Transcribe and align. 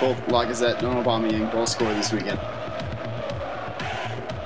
both 0.00 0.16
Lacazette 0.28 0.78
and 0.82 1.04
Aubameyang 1.04 1.52
both 1.52 1.68
score 1.68 1.92
this 1.94 2.12
weekend. 2.12 2.38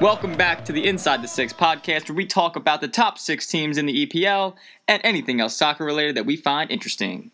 Welcome 0.01 0.37
back 0.37 0.65
to 0.65 0.73
the 0.73 0.85
Inside 0.87 1.23
the 1.23 1.29
Six 1.29 1.53
podcast, 1.53 2.09
where 2.09 2.17
we 2.17 2.27
talk 2.27 2.57
about 2.57 2.81
the 2.81 2.89
top 2.89 3.19
six 3.19 3.47
teams 3.47 3.79
in 3.79 3.87
the 3.87 4.07
EPL 4.07 4.57
and 4.89 5.01
anything 5.05 5.41
else 5.41 5.55
soccer 5.57 5.85
related 5.85 6.17
that 6.17 6.27
we 6.27 6.37
find 6.37 6.71
interesting. 6.71 7.31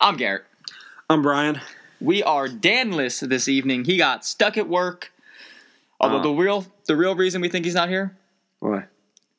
I'm 0.00 0.16
Garrett. 0.16 0.44
I'm 1.08 1.22
Brian. 1.22 1.60
We 2.00 2.22
are 2.24 2.48
Danless 2.48 3.20
this 3.20 3.48
evening. 3.48 3.84
He 3.84 3.96
got 3.96 4.24
stuck 4.26 4.58
at 4.58 4.68
work. 4.68 5.12
Although 6.00 6.18
Uh. 6.18 6.22
the 6.22 6.30
real 6.32 6.66
the 6.88 6.96
real 6.96 7.14
reason 7.14 7.40
we 7.40 7.48
think 7.48 7.64
he's 7.64 7.74
not 7.76 7.88
here, 7.88 8.16
Why? 8.58 8.86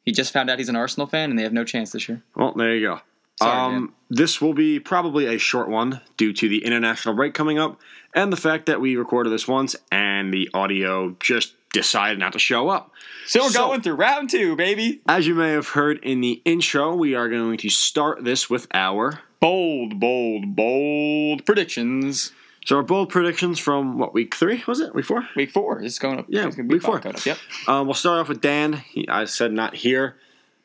he 0.05 0.13
just 0.13 0.31
found 0.31 0.49
out 0.49 0.57
he's 0.57 0.69
an 0.69 0.75
Arsenal 0.77 1.05
fan 1.05 1.29
and 1.29 1.37
they 1.37 1.43
have 1.43 1.53
no 1.53 1.65
chance 1.65 1.91
this 1.91 2.07
year. 2.07 2.23
Well, 2.35 2.53
there 2.53 2.73
you 2.73 2.87
go. 2.87 3.01
Sorry, 3.37 3.75
um, 3.75 3.93
this 4.09 4.39
will 4.39 4.53
be 4.53 4.79
probably 4.79 5.25
a 5.25 5.37
short 5.37 5.67
one 5.67 5.99
due 6.15 6.31
to 6.31 6.47
the 6.47 6.63
international 6.63 7.13
break 7.13 7.33
coming 7.33 7.59
up 7.59 7.77
and 8.15 8.33
the 8.33 8.37
fact 8.37 8.65
that 8.65 8.81
we 8.81 8.95
recorded 8.95 9.29
this 9.31 9.47
once 9.47 9.75
and 9.91 10.33
the 10.33 10.49
audio 10.53 11.15
just 11.19 11.53
decided 11.73 12.17
not 12.17 12.33
to 12.33 12.39
show 12.39 12.69
up. 12.69 12.91
So 13.27 13.41
we're 13.43 13.49
So- 13.49 13.67
going 13.67 13.81
through 13.81 13.95
round 13.95 14.29
two, 14.29 14.55
baby. 14.55 15.01
As 15.07 15.27
you 15.27 15.35
may 15.35 15.51
have 15.51 15.67
heard 15.69 15.99
in 16.03 16.21
the 16.21 16.41
intro, 16.45 16.95
we 16.95 17.13
are 17.15 17.27
going 17.29 17.57
to 17.57 17.69
start 17.69 18.23
this 18.23 18.49
with 18.49 18.67
our 18.73 19.21
Bold, 19.41 19.99
bold, 19.99 20.55
bold 20.55 21.45
predictions. 21.45 22.31
so 22.65 22.77
our 22.77 22.83
bold 22.83 23.09
predictions 23.09 23.59
from 23.59 23.99
what 23.99 24.13
week 24.13 24.33
three 24.33 24.63
was 24.65 24.79
it? 24.79 24.95
Week 24.95 25.05
four? 25.05 25.27
Week 25.35 25.51
four 25.51 25.81
is 25.83 25.99
going 25.99 26.17
up. 26.17 26.25
Yeah, 26.29 26.47
it's 26.47 26.55
be 26.55 26.63
week 26.63 26.81
four. 26.81 26.99
Going 26.99 27.15
up. 27.15 27.25
Yep. 27.25 27.37
Um, 27.67 27.85
we'll 27.85 27.93
start 27.93 28.21
off 28.21 28.29
with 28.29 28.41
Dan. 28.41 28.73
He, 28.73 29.07
I 29.07 29.25
said 29.25 29.51
not 29.51 29.75
here. 29.75 30.15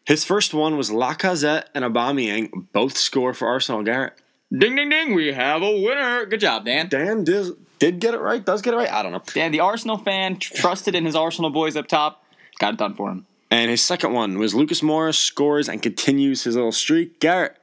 His 0.06 0.24
first 0.24 0.54
one 0.54 0.78
was 0.78 0.88
Lacazette 0.90 1.64
and 1.74 1.84
Aubameyang 1.84 2.68
both 2.72 2.96
score 2.96 3.34
for 3.34 3.48
Arsenal. 3.48 3.82
Garrett. 3.82 4.14
Ding, 4.56 4.74
ding, 4.76 4.88
ding. 4.90 5.14
We 5.14 5.32
have 5.32 5.62
a 5.62 5.70
winner. 5.80 6.26
Good 6.26 6.40
job, 6.40 6.64
Dan. 6.64 6.88
Dan 6.88 7.22
did, 7.24 7.52
did 7.78 8.00
get 8.00 8.14
it 8.14 8.20
right. 8.20 8.44
Does 8.44 8.62
get 8.62 8.74
it 8.74 8.76
right. 8.76 8.92
I 8.92 9.02
don't 9.02 9.12
know. 9.12 9.22
Dan, 9.32 9.52
the 9.52 9.60
Arsenal 9.60 9.96
fan, 9.98 10.38
trusted 10.38 10.94
in 10.94 11.04
his 11.04 11.14
Arsenal 11.14 11.50
boys 11.50 11.76
up 11.76 11.86
top. 11.86 12.24
Got 12.58 12.74
it 12.74 12.78
done 12.78 12.94
for 12.94 13.10
him. 13.10 13.26
And 13.52 13.70
his 13.70 13.82
second 13.82 14.12
one 14.12 14.38
was 14.38 14.54
Lucas 14.54 14.80
Moura 14.80 15.14
scores 15.14 15.68
and 15.68 15.80
continues 15.82 16.42
his 16.44 16.56
little 16.56 16.72
streak. 16.72 17.20
Garrett, 17.20 17.56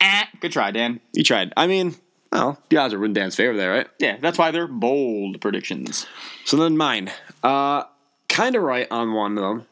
Ah, 0.00 0.28
good 0.40 0.50
try, 0.52 0.72
Dan. 0.72 1.00
you 1.12 1.22
tried. 1.22 1.52
I 1.56 1.68
mean, 1.68 1.94
well, 2.32 2.58
the 2.70 2.76
odds 2.76 2.92
are 2.92 3.04
in 3.04 3.12
Dan's 3.12 3.36
favor 3.36 3.56
there, 3.56 3.70
right? 3.70 3.86
Yeah, 4.00 4.16
that's 4.20 4.36
why 4.36 4.50
they're 4.50 4.66
bold 4.66 5.40
predictions. 5.40 6.06
So 6.44 6.56
then 6.56 6.76
mine, 6.76 7.12
uh, 7.44 7.84
kind 8.28 8.56
of 8.56 8.62
right 8.64 8.88
on 8.90 9.12
one 9.12 9.38
of 9.38 9.44
them. 9.44 9.66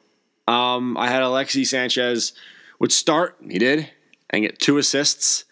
Um, 0.47 0.97
I 0.97 1.09
had 1.09 1.23
Alexi 1.25 1.67
Sanchez 1.67 2.33
would 2.79 2.93
start. 2.93 3.37
He 3.49 3.59
did, 3.59 3.91
and 4.31 4.43
get 4.43 4.61
two 4.61 4.79
assists. 4.79 5.45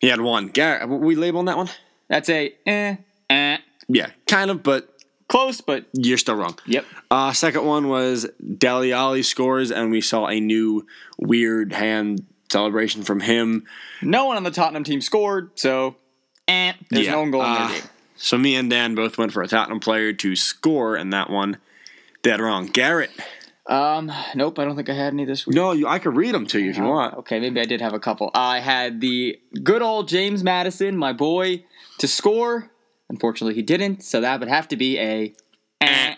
He 0.00 0.08
had 0.08 0.20
one. 0.20 0.48
Garrett, 0.48 0.88
we 0.88 1.14
labeling 1.14 1.46
that 1.46 1.56
one? 1.56 1.68
That's 2.08 2.28
a 2.28 2.52
eh, 2.66 2.96
eh. 3.28 3.58
Yeah, 3.88 4.10
kind 4.26 4.50
of, 4.50 4.62
but 4.62 4.88
Close, 5.28 5.60
but 5.60 5.84
you're 5.92 6.18
still 6.18 6.34
wrong. 6.34 6.58
yep. 6.66 6.84
Uh, 7.08 7.32
second 7.32 7.64
one 7.64 7.88
was 7.88 8.26
Dele 8.58 8.92
Alli 8.92 9.22
scores, 9.22 9.70
and 9.70 9.92
we 9.92 10.00
saw 10.00 10.26
a 10.26 10.40
new 10.40 10.84
weird 11.18 11.72
hand 11.72 12.26
celebration 12.50 13.04
from 13.04 13.20
him. 13.20 13.64
No 14.02 14.24
one 14.24 14.36
on 14.36 14.42
the 14.42 14.50
Tottenham 14.50 14.82
team 14.82 15.00
scored, 15.00 15.52
so 15.54 15.94
eh. 16.48 16.72
There's 16.90 17.06
Yeah, 17.06 17.12
no 17.12 17.20
one 17.20 17.30
goal 17.30 17.42
in 17.44 17.46
uh, 17.48 17.68
their 17.68 17.80
game. 17.80 17.88
So 18.16 18.38
me 18.38 18.56
and 18.56 18.68
Dan 18.68 18.96
both 18.96 19.18
went 19.18 19.32
for 19.32 19.40
a 19.40 19.46
Tottenham 19.46 19.78
player 19.78 20.12
to 20.14 20.34
score 20.34 20.96
in 20.96 21.10
that 21.10 21.30
one. 21.30 21.58
Dead 22.22 22.40
wrong. 22.40 22.66
Garrett. 22.66 23.10
Um, 23.70 24.10
nope, 24.34 24.58
I 24.58 24.64
don't 24.64 24.74
think 24.74 24.90
I 24.90 24.94
had 24.94 25.12
any 25.12 25.24
this 25.24 25.46
week. 25.46 25.54
No, 25.54 25.70
you, 25.72 25.86
I 25.86 26.00
could 26.00 26.16
read 26.16 26.34
them 26.34 26.44
to 26.48 26.58
you 26.58 26.70
if 26.70 26.76
you 26.76 26.84
Oh, 26.84 26.90
want. 26.90 27.14
Okay, 27.18 27.38
maybe 27.38 27.60
I 27.60 27.64
did 27.64 27.80
have 27.80 27.94
a 27.94 28.00
couple. 28.00 28.30
I 28.34 28.58
had 28.58 29.00
the 29.00 29.38
good 29.62 29.80
old 29.80 30.08
James 30.08 30.42
Maddison, 30.42 30.96
my 30.96 31.12
boy, 31.12 31.64
to 31.98 32.08
score. 32.08 32.68
Unfortunately, 33.08 33.54
he 33.54 33.62
didn't, 33.62 34.02
so 34.02 34.20
that 34.20 34.40
would 34.40 34.48
have 34.48 34.66
to 34.68 34.76
be 34.76 34.98
a. 34.98 35.32
eh. 35.80 36.14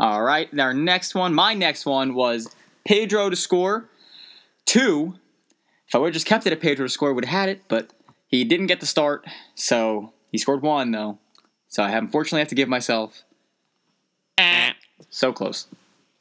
All 0.00 0.22
right, 0.22 0.48
our 0.58 0.72
next 0.74 1.14
one, 1.14 1.34
my 1.34 1.52
next 1.54 1.84
one 1.86 2.14
was 2.14 2.48
Pedro 2.86 3.28
to 3.30 3.36
score. 3.36 3.88
Two. 4.64 5.14
If 5.88 5.94
I 5.94 5.98
would 5.98 6.08
have 6.08 6.14
just 6.14 6.26
kept 6.26 6.46
it 6.46 6.52
at 6.52 6.60
Pedro 6.60 6.86
to 6.86 6.90
score, 6.90 7.10
I 7.10 7.12
would 7.12 7.24
have 7.26 7.38
had 7.40 7.48
it, 7.50 7.62
but 7.68 7.92
he 8.26 8.42
didn't 8.44 8.66
get 8.66 8.80
the 8.80 8.86
start, 8.86 9.24
so 9.54 10.12
he 10.32 10.38
scored 10.38 10.62
one 10.62 10.90
though. 10.92 11.18
So 11.68 11.82
I 11.82 11.90
unfortunately 11.90 12.40
have 12.40 12.48
to 12.48 12.54
give 12.54 12.68
myself. 12.70 13.22
eh. 14.38 14.72
So 15.10 15.32
close. 15.32 15.66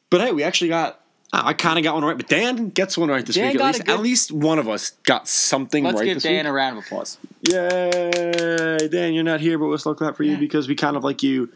But 0.09 0.21
hey, 0.21 0.31
we 0.31 0.43
actually 0.43 0.69
got. 0.69 1.01
I 1.33 1.51
kind 1.53 1.77
of 1.77 1.83
got 1.83 1.95
one 1.95 2.05
right, 2.05 2.15
but 2.15 2.29
Dan 2.29 2.69
gets 2.69 2.97
one 2.97 3.09
right 3.09 3.25
this 3.25 3.35
Dan 3.35 3.51
week. 3.51 3.59
At 3.59 3.65
least, 3.65 3.85
good- 3.85 3.93
at 3.93 3.99
least 3.99 4.31
one 4.31 4.57
of 4.59 4.69
us 4.69 4.91
got 5.03 5.27
something 5.27 5.83
Let's 5.83 5.99
right 5.99 6.05
give 6.05 6.21
Dan 6.21 6.45
week. 6.45 6.49
a 6.49 6.51
round 6.53 6.77
of 6.77 6.85
applause. 6.85 7.17
Yay, 7.41 8.87
Dan! 8.91 9.13
You're 9.13 9.23
not 9.23 9.41
here, 9.41 9.57
but 9.57 9.67
we'll 9.67 9.77
still 9.77 9.95
clap 9.95 10.15
for 10.15 10.23
you 10.23 10.37
because 10.37 10.67
we 10.67 10.75
kind 10.75 10.95
of 10.95 11.03
like 11.03 11.23
you. 11.23 11.49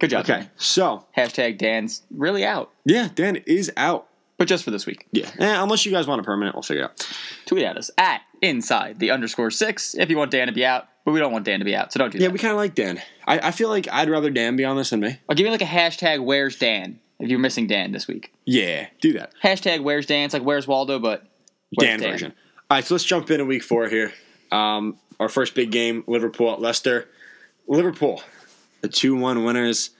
Good 0.00 0.10
job. 0.10 0.24
Okay, 0.24 0.32
Dan. 0.40 0.50
so 0.56 1.06
Hashtag 1.16 1.58
Dan's 1.58 2.02
really 2.10 2.44
out, 2.44 2.70
yeah, 2.84 3.08
Dan 3.14 3.36
is 3.46 3.70
out. 3.76 4.08
but 4.38 4.48
just 4.48 4.64
for 4.64 4.70
this 4.72 4.86
week. 4.86 5.06
Yeah, 5.12 5.30
eh, 5.38 5.62
unless 5.62 5.84
you 5.86 5.92
guys 5.92 6.06
want 6.06 6.20
a 6.20 6.24
permanent, 6.24 6.56
we'll 6.56 6.62
figure 6.62 6.84
it 6.84 6.86
out. 6.86 7.08
tweet 7.46 7.64
at 7.64 7.76
us 7.76 7.90
at 7.98 8.22
inside 8.42 8.98
the 8.98 9.10
underscore 9.12 9.50
six 9.50 9.94
if 9.94 10.08
you 10.10 10.16
want 10.16 10.30
Dan 10.30 10.46
to 10.48 10.52
be 10.54 10.64
out, 10.64 10.88
but 11.04 11.12
we 11.12 11.20
don't 11.20 11.32
want 11.32 11.44
Dan 11.44 11.58
to 11.60 11.64
be 11.66 11.76
out, 11.76 11.92
so 11.92 11.98
don't 11.98 12.10
do 12.10 12.16
Yeah, 12.18 12.22
that. 12.22 12.24
Yeah, 12.30 12.32
we 12.32 12.38
kind 12.38 12.52
of 12.52 12.56
like 12.56 12.74
Dan. 12.74 13.00
I, 13.28 13.38
I 13.48 13.50
feel 13.52 13.68
like 13.68 13.86
I'd 13.92 14.08
rather 14.10 14.30
Dan 14.30 14.56
be 14.56 14.64
on 14.64 14.76
this 14.76 14.90
than 14.90 15.00
me. 15.00 15.18
I'll 15.28 15.36
give 15.36 15.44
you 15.46 15.52
like 15.52 15.62
a 15.62 15.66
hashtag 15.66 16.24
where's 16.24 16.56
Dan 16.56 16.98
if 17.20 17.28
you're 17.28 17.38
missing 17.38 17.66
Dan 17.66 17.92
this 17.92 18.08
week. 18.08 18.32
Yeah, 18.44 18.88
do 19.00 19.12
that. 19.14 19.32
Hashtag 19.42 19.82
where's 19.82 20.06
Dan. 20.06 20.24
It's 20.24 20.34
like 20.34 20.42
where's 20.42 20.66
Waldo, 20.66 20.98
but 20.98 21.26
where's 21.74 22.00
Dan, 22.00 22.10
version. 22.10 22.32
All 22.70 22.76
right, 22.76 22.84
so 22.84 22.94
let's 22.94 23.04
jump 23.04 23.30
into 23.30 23.44
week 23.44 23.62
four 23.62 23.88
here. 23.88 24.12
Um, 24.50 24.98
our 25.18 25.28
first 25.28 25.54
big 25.54 25.70
game, 25.70 26.04
Liverpool 26.06 26.52
at 26.52 26.60
Leicester. 26.60 27.08
Liverpool, 27.68 28.22
the 28.80 28.88
two-one 28.88 29.44
winners. 29.44 29.90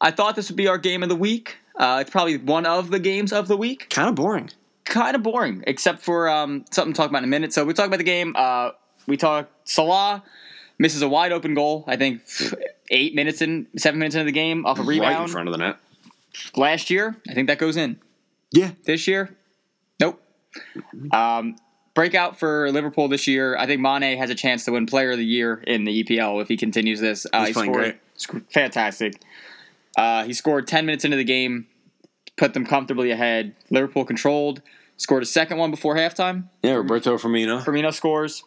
I 0.00 0.10
thought 0.10 0.36
this 0.36 0.48
would 0.48 0.56
be 0.56 0.68
our 0.68 0.78
game 0.78 1.02
of 1.02 1.08
the 1.08 1.16
week. 1.16 1.56
Uh, 1.76 1.98
it's 2.00 2.10
probably 2.10 2.38
one 2.38 2.66
of 2.66 2.90
the 2.90 2.98
games 2.98 3.32
of 3.32 3.48
the 3.48 3.56
week. 3.56 3.90
Kind 3.90 4.08
of 4.08 4.14
boring. 4.14 4.50
Kind 4.84 5.14
of 5.16 5.22
boring, 5.22 5.64
except 5.66 6.00
for 6.00 6.28
um, 6.28 6.64
something 6.70 6.94
to 6.94 6.96
talk 6.96 7.10
about 7.10 7.18
in 7.18 7.24
a 7.24 7.28
minute. 7.28 7.52
So 7.52 7.64
we 7.64 7.74
talk 7.74 7.86
about 7.86 7.98
the 7.98 8.04
game. 8.04 8.34
Uh, 8.36 8.70
we 9.06 9.16
talk 9.16 9.50
Salah 9.64 10.22
misses 10.78 11.02
a 11.02 11.08
wide 11.08 11.32
open 11.32 11.54
goal. 11.54 11.84
I 11.86 11.96
think 11.96 12.22
eight 12.90 13.14
minutes 13.14 13.42
in, 13.42 13.66
seven 13.76 13.98
minutes 13.98 14.14
into 14.14 14.24
the 14.24 14.32
game 14.32 14.64
off 14.64 14.78
a 14.78 14.82
rebound. 14.82 15.14
Right 15.14 15.22
in 15.22 15.28
front 15.28 15.48
of 15.48 15.52
the 15.52 15.58
net. 15.58 15.76
Last 16.56 16.90
year, 16.90 17.16
I 17.28 17.34
think 17.34 17.48
that 17.48 17.58
goes 17.58 17.76
in. 17.76 17.98
Yeah, 18.50 18.70
this 18.84 19.06
year? 19.06 19.36
Nope. 20.00 20.22
Um, 21.12 21.56
breakout 21.94 22.38
for 22.38 22.70
Liverpool 22.70 23.08
this 23.08 23.26
year. 23.26 23.56
I 23.56 23.66
think 23.66 23.80
Mane 23.80 24.16
has 24.18 24.30
a 24.30 24.34
chance 24.34 24.64
to 24.64 24.72
win 24.72 24.86
Player 24.86 25.10
of 25.12 25.18
the 25.18 25.24
Year 25.24 25.62
in 25.66 25.84
the 25.84 26.02
EPL 26.04 26.40
if 26.40 26.48
he 26.48 26.56
continues 26.56 27.00
this. 27.00 27.26
Uh, 27.32 27.40
He's 27.40 27.48
he 27.48 27.52
playing 27.54 27.72
scored, 27.72 27.84
great. 27.84 27.96
sc- 28.14 28.52
fantastic. 28.52 29.20
Uh, 29.96 30.24
he 30.24 30.32
scored 30.32 30.66
10 30.66 30.86
minutes 30.86 31.04
into 31.04 31.16
the 31.16 31.24
game, 31.24 31.66
put 32.36 32.54
them 32.54 32.64
comfortably 32.64 33.10
ahead. 33.10 33.54
Liverpool 33.70 34.04
controlled, 34.04 34.62
scored 34.96 35.22
a 35.22 35.26
second 35.26 35.58
one 35.58 35.70
before 35.70 35.96
halftime. 35.96 36.44
yeah. 36.62 36.72
Roberto 36.74 37.18
Firmino 37.18 37.62
Firmino 37.64 37.92
scores. 37.92 38.44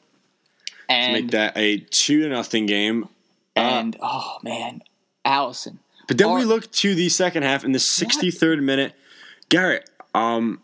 And, 0.90 1.13
make 1.13 1.31
that 1.31 1.58
a 1.58 1.78
two 1.78 2.22
to 2.24 2.30
nothing 2.30 2.66
game. 2.66 3.08
and 3.56 3.96
oh, 4.02 4.38
man, 4.44 4.81
Alisson. 5.25 5.78
But 6.12 6.18
then 6.18 6.34
we 6.34 6.44
look 6.44 6.70
to 6.74 6.94
the 6.94 7.08
second 7.08 7.44
half 7.44 7.64
in 7.64 7.72
the 7.72 7.80
63rd 7.80 8.62
minute. 8.62 8.94
Garrett, 9.48 9.90
um, 10.14 10.60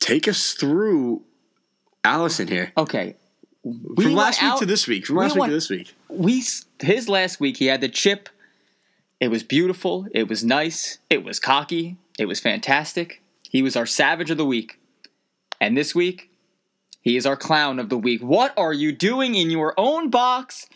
take 0.00 0.26
us 0.26 0.54
through 0.54 1.24
Alisson 2.02 2.48
here. 2.48 2.72
Okay. 2.74 3.14
We 3.62 4.04
From 4.04 4.14
last 4.14 4.40
week 4.40 4.50
out- 4.52 4.58
to 4.60 4.64
this 4.64 4.86
week. 4.86 5.04
From 5.04 5.16
we 5.16 5.22
last 5.24 5.34
week 5.34 5.40
went- 5.40 5.50
to 5.50 5.54
this 5.56 5.68
week. 5.68 5.94
we 6.08 6.42
his 6.80 7.06
last 7.06 7.38
week 7.38 7.58
he 7.58 7.66
had 7.66 7.82
the 7.82 7.90
chip. 7.90 8.30
It 9.20 9.28
was 9.28 9.42
beautiful. 9.42 10.06
It 10.14 10.26
was 10.26 10.42
nice. 10.42 10.96
It 11.10 11.22
was 11.22 11.38
cocky. 11.38 11.98
It 12.18 12.24
was 12.24 12.40
fantastic. 12.40 13.20
He 13.50 13.60
was 13.60 13.76
our 13.76 13.84
savage 13.84 14.30
of 14.30 14.38
the 14.38 14.46
week. 14.46 14.78
And 15.60 15.76
this 15.76 15.94
week, 15.94 16.30
he 17.02 17.18
is 17.18 17.26
our 17.26 17.36
clown 17.36 17.78
of 17.78 17.90
the 17.90 17.98
week. 17.98 18.22
What 18.22 18.54
are 18.56 18.72
you 18.72 18.92
doing 18.92 19.34
in 19.34 19.50
your 19.50 19.74
own 19.76 20.08
box? 20.08 20.66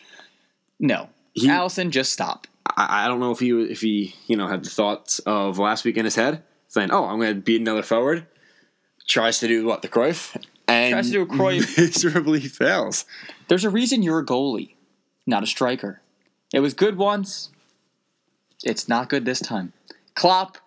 No. 0.78 1.08
He- 1.32 1.48
Alisson, 1.48 1.88
just 1.88 2.12
stop. 2.12 2.46
I, 2.66 3.04
I 3.04 3.08
don't 3.08 3.20
know 3.20 3.30
if 3.30 3.40
he 3.40 3.50
if 3.50 3.80
he 3.80 4.14
you 4.26 4.36
know 4.36 4.46
had 4.46 4.64
the 4.64 4.70
thoughts 4.70 5.18
of 5.20 5.58
last 5.58 5.84
week 5.84 5.96
in 5.96 6.04
his 6.04 6.14
head, 6.14 6.42
saying, 6.68 6.90
"Oh, 6.90 7.04
I'm 7.04 7.18
going 7.18 7.34
to 7.34 7.40
beat 7.40 7.60
another 7.60 7.82
forward." 7.82 8.26
Tries 9.08 9.40
to 9.40 9.48
do 9.48 9.64
what 9.64 9.82
the 9.82 9.88
Cruyff 9.88 10.36
and 10.68 10.92
Tries 10.92 11.06
to 11.06 11.12
do 11.12 11.22
a 11.22 11.26
Cruyff. 11.26 11.76
miserably 11.78 12.40
fails. 12.40 13.04
There's 13.48 13.64
a 13.64 13.70
reason 13.70 14.02
you're 14.02 14.20
a 14.20 14.24
goalie, 14.24 14.74
not 15.26 15.42
a 15.42 15.46
striker. 15.46 16.00
It 16.54 16.60
was 16.60 16.72
good 16.72 16.96
once. 16.96 17.50
It's 18.62 18.88
not 18.88 19.08
good 19.08 19.24
this 19.24 19.40
time. 19.40 19.72
Klopp 20.14 20.58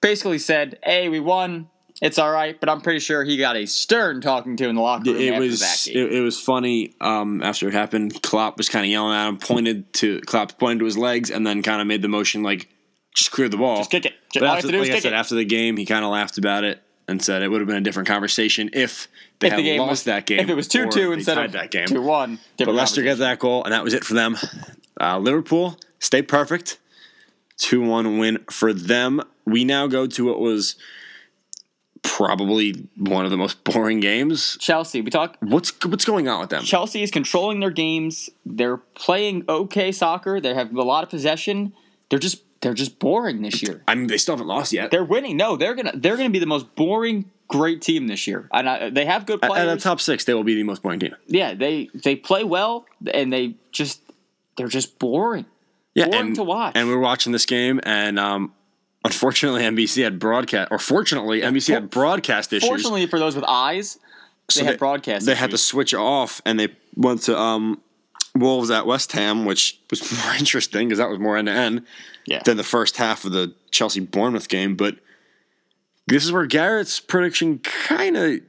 basically 0.00 0.38
said, 0.38 0.78
"Hey, 0.84 1.08
we 1.08 1.20
won. 1.20 1.68
It's 2.00 2.18
all 2.18 2.30
right," 2.30 2.58
but 2.58 2.68
I'm 2.68 2.80
pretty 2.80 3.00
sure 3.00 3.24
he 3.24 3.36
got 3.36 3.56
a 3.56 3.66
stern 3.66 4.20
talking 4.20 4.56
to 4.56 4.68
in 4.68 4.74
the 4.74 4.80
locker 4.80 5.12
room 5.12 5.20
It 5.20 5.38
was 5.38 5.86
it, 5.86 6.12
it 6.12 6.20
was 6.20 6.40
funny. 6.40 6.94
Um, 7.00 7.42
after 7.42 7.68
it 7.68 7.74
happened, 7.74 8.22
Klopp 8.22 8.56
was 8.56 8.68
kind 8.68 8.84
of 8.84 8.90
yelling 8.90 9.14
at 9.14 9.28
him, 9.28 9.36
pointed 9.38 9.92
to 9.94 10.20
Klopp 10.22 10.58
pointed 10.58 10.78
to 10.80 10.84
his 10.86 10.96
legs, 10.96 11.30
and 11.30 11.46
then 11.46 11.62
kind 11.62 11.80
of 11.80 11.86
made 11.86 12.02
the 12.02 12.08
motion 12.08 12.42
like 12.42 12.68
just 13.14 13.30
clear 13.32 13.48
the 13.48 13.56
ball. 13.58 13.78
Just 13.78 13.90
kick 13.90 14.06
it. 14.06 14.14
Just, 14.32 14.40
But 14.40 14.42
all 14.44 14.48
you 14.48 14.56
after, 14.58 14.66
have 14.68 14.72
to 14.72 14.76
do 14.78 14.82
is 14.82 14.88
like 14.88 14.96
I 14.96 15.00
said, 15.00 15.12
it. 15.12 15.16
after 15.16 15.34
the 15.34 15.44
game, 15.44 15.76
he 15.76 15.84
kind 15.84 16.04
of 16.04 16.10
laughed 16.10 16.38
about 16.38 16.64
it 16.64 16.82
and 17.08 17.22
said 17.22 17.42
it 17.42 17.48
would 17.48 17.60
have 17.60 17.66
been 17.68 17.76
a 17.76 17.80
different 17.82 18.08
conversation 18.08 18.70
if 18.72 19.08
they 19.40 19.48
If 19.48 19.52
had 19.54 19.58
the 19.58 19.64
game 19.64 19.80
lost 19.80 19.90
was- 19.90 20.04
that 20.04 20.26
game. 20.26 20.38
If 20.40 20.48
it 20.48 20.54
was 20.54 20.68
two 20.68 20.88
two 20.88 21.12
instead 21.12 21.36
of 21.38 21.52
that 21.52 21.70
game. 21.70 21.86
two 21.86 22.00
one, 22.02 22.38
But 22.56 22.68
Leicester 22.68 23.02
got 23.02 23.18
that 23.18 23.38
goal, 23.40 23.64
and 23.64 23.72
that 23.72 23.82
was 23.84 23.92
it 23.94 24.04
for 24.04 24.14
them. 24.14 24.36
Uh, 25.00 25.18
Liverpool 25.18 25.78
stay 25.98 26.22
perfect. 26.22 26.78
2 27.58 27.82
1 27.82 28.18
win 28.18 28.38
for 28.50 28.72
them. 28.72 29.20
We 29.44 29.64
now 29.64 29.86
go 29.86 30.06
to 30.06 30.24
what 30.24 30.40
was 30.40 30.76
probably 32.02 32.88
one 32.96 33.24
of 33.24 33.30
the 33.30 33.36
most 33.36 33.62
boring 33.64 34.00
games. 34.00 34.56
Chelsea. 34.60 35.00
We 35.00 35.10
talk. 35.10 35.36
What's 35.40 35.72
what's 35.84 36.04
going 36.04 36.28
on 36.28 36.40
with 36.40 36.50
them? 36.50 36.62
Chelsea 36.62 37.02
is 37.02 37.10
controlling 37.10 37.60
their 37.60 37.70
games. 37.70 38.30
They're 38.46 38.78
playing 38.78 39.44
okay 39.48 39.92
soccer. 39.92 40.40
They 40.40 40.54
have 40.54 40.74
a 40.74 40.82
lot 40.82 41.04
of 41.04 41.10
possession. 41.10 41.72
They're 42.08 42.18
just 42.18 42.42
they're 42.60 42.74
just 42.74 42.98
boring 42.98 43.42
this 43.42 43.62
year. 43.62 43.82
I 43.88 43.94
mean, 43.94 44.06
they 44.06 44.18
still 44.18 44.34
haven't 44.34 44.48
lost 44.48 44.72
yet. 44.72 44.90
They're 44.90 45.04
winning. 45.04 45.36
No, 45.36 45.56
they're 45.56 45.74
gonna 45.74 45.92
they're 45.94 46.16
gonna 46.16 46.30
be 46.30 46.38
the 46.40 46.46
most 46.46 46.74
boring 46.74 47.30
great 47.48 47.82
team 47.82 48.06
this 48.06 48.26
year. 48.26 48.48
And 48.52 48.68
I, 48.68 48.90
they 48.90 49.04
have 49.06 49.26
good 49.26 49.40
At 49.42 49.50
players. 49.50 49.82
the 49.82 49.88
top 49.88 50.00
six, 50.00 50.24
they 50.24 50.34
will 50.34 50.44
be 50.44 50.54
the 50.54 50.62
most 50.62 50.82
boring 50.82 51.00
team. 51.00 51.16
yeah, 51.26 51.54
they 51.54 51.88
they 51.94 52.16
play 52.16 52.44
well 52.44 52.86
and 53.12 53.32
they 53.32 53.54
just 53.72 54.02
they're 54.56 54.68
just 54.68 54.98
boring. 54.98 55.46
Yeah, 55.94 56.06
Boring 56.06 56.26
and, 56.28 56.34
to 56.36 56.44
watch. 56.44 56.72
And 56.76 56.86
we're 56.88 57.00
watching 57.00 57.32
this 57.32 57.46
game, 57.46 57.80
and 57.82 58.16
um, 58.16 58.52
unfortunately, 59.04 59.62
NBC 59.62 60.02
had 60.04 60.18
broadcast, 60.18 60.70
or 60.70 60.78
fortunately, 60.78 61.40
NBC 61.40 61.72
had 61.72 61.90
broadcast 61.90 62.52
issues. 62.52 62.68
Fortunately 62.68 63.06
for 63.06 63.18
those 63.18 63.34
with 63.34 63.44
eyes, 63.46 63.98
they 64.48 64.60
So 64.60 64.64
had 64.64 64.78
broadcast. 64.78 65.26
They 65.26 65.34
had 65.34 65.50
to 65.50 65.58
switch 65.58 65.94
off, 65.94 66.40
and 66.44 66.58
they 66.58 66.68
went 66.96 67.22
to 67.22 67.38
um, 67.38 67.80
Wolves 68.34 68.70
at 68.70 68.86
West 68.86 69.12
Ham, 69.12 69.44
which 69.44 69.78
was 69.90 70.12
more 70.24 70.34
interesting 70.34 70.88
because 70.88 70.98
that 70.98 71.08
was 71.08 71.18
more 71.18 71.36
end 71.36 71.46
to 71.46 71.52
end 71.52 71.86
than 72.44 72.56
the 72.56 72.64
first 72.64 72.96
half 72.96 73.24
of 73.24 73.32
the 73.32 73.54
Chelsea 73.70 74.00
Bournemouth 74.00 74.48
game. 74.48 74.76
But 74.76 74.96
this 76.06 76.24
is 76.24 76.32
where 76.32 76.46
Garrett's 76.46 77.00
prediction 77.00 77.58
kind 77.60 78.16
of 78.16 78.40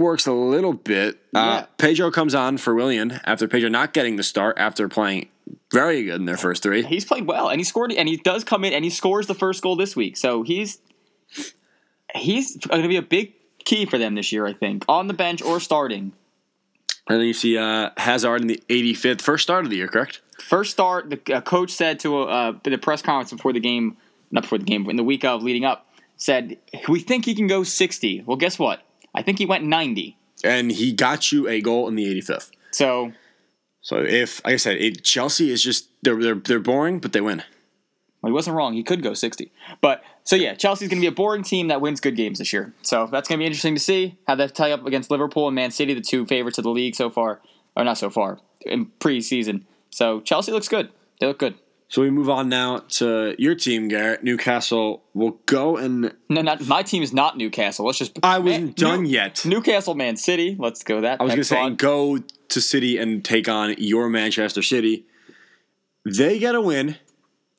works 0.00 0.26
a 0.26 0.32
little 0.32 0.72
bit. 0.72 1.18
Yeah. 1.32 1.40
Uh, 1.40 1.66
Pedro 1.78 2.10
comes 2.10 2.34
on 2.34 2.58
for 2.58 2.74
Willian 2.74 3.20
after 3.24 3.48
Pedro 3.48 3.68
not 3.68 3.92
getting 3.92 4.16
the 4.16 4.22
start 4.22 4.56
after 4.58 4.88
playing 4.88 5.28
very 5.74 6.04
good 6.04 6.20
in 6.20 6.24
their 6.24 6.36
first 6.36 6.62
three. 6.62 6.82
He's 6.84 7.04
played 7.04 7.26
well, 7.26 7.48
and 7.48 7.58
he 7.58 7.64
scored, 7.64 7.92
and 7.92 8.08
he 8.08 8.16
does 8.16 8.44
come 8.44 8.64
in, 8.64 8.72
and 8.72 8.84
he 8.84 8.90
scores 8.90 9.26
the 9.26 9.34
first 9.34 9.60
goal 9.60 9.76
this 9.76 9.94
week. 9.96 10.16
So 10.16 10.42
he's 10.42 10.78
he's 12.14 12.56
going 12.56 12.82
to 12.82 12.88
be 12.88 12.96
a 12.96 13.02
big 13.02 13.34
key 13.64 13.84
for 13.84 13.98
them 13.98 14.14
this 14.14 14.32
year, 14.32 14.46
I 14.46 14.52
think, 14.52 14.84
on 14.88 15.08
the 15.08 15.14
bench 15.14 15.42
or 15.42 15.58
starting. 15.58 16.12
And 17.08 17.18
then 17.18 17.26
you 17.26 17.34
see 17.34 17.58
uh, 17.58 17.90
Hazard 17.96 18.40
in 18.40 18.46
the 18.46 18.62
85th, 18.68 19.20
first 19.20 19.42
start 19.42 19.64
of 19.64 19.70
the 19.70 19.76
year, 19.76 19.88
correct? 19.88 20.22
First 20.40 20.70
start, 20.70 21.10
the 21.10 21.34
uh, 21.34 21.40
coach 21.42 21.70
said 21.70 21.98
to 22.00 22.22
uh, 22.22 22.52
the 22.62 22.78
press 22.78 23.02
conference 23.02 23.32
before 23.32 23.52
the 23.52 23.60
game, 23.60 23.96
not 24.30 24.44
before 24.44 24.58
the 24.58 24.64
game, 24.64 24.84
but 24.84 24.90
in 24.90 24.96
the 24.96 25.04
week 25.04 25.24
of 25.24 25.42
leading 25.42 25.64
up, 25.64 25.86
said, 26.16 26.56
We 26.88 27.00
think 27.00 27.26
he 27.26 27.34
can 27.34 27.46
go 27.46 27.62
60. 27.62 28.22
Well, 28.26 28.36
guess 28.36 28.58
what? 28.58 28.80
I 29.14 29.22
think 29.22 29.38
he 29.38 29.44
went 29.44 29.64
90. 29.64 30.16
And 30.44 30.70
he 30.70 30.92
got 30.92 31.30
you 31.30 31.48
a 31.48 31.60
goal 31.60 31.88
in 31.88 31.94
the 31.94 32.04
85th. 32.04 32.50
So 32.70 33.12
So 33.84 33.98
if, 33.98 34.42
like 34.44 34.54
I 34.54 34.56
said, 34.56 34.78
it, 34.78 35.04
Chelsea 35.04 35.50
is 35.50 35.62
just 35.62 35.88
they're 36.02 36.16
they're 36.20 36.34
they're 36.34 36.58
boring, 36.58 36.98
but 37.00 37.12
they 37.12 37.20
win. 37.20 37.42
well, 38.22 38.30
he 38.30 38.32
wasn't 38.32 38.56
wrong. 38.56 38.72
He 38.72 38.82
could 38.82 39.02
go 39.02 39.12
60. 39.12 39.52
But 39.82 40.02
so 40.24 40.36
yeah, 40.36 40.54
Chelsea's 40.54 40.88
going 40.88 41.00
to 41.00 41.04
be 41.04 41.06
a 41.06 41.12
boring 41.12 41.42
team 41.42 41.68
that 41.68 41.82
wins 41.82 42.00
good 42.00 42.16
games 42.16 42.38
this 42.38 42.50
year. 42.50 42.72
So 42.80 43.06
that's 43.12 43.28
going 43.28 43.38
to 43.38 43.42
be 43.42 43.46
interesting 43.46 43.74
to 43.74 43.80
see 43.80 44.16
how 44.26 44.36
they 44.36 44.48
tie 44.48 44.72
up 44.72 44.86
against 44.86 45.10
Liverpool 45.10 45.46
and 45.48 45.54
Man 45.54 45.70
City, 45.70 45.92
the 45.92 46.00
two 46.00 46.24
favorites 46.24 46.56
of 46.56 46.64
the 46.64 46.70
league 46.70 46.94
so 46.94 47.10
far, 47.10 47.42
or 47.76 47.84
not 47.84 47.98
so 47.98 48.08
far 48.08 48.38
in 48.62 48.86
preseason. 49.00 49.64
So 49.90 50.22
Chelsea 50.22 50.50
looks 50.50 50.68
good. 50.68 50.88
They 51.20 51.26
look 51.26 51.38
good. 51.38 51.54
So 51.94 52.02
we 52.02 52.10
move 52.10 52.28
on 52.28 52.48
now 52.48 52.78
to 52.98 53.36
your 53.38 53.54
team, 53.54 53.86
Garrett. 53.86 54.24
Newcastle 54.24 55.04
will 55.14 55.38
go 55.46 55.76
and 55.76 56.12
No, 56.28 56.42
not 56.42 56.66
my 56.66 56.82
team 56.82 57.04
is 57.04 57.12
not 57.12 57.38
Newcastle. 57.38 57.86
Let's 57.86 57.98
just 57.98 58.18
I 58.20 58.40
wasn't 58.40 58.64
Man- 58.64 58.72
done 58.76 59.02
New- 59.04 59.10
yet. 59.10 59.44
Newcastle, 59.46 59.94
Man 59.94 60.16
City. 60.16 60.56
Let's 60.58 60.82
go 60.82 61.02
that. 61.02 61.20
I 61.20 61.22
was 61.22 61.34
gonna 61.34 61.44
say 61.44 61.70
go 61.70 62.18
to 62.48 62.60
City 62.60 62.98
and 62.98 63.24
take 63.24 63.48
on 63.48 63.76
your 63.78 64.08
Manchester 64.08 64.60
City. 64.60 65.06
They 66.04 66.40
get 66.40 66.56
a 66.56 66.60
win. 66.60 66.96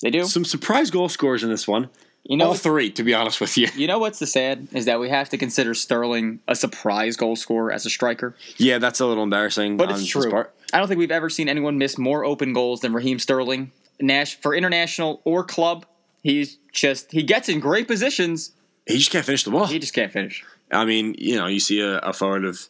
they 0.02 0.10
do. 0.10 0.26
Some 0.26 0.44
surprise 0.44 0.92
goal 0.92 1.08
scores 1.08 1.42
in 1.42 1.50
this 1.50 1.66
one. 1.66 1.90
You 2.28 2.38
know, 2.38 2.48
All 2.48 2.54
three, 2.56 2.90
to 2.92 3.04
be 3.04 3.14
honest 3.14 3.40
with 3.40 3.56
you. 3.56 3.68
you 3.76 3.86
know 3.86 4.00
what's 4.00 4.18
the 4.18 4.26
sad 4.26 4.68
is 4.72 4.86
that 4.86 5.00
we 5.00 5.10
have 5.10 5.30
to 5.30 5.38
consider 5.38 5.76
Sterling 5.76 6.40
a 6.48 6.56
surprise 6.56 7.16
goal 7.16 7.36
scorer 7.36 7.72
as 7.72 7.86
a 7.86 7.90
striker. 7.90 8.36
Yeah, 8.58 8.80
that's 8.80 9.00
a 9.00 9.06
little 9.06 9.24
embarrassing. 9.24 9.78
But 9.78 9.92
it's 9.92 10.08
true. 10.08 10.46
I 10.74 10.80
don't 10.80 10.88
think 10.88 10.98
we've 10.98 11.12
ever 11.12 11.30
seen 11.30 11.48
anyone 11.48 11.78
miss 11.78 11.98
more 12.00 12.26
open 12.26 12.54
goals 12.54 12.82
than 12.82 12.94
Raheem 12.94 13.20
Sterling. 13.20 13.72
Nash 14.02 14.36
for 14.42 14.56
international 14.56 15.22
or 15.24 15.44
club, 15.44 15.86
he's 16.24 16.58
just 16.72 17.12
he 17.12 17.22
gets 17.24 17.48
in 17.48 17.60
great 17.60 17.88
positions. 17.88 18.52
He 18.88 18.98
just 18.98 19.12
can't 19.12 19.26
finish 19.26 19.44
the 19.44 19.52
ball. 19.52 19.68
He 19.68 19.80
just 19.80 19.94
can't 19.94 20.12
finish. 20.12 20.44
I 20.72 20.84
mean, 20.86 21.16
you 21.18 21.38
know, 21.38 21.46
you 21.46 21.60
see 21.60 21.80
a, 21.80 22.00
a 22.00 22.12
forward 22.12 22.44
of 22.44 22.68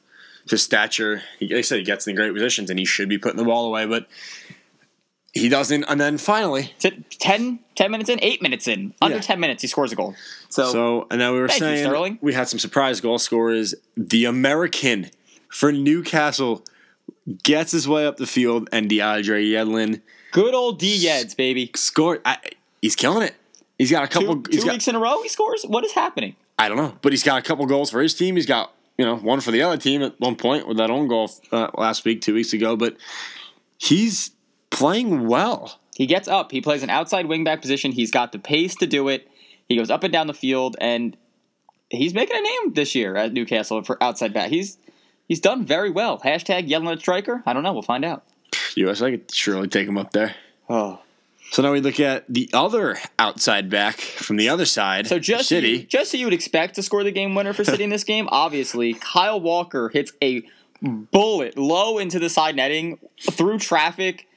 his 0.50 0.62
stature. 0.62 1.24
He, 1.40 1.48
they 1.48 1.63
said 1.63 1.80
he 1.80 1.84
gets 1.86 2.08
in 2.08 2.16
great 2.16 2.34
positions, 2.34 2.69
and 2.69 2.78
he 2.78 2.86
should 2.86 3.10
be 3.10 3.18
putting 3.18 3.38
the 3.38 3.46
ball 3.46 3.66
away, 3.66 3.86
but 3.86 4.08
he 5.36 5.50
doesn't. 5.50 5.84
And 5.84 6.02
then 6.02 6.18
finally, 6.18 6.74
T- 6.80 7.04
10, 7.20 7.60
10 7.76 7.92
minutes 7.92 8.10
in, 8.10 8.18
eight 8.24 8.42
minutes 8.42 8.68
in, 8.68 8.94
under 9.02 9.18
Yeah. 9.18 9.22
ten 9.22 9.40
minutes, 9.40 9.62
he 9.62 9.68
scores 9.68 9.92
a 9.92 9.96
goal. 9.96 10.16
So, 10.50 10.72
So, 10.72 11.08
and 11.12 11.20
now 11.20 11.34
we 11.34 11.40
were 11.42 11.48
Thank 11.48 11.60
you, 11.62 11.68
saying 11.68 11.86
Sterling. 11.86 12.18
we 12.22 12.34
had 12.34 12.48
some 12.48 12.58
surprise 12.60 13.02
goal 13.02 13.20
scorers. 13.20 13.76
The 13.96 14.26
American 14.26 15.12
for 15.50 15.72
Newcastle 15.72 16.64
gets 17.44 17.72
his 17.72 17.88
way 17.88 18.06
up 18.08 18.18
the 18.18 18.26
field, 18.28 18.70
and 18.72 18.90
DeAndre 18.90 19.48
Yedlin 19.52 20.02
good 20.32 20.54
old 20.54 20.80
D 20.80 20.96
Yeds, 20.96 21.36
baby. 21.36 21.70
scored. 21.76 22.22
I, 22.26 22.38
he's 22.82 22.96
killing 22.96 23.24
it. 23.24 23.36
He's 23.78 23.92
got 23.92 24.04
a 24.04 24.08
couple. 24.08 24.42
Two, 24.42 24.52
he's 24.52 24.62
two 24.62 24.66
got, 24.68 24.74
weeks 24.74 24.88
in 24.88 24.96
a 24.96 25.00
row, 25.00 25.22
he 25.22 25.30
scores. 25.30 25.64
What 25.64 25.84
is 25.86 25.92
happening? 25.92 26.36
I 26.58 26.70
don't 26.70 26.78
know, 26.78 26.98
but 27.02 27.12
he's 27.12 27.24
got 27.24 27.38
a 27.40 27.42
couple 27.42 27.66
goals 27.66 27.90
for 27.92 28.02
his 28.02 28.14
team. 28.14 28.36
He's 28.38 28.46
got 28.46 28.72
you 28.98 29.06
know 29.06 29.18
one 29.18 29.42
for 29.42 29.52
the 29.52 29.62
other 29.62 29.76
team 29.78 30.02
at 30.02 30.18
one 30.20 30.36
point 30.38 30.68
with 30.68 30.78
that 30.78 30.90
own 30.90 31.08
goal 31.10 31.30
uh, 31.52 31.68
last 31.78 32.06
week, 32.06 32.22
two 32.22 32.34
weeks 32.34 32.54
ago. 32.54 32.76
But 32.78 32.96
he's 33.78 34.32
playing 34.75 35.27
well. 35.27 35.80
He 35.95 36.06
gets 36.06 36.27
up. 36.27 36.51
He 36.51 36.62
plays 36.62 36.83
an 36.83 36.89
outside 36.89 37.25
wingback 37.25 37.62
position. 37.62 37.92
He's 37.92 38.12
got 38.12 38.31
the 38.31 38.39
pace 38.39 38.75
to 38.75 38.88
do 38.88 39.07
it. 39.07 39.30
He 39.68 39.77
goes 39.77 39.89
up 39.89 40.04
and 40.04 40.12
down 40.12 40.27
the 40.27 40.33
field, 40.33 40.75
and 40.80 41.16
he's 41.89 42.13
making 42.13 42.38
a 42.38 42.42
name 42.42 42.74
this 42.74 42.94
year 42.95 43.16
at 43.16 43.33
Newcastle 43.33 43.81
for 43.83 44.01
outside 44.04 44.33
back. 44.33 44.50
He's 44.50 44.77
he's 45.27 45.39
done 45.39 45.66
very 45.66 45.89
well. 45.89 46.19
Hashtag 46.19 46.69
Yedlin 46.69 46.94
at 46.94 47.00
striker. 47.00 47.42
I 47.45 47.54
don't 47.54 47.63
know. 47.63 47.74
We'll 47.74 47.81
find 47.81 48.04
out. 48.06 48.24
USA 48.75 49.12
could 49.12 49.33
surely 49.33 49.68
take 49.68 49.88
him 49.88 49.98
up 49.98 50.12
there. 50.12 50.36
Oh, 50.69 51.00
So 51.51 51.62
now 51.62 51.72
we 51.72 51.80
look 51.80 52.00
at 52.00 52.25
the 52.27 52.50
other 52.54 52.98
outside 53.18 53.69
back 53.69 53.95
from 53.98 54.36
the 54.36 54.50
other 54.50 54.66
side. 54.66 55.07
so 55.07 55.19
just 55.19 55.48
City. 55.48 55.83
just 55.83 56.12
so 56.12 56.18
you 56.18 56.25
would 56.25 56.33
expect 56.33 56.75
to 56.75 56.83
score 56.83 57.04
the 57.04 57.12
game 57.12 57.36
winner 57.36 57.54
for 57.54 57.63
City 57.63 57.83
in 57.83 57.89
this 57.89 58.04
game, 58.04 58.27
obviously 58.31 58.94
Kyle 58.94 59.39
Walker 59.39 59.89
hits 59.89 60.12
a 60.22 60.44
bullet 60.81 61.57
low 61.57 61.98
into 61.98 62.19
the 62.19 62.30
side 62.30 62.56
netting 62.56 63.00
through 63.31 63.60
traffic. 63.60 64.27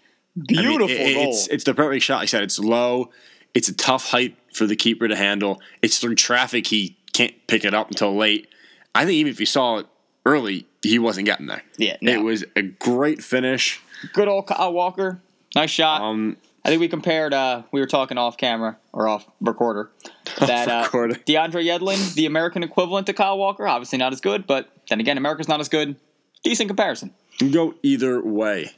I 0.48 0.52
mean, 0.52 0.68
Beautiful 0.68 0.88
it- 0.96 1.14
goal. 1.14 1.28
It's 1.30 1.46
it's 1.48 1.64
the 1.64 1.74
perfect 1.74 2.04
shot. 2.04 2.16
Like 2.16 2.22
I 2.24 2.26
said 2.26 2.42
it's 2.42 2.58
low. 2.58 3.10
It's 3.54 3.68
a 3.68 3.74
tough 3.74 4.10
height 4.10 4.36
for 4.52 4.66
the 4.66 4.76
keeper 4.76 5.08
to 5.08 5.16
handle. 5.16 5.60
It's 5.82 5.98
through 5.98 6.14
traffic. 6.16 6.66
He 6.66 6.96
can't 7.12 7.34
pick 7.46 7.64
it 7.64 7.74
up 7.74 7.88
until 7.88 8.14
late. 8.16 8.48
I 8.94 9.04
think 9.04 9.14
even 9.14 9.30
if 9.32 9.38
he 9.38 9.44
saw 9.44 9.78
it 9.78 9.86
early, 10.26 10.66
he 10.82 10.98
wasn't 10.98 11.26
getting 11.26 11.46
there. 11.46 11.62
Yeah, 11.76 11.96
no. 12.00 12.12
it 12.12 12.22
was 12.22 12.44
a 12.56 12.62
great 12.62 13.22
finish. 13.22 13.80
Good 14.12 14.28
old 14.28 14.46
Kyle 14.46 14.72
Walker. 14.72 15.20
Nice 15.54 15.70
shot. 15.70 16.02
Um, 16.02 16.36
I 16.64 16.68
think 16.68 16.80
we 16.80 16.88
compared. 16.88 17.32
Uh, 17.32 17.62
we 17.72 17.80
were 17.80 17.86
talking 17.86 18.18
off 18.18 18.36
camera 18.36 18.76
or 18.92 19.08
off 19.08 19.26
recorder. 19.40 19.90
That 20.46 20.68
uh, 20.68 20.82
recorder. 20.84 21.14
DeAndre 21.14 21.64
Yedlin, 21.64 22.14
the 22.14 22.26
American 22.26 22.62
equivalent 22.62 23.06
to 23.06 23.12
Kyle 23.14 23.38
Walker, 23.38 23.66
obviously 23.66 23.98
not 23.98 24.12
as 24.12 24.20
good, 24.20 24.46
but 24.46 24.68
then 24.88 25.00
again, 25.00 25.16
America's 25.16 25.48
not 25.48 25.58
as 25.58 25.68
good. 25.68 25.96
Decent 26.44 26.68
comparison. 26.68 27.12
can 27.38 27.50
go 27.50 27.74
either 27.82 28.22
way. 28.22 28.70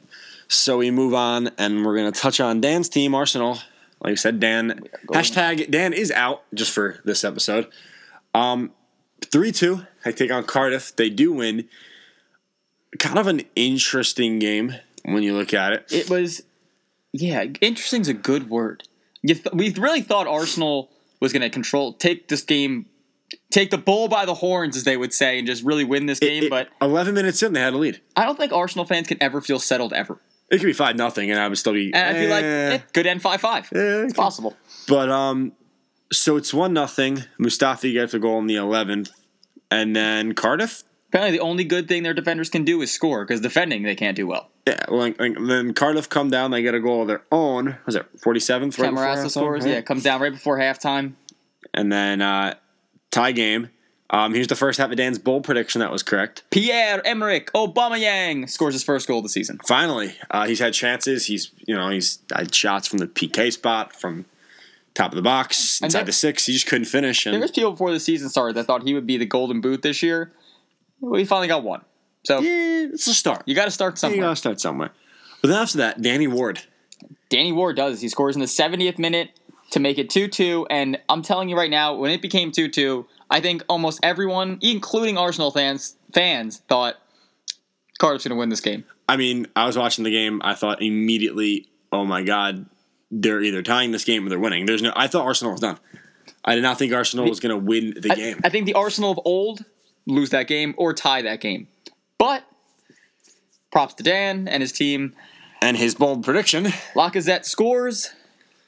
So 0.51 0.77
we 0.79 0.91
move 0.91 1.13
on, 1.13 1.49
and 1.57 1.85
we're 1.85 1.95
gonna 1.95 2.11
touch 2.11 2.41
on 2.41 2.59
Dan's 2.59 2.89
team, 2.89 3.15
Arsenal. 3.15 3.59
Like 4.03 4.11
I 4.11 4.15
said, 4.15 4.39
Dan 4.41 4.83
hashtag 5.13 5.71
Dan 5.71 5.93
is 5.93 6.11
out 6.11 6.43
just 6.53 6.71
for 6.73 6.99
this 7.05 7.23
episode. 7.23 7.67
Um, 8.33 8.71
three 9.23 9.53
two. 9.53 9.85
I 10.05 10.11
take 10.11 10.29
on 10.29 10.43
Cardiff. 10.43 10.93
They 10.95 11.09
do 11.09 11.31
win. 11.31 11.69
Kind 12.99 13.17
of 13.17 13.27
an 13.27 13.43
interesting 13.55 14.39
game 14.39 14.75
when 15.05 15.23
you 15.23 15.33
look 15.37 15.53
at 15.53 15.71
it. 15.71 15.85
It 15.89 16.09
was, 16.09 16.41
yeah, 17.13 17.45
interesting's 17.61 18.09
a 18.09 18.13
good 18.13 18.49
word. 18.49 18.83
You 19.21 19.35
th- 19.35 19.53
we 19.53 19.71
really 19.75 20.01
thought 20.01 20.27
Arsenal 20.27 20.89
was 21.21 21.31
going 21.31 21.43
to 21.43 21.49
control, 21.49 21.93
take 21.93 22.27
this 22.27 22.41
game, 22.41 22.87
take 23.51 23.69
the 23.71 23.77
bull 23.77 24.09
by 24.09 24.25
the 24.25 24.33
horns, 24.33 24.75
as 24.75 24.83
they 24.83 24.97
would 24.97 25.13
say, 25.13 25.37
and 25.37 25.47
just 25.47 25.63
really 25.63 25.85
win 25.85 26.07
this 26.07 26.19
game. 26.19 26.43
It- 26.43 26.49
but 26.49 26.67
11 26.81 27.13
minutes 27.13 27.41
in, 27.41 27.53
they 27.53 27.61
had 27.61 27.71
a 27.73 27.77
lead. 27.77 28.01
I 28.17 28.25
don't 28.25 28.37
think 28.37 28.51
Arsenal 28.51 28.83
fans 28.83 29.07
can 29.07 29.17
ever 29.23 29.39
feel 29.39 29.59
settled 29.59 29.93
ever. 29.93 30.17
It 30.51 30.57
could 30.57 30.65
be 30.67 30.73
five 30.73 30.97
nothing, 30.97 31.31
and 31.31 31.39
I 31.39 31.47
would 31.47 31.57
still 31.57 31.73
be. 31.73 31.93
And 31.93 32.17
I'd 32.17 32.19
be 32.19 32.27
like, 32.27 32.43
eh. 32.43 32.73
eh, 32.73 32.77
could 32.93 33.07
end 33.07 33.21
five 33.21 33.39
five. 33.41 33.71
Eh, 33.73 34.03
It's 34.03 34.13
possible. 34.13 34.55
But 34.87 35.09
um, 35.09 35.53
so 36.11 36.35
it's 36.35 36.53
one 36.53 36.73
nothing. 36.73 37.23
Mustafi 37.39 37.93
gets 37.93 38.13
a 38.13 38.19
goal 38.19 38.37
in 38.39 38.47
the 38.47 38.55
11th, 38.55 39.11
and 39.71 39.95
then 39.95 40.33
Cardiff. 40.33 40.83
Apparently, 41.09 41.37
the 41.37 41.43
only 41.43 41.63
good 41.63 41.87
thing 41.87 42.03
their 42.03 42.13
defenders 42.13 42.49
can 42.49 42.63
do 42.65 42.81
is 42.81 42.91
score 42.91 43.25
because 43.25 43.41
defending 43.41 43.83
they 43.83 43.95
can't 43.95 44.15
do 44.15 44.27
well. 44.27 44.49
Yeah, 44.67 44.85
like, 44.89 45.19
like 45.19 45.35
then 45.47 45.73
Cardiff 45.73 46.09
come 46.09 46.29
down. 46.29 46.51
They 46.51 46.61
get 46.61 46.75
a 46.75 46.79
goal 46.79 47.01
of 47.01 47.07
their 47.07 47.23
own. 47.31 47.77
Was 47.85 47.95
it 47.95 48.05
47th? 48.19 48.61
Right 48.61 48.69
before 48.71 48.85
Camarasa 48.85 49.25
halftime? 49.25 49.29
scores. 49.29 49.63
Right? 49.65 49.73
Yeah, 49.75 49.81
comes 49.81 50.03
down 50.03 50.21
right 50.21 50.31
before 50.31 50.57
halftime. 50.59 51.13
and 51.73 51.91
then 51.91 52.21
uh, 52.21 52.55
tie 53.09 53.31
game. 53.31 53.69
Um, 54.13 54.33
here's 54.33 54.47
the 54.47 54.57
first 54.57 54.77
half 54.77 54.91
of 54.91 54.97
Dan's 54.97 55.17
bold 55.17 55.45
prediction 55.45 55.79
that 55.79 55.89
was 55.89 56.03
correct. 56.03 56.43
Pierre 56.51 57.01
Emerick 57.07 57.51
Aubameyang 57.53 58.49
scores 58.49 58.73
his 58.73 58.83
first 58.83 59.07
goal 59.07 59.19
of 59.19 59.23
the 59.23 59.29
season. 59.29 59.57
Finally, 59.65 60.13
uh, 60.29 60.45
he's 60.45 60.59
had 60.59 60.73
chances. 60.73 61.25
He's 61.25 61.51
you 61.65 61.73
know 61.73 61.89
he's 61.89 62.19
had 62.33 62.53
shots 62.53 62.87
from 62.89 62.99
the 62.99 63.07
PK 63.07 63.53
spot, 63.53 63.95
from 63.95 64.25
top 64.93 65.11
of 65.11 65.15
the 65.15 65.21
box, 65.21 65.81
inside 65.81 65.99
there- 65.99 66.05
the 66.07 66.11
six. 66.11 66.45
He 66.45 66.51
just 66.53 66.67
couldn't 66.67 66.85
finish. 66.85 67.23
There 67.23 67.39
was 67.39 67.51
people 67.51 67.71
before 67.71 67.91
the 67.91 68.01
season 68.01 68.27
started 68.27 68.57
that 68.57 68.65
thought 68.65 68.83
he 68.83 68.93
would 68.93 69.07
be 69.07 69.15
the 69.17 69.25
golden 69.25 69.61
boot 69.61 69.81
this 69.81 70.03
year. 70.03 70.33
Well, 70.99 71.17
he 71.17 71.25
finally 71.25 71.47
got 71.47 71.63
one. 71.63 71.81
So 72.25 72.39
yeah, 72.41 72.87
it's 72.91 73.07
a 73.07 73.13
start. 73.13 73.43
you 73.45 73.55
got 73.55 73.65
to 73.65 73.71
start 73.71 73.97
somewhere. 73.97 74.15
You 74.15 74.19
somewhere. 74.21 74.29
gotta 74.29 74.35
start 74.39 74.59
somewhere. 74.59 74.91
But 75.41 75.47
then 75.47 75.57
after 75.57 75.77
that, 75.79 76.01
Danny 76.01 76.27
Ward. 76.27 76.61
Danny 77.29 77.51
Ward 77.51 77.77
does. 77.77 78.01
He 78.01 78.09
scores 78.09 78.35
in 78.35 78.41
the 78.41 78.45
70th 78.45 78.99
minute 78.99 79.29
to 79.71 79.79
make 79.79 79.97
it 79.97 80.09
2 80.09 80.27
2. 80.27 80.67
And 80.69 80.99
I'm 81.09 81.21
telling 81.23 81.49
you 81.49 81.55
right 81.57 81.71
now, 81.71 81.95
when 81.95 82.11
it 82.11 82.21
became 82.21 82.51
2 82.51 82.67
2, 82.67 83.07
I 83.31 83.39
think 83.39 83.63
almost 83.69 84.01
everyone, 84.03 84.59
including 84.61 85.17
Arsenal 85.17 85.49
fans, 85.51 85.95
fans 86.13 86.61
thought 86.67 86.95
Cardiff's 87.97 88.25
going 88.25 88.35
to 88.35 88.39
win 88.39 88.49
this 88.49 88.61
game. 88.61 88.83
I 89.07 89.17
mean, 89.17 89.47
I 89.55 89.65
was 89.65 89.77
watching 89.77 90.03
the 90.03 90.11
game. 90.11 90.41
I 90.43 90.53
thought 90.53 90.81
immediately, 90.81 91.67
oh 91.91 92.05
my 92.05 92.23
god, 92.23 92.65
they're 93.09 93.41
either 93.41 93.61
tying 93.63 93.91
this 93.91 94.03
game 94.03 94.25
or 94.25 94.29
they're 94.29 94.39
winning. 94.39 94.65
There's 94.65 94.81
no. 94.81 94.91
I 94.95 95.07
thought 95.07 95.25
Arsenal 95.25 95.53
was 95.53 95.61
done. 95.61 95.79
I 96.43 96.55
did 96.55 96.61
not 96.61 96.77
think 96.77 96.93
Arsenal 96.93 97.27
was 97.27 97.39
going 97.39 97.51
to 97.51 97.57
win 97.57 97.93
the 97.99 98.11
I, 98.11 98.15
game. 98.15 98.41
I 98.43 98.49
think 98.49 98.65
the 98.65 98.73
Arsenal 98.73 99.11
of 99.11 99.19
old 99.25 99.63
lose 100.05 100.31
that 100.31 100.47
game 100.47 100.73
or 100.77 100.93
tie 100.93 101.21
that 101.21 101.39
game. 101.41 101.67
But 102.17 102.43
props 103.71 103.93
to 103.95 104.03
Dan 104.03 104.47
and 104.47 104.61
his 104.61 104.71
team. 104.71 105.15
and 105.61 105.77
his 105.77 105.95
bold 105.95 106.23
prediction. 106.23 106.65
Lacazette 106.95 107.45
scores. 107.45 108.11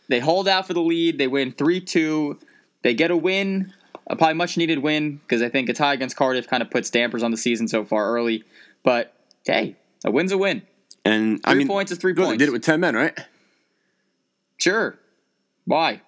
They 0.07 0.19
hold 0.19 0.47
out 0.47 0.67
for 0.67 0.73
the 0.73 0.81
lead. 0.81 1.17
They 1.17 1.27
win 1.27 1.51
3 1.51 1.81
2. 1.81 2.39
They 2.83 2.93
get 2.93 3.11
a 3.11 3.17
win, 3.17 3.73
a 4.07 4.15
probably 4.15 4.33
much 4.35 4.57
needed 4.57 4.79
win, 4.79 5.17
because 5.17 5.41
I 5.41 5.49
think 5.49 5.69
a 5.69 5.73
tie 5.73 5.93
against 5.93 6.15
Cardiff 6.15 6.47
kind 6.47 6.61
of 6.61 6.69
puts 6.69 6.89
dampers 6.89 7.23
on 7.23 7.31
the 7.31 7.37
season 7.37 7.67
so 7.67 7.83
far 7.85 8.11
early. 8.13 8.43
But 8.83 9.13
hey, 9.45 9.75
a 10.05 10.11
win's 10.11 10.31
a 10.31 10.37
win. 10.37 10.61
And 11.05 11.41
I 11.43 11.51
Three 11.51 11.59
mean, 11.59 11.67
points 11.67 11.91
is 11.91 11.97
three 11.97 12.13
good, 12.13 12.29
they 12.31 12.37
did 12.37 12.47
it 12.49 12.51
with 12.53 12.63
ten 12.63 12.79
men, 12.79 12.95
right? 12.95 13.17
Sure. 14.57 14.97
Why? 15.65 16.01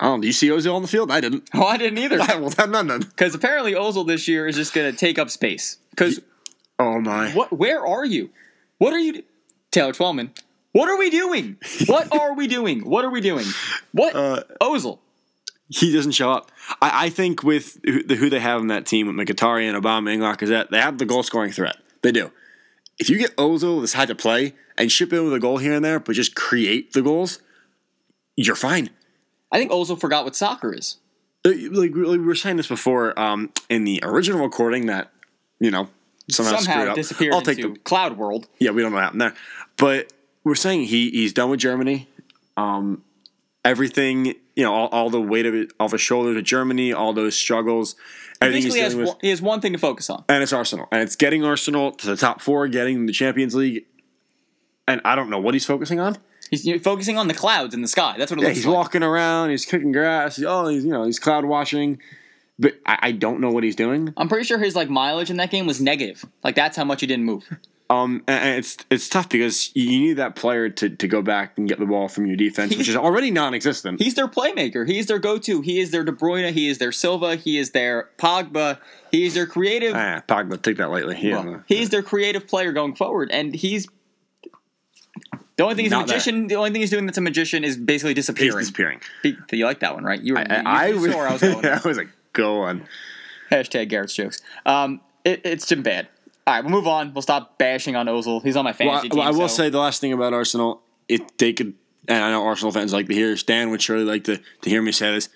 Oh, 0.00 0.08
don't. 0.10 0.20
Do 0.20 0.26
you 0.26 0.32
see 0.32 0.48
Ozil 0.48 0.74
on 0.74 0.82
the 0.82 0.88
field? 0.88 1.10
I 1.10 1.20
didn't. 1.20 1.48
Oh, 1.54 1.64
I 1.66 1.76
didn't 1.78 1.98
either. 1.98 2.18
well, 2.40 2.50
men 2.70 2.86
then. 2.86 3.00
Because 3.00 3.34
apparently 3.34 3.72
Ozil 3.72 4.06
this 4.06 4.28
year 4.28 4.46
is 4.46 4.56
just 4.56 4.74
going 4.74 4.90
to 4.90 4.96
take 4.96 5.18
up 5.18 5.30
space. 5.30 5.78
Because 5.90 6.20
Oh 6.78 7.00
my. 7.00 7.30
what? 7.32 7.52
Where 7.52 7.84
are 7.86 8.04
you? 8.04 8.30
What 8.78 8.92
are 8.92 8.98
you? 8.98 9.12
do- 9.14 9.22
Taylor 9.70 9.92
Twellman. 9.92 10.30
What 10.72 10.88
are 10.90 10.98
we 10.98 11.08
doing? 11.10 11.56
What 11.86 12.12
are 12.18 12.34
we 12.34 12.46
doing? 12.46 12.80
What 12.88 13.04
are 13.06 13.10
we 13.10 13.20
doing? 13.22 13.46
What? 13.92 14.14
Uh, 14.14 14.42
Ozil. 14.60 14.98
He 15.68 15.92
doesn't 15.92 16.12
show 16.12 16.30
up. 16.30 16.50
I, 16.80 17.06
I 17.06 17.10
think 17.10 17.42
with 17.42 17.78
who, 17.84 18.02
the, 18.02 18.14
who 18.16 18.30
they 18.30 18.40
have 18.40 18.60
in 18.60 18.68
that 18.68 18.86
team 18.86 19.06
with 19.06 19.16
Mkhitaryan, 19.16 19.80
Obama, 19.80 20.12
and 20.12 20.22
Lacazette, 20.22 20.70
they 20.70 20.80
have 20.80 20.98
the 20.98 21.04
goal 21.06 21.22
scoring 21.22 21.52
threat. 21.52 21.76
They 22.02 22.12
do. 22.12 22.30
If 22.98 23.10
you 23.10 23.18
get 23.18 23.36
Ozil 23.36 23.80
that's 23.80 23.92
had 23.92 24.08
to 24.08 24.14
play 24.14 24.54
and 24.78 24.90
ship 24.90 25.12
in 25.12 25.24
with 25.24 25.34
a 25.34 25.40
goal 25.40 25.58
here 25.58 25.74
and 25.74 25.84
there, 25.84 26.00
but 26.00 26.14
just 26.14 26.34
create 26.34 26.92
the 26.92 27.02
goals, 27.02 27.40
you're 28.36 28.56
fine. 28.56 28.90
I 29.52 29.58
think 29.58 29.70
Ozil 29.70 30.00
forgot 30.00 30.24
what 30.24 30.34
soccer 30.36 30.72
is. 30.72 30.96
Uh, 31.44 31.50
Like, 31.72 31.94
we 31.94 32.18
were 32.18 32.34
saying 32.34 32.56
this 32.56 32.68
before 32.68 33.18
um, 33.18 33.52
in 33.68 33.84
the 33.84 34.00
original 34.02 34.42
recording 34.42 34.86
that 34.86 35.10
you 35.60 35.70
know 35.70 35.88
somehow, 36.30 36.56
Somehow 36.56 36.90
up. 36.90 36.94
disappeared 36.96 37.34
I'll 37.34 37.42
take 37.42 37.60
the 37.60 37.76
cloud 37.84 38.16
world. 38.16 38.48
yeah. 38.58 38.70
We 38.70 38.82
don't 38.82 38.90
know 38.92 38.96
what 38.96 39.04
happened 39.04 39.20
there, 39.20 39.34
but 39.76 40.12
we're 40.44 40.54
saying 40.54 40.84
he 40.84 41.10
he's 41.10 41.32
done 41.32 41.50
with 41.50 41.60
Germany. 41.60 42.08
Um, 42.56 43.02
everything 43.64 44.34
you 44.56 44.64
know, 44.64 44.72
all, 44.74 44.88
all 44.88 45.10
the 45.10 45.20
weight 45.20 45.46
of 45.46 45.54
it 45.54 45.72
off 45.78 45.92
his 45.92 46.00
shoulders 46.00 46.34
with 46.34 46.44
Germany, 46.44 46.92
all 46.92 47.12
those 47.12 47.36
struggles, 47.36 47.94
everything 48.40 48.62
he's 48.62 48.74
Basically, 48.74 48.80
has 48.80 48.96
with, 48.96 49.08
one, 49.08 49.16
he 49.20 49.28
has 49.30 49.40
one 49.42 49.60
thing 49.60 49.72
to 49.74 49.78
focus 49.78 50.10
on. 50.10 50.24
and 50.28 50.42
it's 50.42 50.52
Arsenal, 50.52 50.88
and 50.90 51.02
it's 51.02 51.14
getting 51.16 51.44
Arsenal 51.44 51.92
to 51.92 52.06
the 52.08 52.16
top 52.16 52.40
four, 52.40 52.66
getting 52.66 53.06
the 53.06 53.12
Champions 53.12 53.54
League. 53.54 53.84
And 54.88 55.00
I 55.04 55.14
don't 55.14 55.30
know 55.30 55.38
what 55.38 55.54
he's 55.54 55.66
focusing 55.66 56.00
on. 56.00 56.16
He's 56.50 56.80
focusing 56.82 57.18
on 57.18 57.26
the 57.28 57.34
clouds 57.34 57.74
in 57.74 57.82
the 57.82 57.88
sky. 57.88 58.14
That's 58.16 58.30
what 58.30 58.38
it 58.38 58.42
Yeah, 58.42 58.48
looks 58.48 58.58
he's 58.58 58.66
like. 58.66 58.74
walking 58.76 59.02
around, 59.02 59.50
he's 59.50 59.64
kicking 59.64 59.90
grass. 59.92 60.40
Oh, 60.46 60.68
he's 60.68 60.84
you 60.84 60.90
know 60.92 61.04
he's 61.04 61.18
cloud 61.18 61.44
washing, 61.44 62.00
but 62.58 62.74
I, 62.86 62.98
I 63.02 63.12
don't 63.12 63.40
know 63.40 63.50
what 63.50 63.64
he's 63.64 63.74
doing. 63.76 64.14
I'm 64.16 64.28
pretty 64.28 64.44
sure 64.44 64.58
his 64.58 64.76
like 64.76 64.88
mileage 64.88 65.28
in 65.28 65.38
that 65.38 65.50
game 65.50 65.66
was 65.66 65.80
negative. 65.80 66.24
Like 66.44 66.54
that's 66.54 66.76
how 66.76 66.84
much 66.84 67.00
he 67.00 67.06
didn't 67.08 67.24
move. 67.24 67.44
Um, 67.88 68.24
and, 68.26 68.58
it's 68.58 68.76
it's 68.90 69.08
tough 69.08 69.28
because 69.28 69.70
you 69.76 69.86
need 70.00 70.14
that 70.14 70.34
player 70.34 70.68
to, 70.68 70.90
to 70.90 71.06
go 71.06 71.22
back 71.22 71.56
and 71.56 71.68
get 71.68 71.78
the 71.78 71.86
ball 71.86 72.08
from 72.08 72.26
your 72.26 72.34
defense, 72.36 72.76
which 72.76 72.88
is 72.88 72.96
already 72.96 73.30
non-existent. 73.30 74.00
He's 74.02 74.14
their 74.14 74.26
playmaker. 74.26 74.88
He's 74.88 75.06
their 75.06 75.20
go-to. 75.20 75.60
He 75.60 75.78
is 75.78 75.92
their 75.92 76.02
De 76.02 76.10
Bruyne. 76.10 76.50
He 76.52 76.68
is 76.68 76.78
their 76.78 76.90
Silva. 76.90 77.36
He 77.36 77.58
is 77.58 77.70
their 77.70 78.10
Pogba. 78.18 78.78
He 79.12 79.24
is 79.24 79.34
their 79.34 79.46
creative. 79.46 79.94
Ah, 79.94 80.22
Pogba, 80.26 80.60
take 80.60 80.78
that 80.78 80.90
lightly. 80.90 81.16
Yeah, 81.20 81.44
well, 81.44 81.62
he's 81.68 81.90
their 81.90 82.02
creative 82.02 82.48
player 82.48 82.72
going 82.72 82.96
forward, 82.96 83.30
and 83.30 83.54
he's 83.54 83.86
the 85.56 85.62
only 85.62 85.74
thing 85.76 85.84
he's 85.84 85.92
a 85.92 85.96
Not 85.96 86.06
that. 86.08 86.14
magician. 86.14 86.48
The 86.48 86.56
only 86.56 86.70
thing 86.70 86.80
he's 86.80 86.90
doing 86.90 87.06
that's 87.06 87.18
a 87.18 87.22
magician 87.22 87.62
is 87.64 87.76
basically 87.76 88.10
he's 88.14 88.26
disappearing. 88.26 88.58
disappearing. 88.58 89.00
Be- 89.22 89.36
You 89.52 89.64
like 89.64 89.80
that 89.80 89.94
one, 89.94 90.04
right? 90.04 90.20
You 90.20 90.34
were. 90.34 90.40
I, 90.40 90.42
you, 90.42 90.62
I, 90.66 90.86
you 90.88 91.00
was, 91.00 91.14
I 91.14 91.32
was 91.32 91.40
going. 91.40 91.64
I 91.66 91.80
was 91.84 91.96
like, 91.96 92.08
go 92.32 92.62
on. 92.62 92.86
Hashtag 93.50 93.88
Garrett's 93.88 94.14
jokes. 94.14 94.42
Um, 94.66 95.00
it, 95.24 95.40
it's 95.44 95.66
been 95.68 95.82
bad. 95.82 96.08
All 96.46 96.54
right, 96.54 96.62
we'll 96.64 96.72
move 96.72 96.86
on. 96.86 97.12
We'll 97.12 97.22
stop 97.22 97.58
bashing 97.58 97.96
on 97.96 98.06
Ozil. 98.06 98.42
He's 98.42 98.56
on 98.56 98.64
my 98.64 98.70
Well, 98.70 99.00
fantasy 99.00 99.10
I, 99.10 99.14
well, 99.16 99.26
I 99.26 99.30
will 99.30 99.48
so- 99.48 99.64
say 99.64 99.68
the 99.70 99.78
last 99.80 100.00
thing 100.00 100.12
about 100.12 100.32
Arsenal, 100.32 100.80
if 101.08 101.20
they 101.38 101.52
could, 101.52 101.74
and 102.08 102.22
I 102.22 102.30
know 102.30 102.44
Arsenal 102.46 102.70
fans 102.72 102.92
like 102.92 103.08
to 103.08 103.14
hear, 103.14 103.36
Stan 103.36 103.70
would 103.70 103.82
surely 103.82 104.04
like 104.04 104.24
to, 104.24 104.40
to 104.62 104.70
hear 104.70 104.80
me 104.80 104.92
say 104.92 105.12
this. 105.12 105.28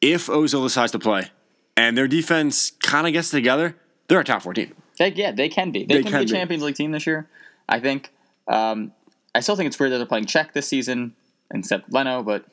If 0.00 0.26
Ozil 0.26 0.62
decides 0.64 0.92
to 0.92 0.98
play 0.98 1.30
and 1.76 1.96
their 1.96 2.06
defense 2.06 2.70
kind 2.82 3.06
of 3.06 3.12
gets 3.12 3.30
together, 3.30 3.76
they're 4.08 4.20
a 4.20 4.24
top 4.24 4.42
four 4.42 4.54
team. 4.54 4.74
They, 4.98 5.12
yeah, 5.12 5.32
they 5.32 5.48
can 5.48 5.70
be. 5.70 5.84
They, 5.84 5.96
They 5.96 6.02
can, 6.02 6.12
can 6.12 6.24
be 6.24 6.30
a. 6.32 6.34
Champions 6.34 6.62
League 6.62 6.74
team 6.74 6.90
this 6.92 7.06
year. 7.06 7.28
I 7.68 7.80
think. 7.80 8.10
Um, 8.46 8.92
I 9.34 9.40
still 9.40 9.56
think 9.56 9.68
it's 9.68 9.78
weird 9.78 9.92
that 9.92 9.98
they're 9.98 10.06
playing 10.06 10.26
Cech 10.26 10.52
this 10.52 10.66
season 10.68 11.14
instead 11.52 11.80
of 11.80 11.92
Leno, 11.92 12.22
but 12.22 12.44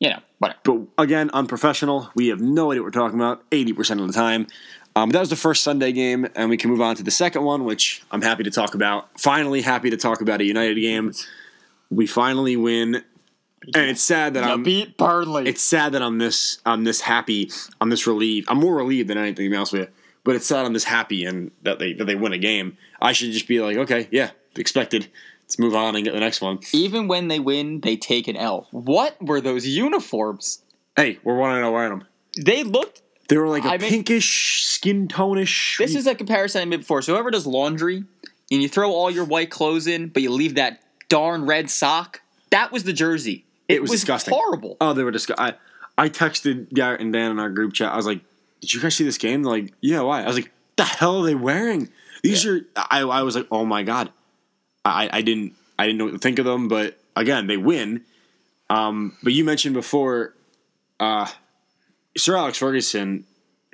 you 0.00 0.10
know, 0.10 0.18
whatever. 0.38 0.58
But 0.64 1.02
again, 1.02 1.30
unprofessional. 1.32 2.10
We 2.14 2.28
have 2.28 2.40
no 2.40 2.70
idea 2.70 2.82
what 2.82 2.86
we're 2.94 3.00
talking 3.00 3.18
about 3.18 3.48
80% 3.50 4.00
of 4.00 4.06
the 4.06 4.12
time. 4.12 4.46
Um, 4.98 5.10
that 5.10 5.20
was 5.20 5.30
the 5.30 5.36
first 5.36 5.62
Sunday 5.62 5.92
game, 5.92 6.26
and 6.34 6.50
we 6.50 6.56
can 6.56 6.70
move 6.70 6.80
on 6.80 6.96
to 6.96 7.04
the 7.04 7.12
second 7.12 7.44
one, 7.44 7.64
which 7.64 8.02
I'm 8.10 8.20
happy 8.20 8.42
to 8.42 8.50
talk 8.50 8.74
about. 8.74 9.08
Finally, 9.16 9.62
happy 9.62 9.90
to 9.90 9.96
talk 9.96 10.20
about 10.20 10.40
a 10.40 10.44
United 10.44 10.74
game. 10.74 11.12
We 11.88 12.08
finally 12.08 12.56
win, 12.56 12.96
and 12.96 13.90
it's 13.90 14.02
sad 14.02 14.34
that 14.34 14.42
I'm. 14.42 14.64
beat 14.64 14.96
Burnley. 14.96 15.48
It's 15.48 15.62
sad 15.62 15.92
that 15.92 16.02
I'm 16.02 16.18
this. 16.18 16.60
I'm 16.66 16.82
this 16.82 17.00
happy. 17.00 17.48
I'm 17.80 17.90
this 17.90 18.08
relieved. 18.08 18.48
I'm 18.50 18.58
more 18.58 18.74
relieved 18.74 19.08
than 19.08 19.18
anything 19.18 19.54
else 19.54 19.70
with. 19.70 19.88
But 20.24 20.34
it's 20.34 20.46
sad 20.46 20.66
I'm 20.66 20.72
this 20.72 20.82
happy 20.82 21.24
and 21.24 21.52
that 21.62 21.78
they 21.78 21.92
that 21.92 22.06
they 22.06 22.16
win 22.16 22.32
a 22.32 22.38
game. 22.38 22.76
I 23.00 23.12
should 23.12 23.30
just 23.30 23.46
be 23.46 23.60
like, 23.60 23.76
okay, 23.76 24.08
yeah, 24.10 24.30
expected. 24.56 25.06
Let's 25.42 25.60
move 25.60 25.76
on 25.76 25.94
and 25.94 26.04
get 26.04 26.12
the 26.12 26.20
next 26.20 26.40
one. 26.40 26.58
Even 26.72 27.06
when 27.06 27.28
they 27.28 27.38
win, 27.38 27.80
they 27.82 27.96
take 27.96 28.26
an 28.26 28.36
L. 28.36 28.66
What 28.72 29.16
were 29.22 29.40
those 29.40 29.64
uniforms? 29.64 30.64
Hey, 30.96 31.20
we're 31.22 31.36
one 31.36 31.62
to 31.62 31.70
wearing 31.70 32.00
them. 32.00 32.08
They 32.36 32.64
looked. 32.64 33.02
They 33.28 33.36
were 33.36 33.48
like 33.48 33.64
a 33.64 33.68
I 33.68 33.78
mean- 33.78 33.90
pinkish, 33.90 34.64
skin 34.64 35.08
tonish. 35.08 35.78
This 35.78 35.94
is 35.94 36.06
a 36.06 36.14
comparison 36.14 36.62
I 36.62 36.64
made 36.64 36.80
before. 36.80 37.02
So 37.02 37.12
whoever 37.12 37.30
does 37.30 37.46
laundry 37.46 38.04
and 38.50 38.62
you 38.62 38.68
throw 38.68 38.90
all 38.90 39.10
your 39.10 39.24
white 39.24 39.50
clothes 39.50 39.86
in, 39.86 40.08
but 40.08 40.22
you 40.22 40.30
leave 40.30 40.54
that 40.54 40.82
darn 41.08 41.44
red 41.46 41.70
sock. 41.70 42.22
That 42.50 42.72
was 42.72 42.84
the 42.84 42.92
jersey. 42.92 43.44
It, 43.68 43.82
was 43.82 43.90
disgusting. 43.90 44.32
Horrible. 44.32 44.78
Oh, 44.80 44.94
they 44.94 45.02
were 45.04 45.10
disgusting. 45.10 45.44
I, 45.44 45.54
I 46.02 46.08
texted 46.08 46.72
Garrett 46.72 47.02
and 47.02 47.12
Dan 47.12 47.32
in 47.32 47.38
our 47.38 47.50
group 47.50 47.74
chat. 47.74 47.92
I 47.92 47.96
was 47.96 48.06
like, 48.06 48.20
"Did 48.62 48.72
you 48.72 48.80
guys 48.80 48.94
see 48.96 49.04
this 49.04 49.18
game?" 49.18 49.42
They're 49.42 49.52
like, 49.52 49.74
"Yeah, 49.82 50.00
why?" 50.00 50.22
I 50.22 50.26
was 50.26 50.36
like, 50.36 50.50
"The 50.76 50.84
hell 50.84 51.20
are 51.20 51.26
they 51.26 51.34
wearing? 51.34 51.90
These 52.22 52.46
are." 52.46 52.62
I, 52.74 53.02
I 53.02 53.22
was 53.22 53.36
like, 53.36 53.46
"Oh 53.50 53.66
my 53.66 53.82
god!" 53.82 54.10
I, 54.86 55.10
I 55.12 55.20
didn't 55.20 55.54
I 55.78 55.86
didn't 55.86 55.98
know 55.98 56.06
what 56.06 56.12
to 56.12 56.18
think 56.18 56.38
of 56.38 56.46
them, 56.46 56.68
but 56.68 56.98
again, 57.14 57.46
they 57.46 57.58
win. 57.58 58.04
Um, 58.70 59.16
but 59.22 59.32
you 59.34 59.44
mentioned 59.44 59.74
before, 59.74 60.34
uh, 60.98 61.26
Sir 62.16 62.36
Alex 62.36 62.58
Ferguson 62.58 63.24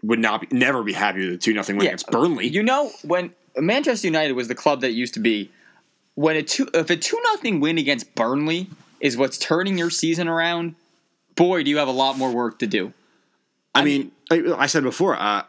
would 0.02 0.18
not 0.18 0.42
be, 0.42 0.48
never 0.56 0.82
be 0.82 0.92
happy 0.92 1.24
with 1.24 1.34
a 1.34 1.38
two 1.38 1.54
nothing 1.54 1.76
win 1.76 1.84
Yeah. 1.84 1.90
against 1.90 2.08
Burnley. 2.10 2.46
You 2.48 2.62
know 2.62 2.90
when 3.02 3.32
Manchester 3.56 4.06
United 4.06 4.32
was 4.32 4.48
the 4.48 4.54
club 4.54 4.80
that 4.82 4.92
used 4.92 5.14
to 5.14 5.20
be 5.20 5.50
when 6.14 6.36
a 6.36 6.42
two 6.42 6.68
if 6.74 6.90
a 6.90 6.96
two 6.96 7.18
nothing 7.32 7.60
win 7.60 7.78
against 7.78 8.14
Burnley 8.14 8.68
is 9.00 9.16
what's 9.16 9.38
turning 9.38 9.78
your 9.78 9.90
season 9.90 10.28
around. 10.28 10.74
Boy, 11.36 11.62
do 11.64 11.70
you 11.70 11.78
have 11.78 11.88
a 11.88 11.92
lot 11.92 12.16
more 12.16 12.30
work 12.30 12.58
to 12.60 12.66
do. 12.66 12.92
I 13.74 13.82
mean, 13.82 14.12
I, 14.30 14.54
I 14.56 14.66
said 14.66 14.84
before, 14.84 15.16
uh, 15.20 15.42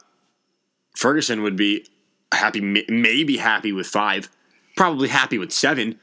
Ferguson 0.98 1.44
would 1.44 1.56
be 1.56 1.86
happy, 2.34 2.60
maybe 2.90 3.38
happy 3.38 3.72
with 3.72 3.86
five, 3.86 4.30
probably 4.76 5.10
happy 5.10 5.38
with 5.38 5.52
seven, 5.52 6.00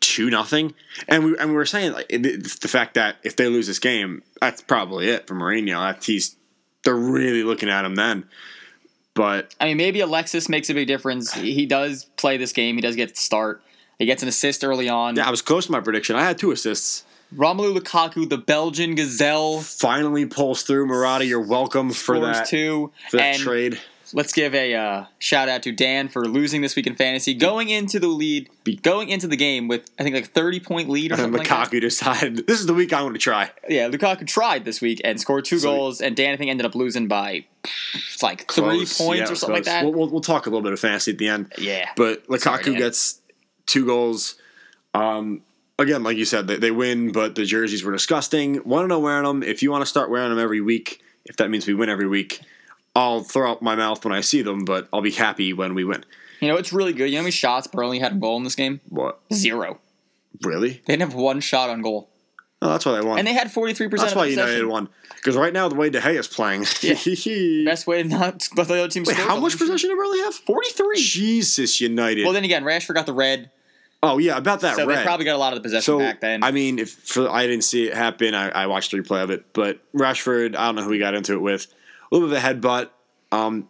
two 0.00 0.30
nothing. 0.30 0.74
And 1.08 1.24
we 1.24 1.38
and 1.38 1.50
we 1.50 1.54
were 1.54 1.66
saying 1.66 1.92
like 1.92 2.08
the 2.08 2.68
fact 2.68 2.94
that 2.94 3.16
if 3.22 3.36
they 3.36 3.48
lose 3.48 3.66
this 3.66 3.78
game, 3.78 4.22
that's 4.40 4.60
probably 4.62 5.08
it 5.08 5.26
for 5.26 5.34
Mourinho. 5.34 5.80
That's 5.80 6.06
he's 6.06 6.36
they're 6.84 6.94
really 6.94 7.42
looking 7.42 7.68
at 7.68 7.84
him 7.84 7.94
then. 7.94 8.24
But 9.14 9.54
I 9.60 9.66
mean, 9.66 9.76
maybe 9.76 10.00
Alexis 10.00 10.48
makes 10.48 10.70
a 10.70 10.74
big 10.74 10.86
difference. 10.86 11.32
He 11.32 11.66
does 11.66 12.04
play 12.16 12.36
this 12.36 12.52
game. 12.52 12.76
He 12.76 12.80
does 12.80 12.94
get 12.94 13.14
to 13.14 13.20
start. 13.20 13.62
He 13.98 14.06
gets 14.06 14.22
an 14.22 14.28
assist 14.28 14.62
early 14.62 14.88
on. 14.88 15.16
yeah, 15.16 15.26
I 15.26 15.30
was 15.30 15.42
close 15.42 15.66
to 15.66 15.72
my 15.72 15.80
prediction. 15.80 16.14
I 16.14 16.22
had 16.22 16.38
two 16.38 16.52
assists. 16.52 17.04
Romelu 17.34 17.76
Lukaku, 17.76 18.28
the 18.28 18.38
Belgian 18.38 18.94
gazelle, 18.94 19.60
Finally 19.60 20.26
pulls 20.26 20.62
through. 20.62 20.86
Murata, 20.86 21.26
you're 21.26 21.40
welcome 21.40 21.90
for 21.90 22.20
that, 22.20 22.46
two. 22.46 22.90
for 23.10 23.18
that 23.18 23.34
and 23.34 23.38
trade. 23.42 23.80
Let's 24.12 24.32
give 24.32 24.54
a 24.54 24.74
uh, 24.74 25.04
shout 25.18 25.48
out 25.48 25.62
to 25.64 25.72
Dan 25.72 26.08
for 26.08 26.26
losing 26.26 26.60
this 26.62 26.74
week 26.76 26.86
in 26.86 26.94
fantasy, 26.94 27.34
going 27.34 27.68
into 27.68 27.98
the 28.00 28.08
lead, 28.08 28.48
going 28.82 29.08
into 29.08 29.26
the 29.26 29.36
game 29.36 29.68
with 29.68 29.90
I 29.98 30.02
think 30.02 30.14
like 30.14 30.28
thirty 30.30 30.60
point 30.60 30.88
lead 30.88 31.10
or 31.10 31.14
And 31.14 31.22
something 31.22 31.38
like 31.38 31.48
that. 31.48 31.70
Lukaku 31.70 31.80
decided 31.80 32.46
this 32.46 32.60
is 32.60 32.66
the 32.66 32.74
week 32.74 32.92
I'm 32.92 33.02
going 33.02 33.12
to 33.14 33.18
try. 33.18 33.50
Yeah, 33.68 33.88
Lukaku 33.88 34.26
tried 34.26 34.64
this 34.64 34.80
week 34.80 35.00
and 35.04 35.20
scored 35.20 35.44
two 35.44 35.58
So- 35.58 35.70
goals, 35.74 36.00
and 36.00 36.16
Dan 36.16 36.34
I 36.34 36.36
think 36.36 36.50
ended 36.50 36.66
up 36.66 36.74
losing 36.74 37.08
by 37.08 37.44
like 38.22 38.50
three 38.50 38.64
points 38.64 38.98
Yeah, 38.98 39.22
or 39.30 39.34
something 39.34 39.54
like 39.54 39.64
that. 39.64 39.84
We'll, 39.84 39.92
we'll, 39.92 40.08
we'll 40.10 40.20
talk 40.20 40.46
a 40.46 40.50
little 40.50 40.62
bit 40.62 40.72
of 40.72 40.80
fantasy 40.80 41.12
at 41.12 41.18
the 41.18 41.28
end. 41.28 41.52
yeah, 41.58 41.90
But 41.96 42.26
Lukaku 42.28 42.64
Dan. 42.64 42.74
gets 42.78 43.20
two 43.66 43.84
goals. 43.86 44.36
Um, 44.94 45.42
again, 45.78 46.02
like 46.02 46.16
you 46.16 46.24
said, 46.24 46.46
they, 46.48 46.56
they 46.56 46.70
win, 46.70 47.12
but 47.12 47.34
the 47.34 47.44
jerseys 47.44 47.84
were 47.84 47.92
disgusting. 47.92 48.62
Want 48.64 48.84
to 48.84 48.88
know 48.88 48.98
wearing 48.98 49.24
them? 49.24 49.42
If 49.42 49.62
you 49.62 49.70
want 49.70 49.82
to 49.82 49.86
start 49.86 50.10
wearing 50.10 50.30
them 50.30 50.38
every 50.38 50.60
week, 50.60 51.02
if 51.24 51.36
that 51.36 51.50
means 51.50 51.66
we 51.66 51.74
win 51.74 51.88
every 51.88 52.08
week, 52.08 52.40
I'll 52.94 53.22
throw 53.22 53.52
up 53.52 53.62
my 53.62 53.74
mouth 53.76 54.04
when 54.04 54.12
I 54.12 54.20
see 54.20 54.42
them, 54.42 54.64
but 54.64 54.88
I'll 54.92 55.02
be 55.02 55.12
happy 55.12 55.52
when 55.52 55.74
we 55.74 55.84
win. 55.84 56.04
you 56.40 56.48
know 56.48 56.56
it's 56.56 56.72
really 56.72 56.92
good. 56.92 57.06
You 57.06 57.12
know 57.12 57.18
how 57.18 57.22
many 57.24 57.30
shots 57.32 57.66
Burnley 57.66 57.98
had 57.98 58.12
on 58.12 58.20
goal 58.20 58.36
in 58.36 58.44
this 58.44 58.54
game? 58.56 58.80
What? 58.88 59.20
Zero. 59.32 59.78
Really? 60.42 60.82
They 60.86 60.96
didn't 60.96 61.10
have 61.10 61.14
one 61.14 61.40
shot 61.40 61.70
on 61.70 61.82
goal, 61.82 62.10
Oh, 62.60 62.70
that's 62.70 62.84
why 62.84 62.92
they 63.00 63.06
won. 63.06 63.18
and 63.18 63.26
they 63.26 63.34
had 63.34 63.52
forty 63.52 63.72
three 63.72 63.88
percent. 63.88 64.06
that's 64.08 64.12
of 64.12 64.18
why 64.18 64.26
possession. 64.28 64.48
United 64.48 64.66
won. 64.66 64.88
Because 65.14 65.36
right 65.36 65.52
now, 65.52 65.68
the 65.68 65.74
way 65.76 65.90
De 65.90 66.00
Gea 66.00 66.18
is 66.18 66.26
playing. 66.28 66.60
Best 67.64 67.86
way 67.86 68.02
to 68.02 68.08
not 68.08 68.48
let 68.56 68.68
the 68.68 68.74
other 68.74 68.88
team 68.88 69.04
Wait, 69.04 69.16
score. 69.16 69.26
how 69.28 69.38
much 69.38 69.58
possession 69.58 69.90
did 69.90 69.96
Burnley 69.96 70.18
have? 70.20 70.34
Forty 70.34 70.70
three. 70.70 70.96
Jesus 71.00 71.80
United. 71.80 72.24
Well, 72.24 72.32
then 72.32 72.44
again, 72.44 72.64
Rashford 72.64 72.94
got 72.94 73.06
the 73.06 73.12
red, 73.12 73.50
oh, 74.02 74.18
yeah, 74.18 74.36
about 74.36 74.60
that 74.60 74.76
so 74.76 74.86
red. 74.86 74.98
they 74.98 75.02
probably 75.04 75.24
got 75.24 75.36
a 75.36 75.38
lot 75.38 75.52
of 75.52 75.58
the 75.58 75.62
possession 75.62 75.82
So 75.82 75.98
back 76.00 76.20
then. 76.20 76.42
I 76.42 76.50
mean, 76.50 76.78
if 76.80 76.90
for, 76.90 77.28
I 77.30 77.46
didn't 77.46 77.64
see 77.64 77.86
it 77.88 77.94
happen, 77.94 78.34
I, 78.34 78.48
I 78.50 78.66
watched 78.66 78.90
the 78.90 78.98
replay 78.98 79.22
of 79.22 79.30
it. 79.30 79.52
But 79.52 79.78
Rashford, 79.92 80.56
I 80.56 80.66
don't 80.66 80.76
know 80.76 80.82
who 80.82 80.90
he 80.92 80.98
got 80.98 81.14
into 81.14 81.34
it 81.34 81.40
with. 81.40 81.66
A 82.10 82.14
little 82.14 82.28
bit 82.28 82.38
of 82.38 82.44
a 82.44 82.46
headbutt. 82.46 82.90
Um, 83.30 83.68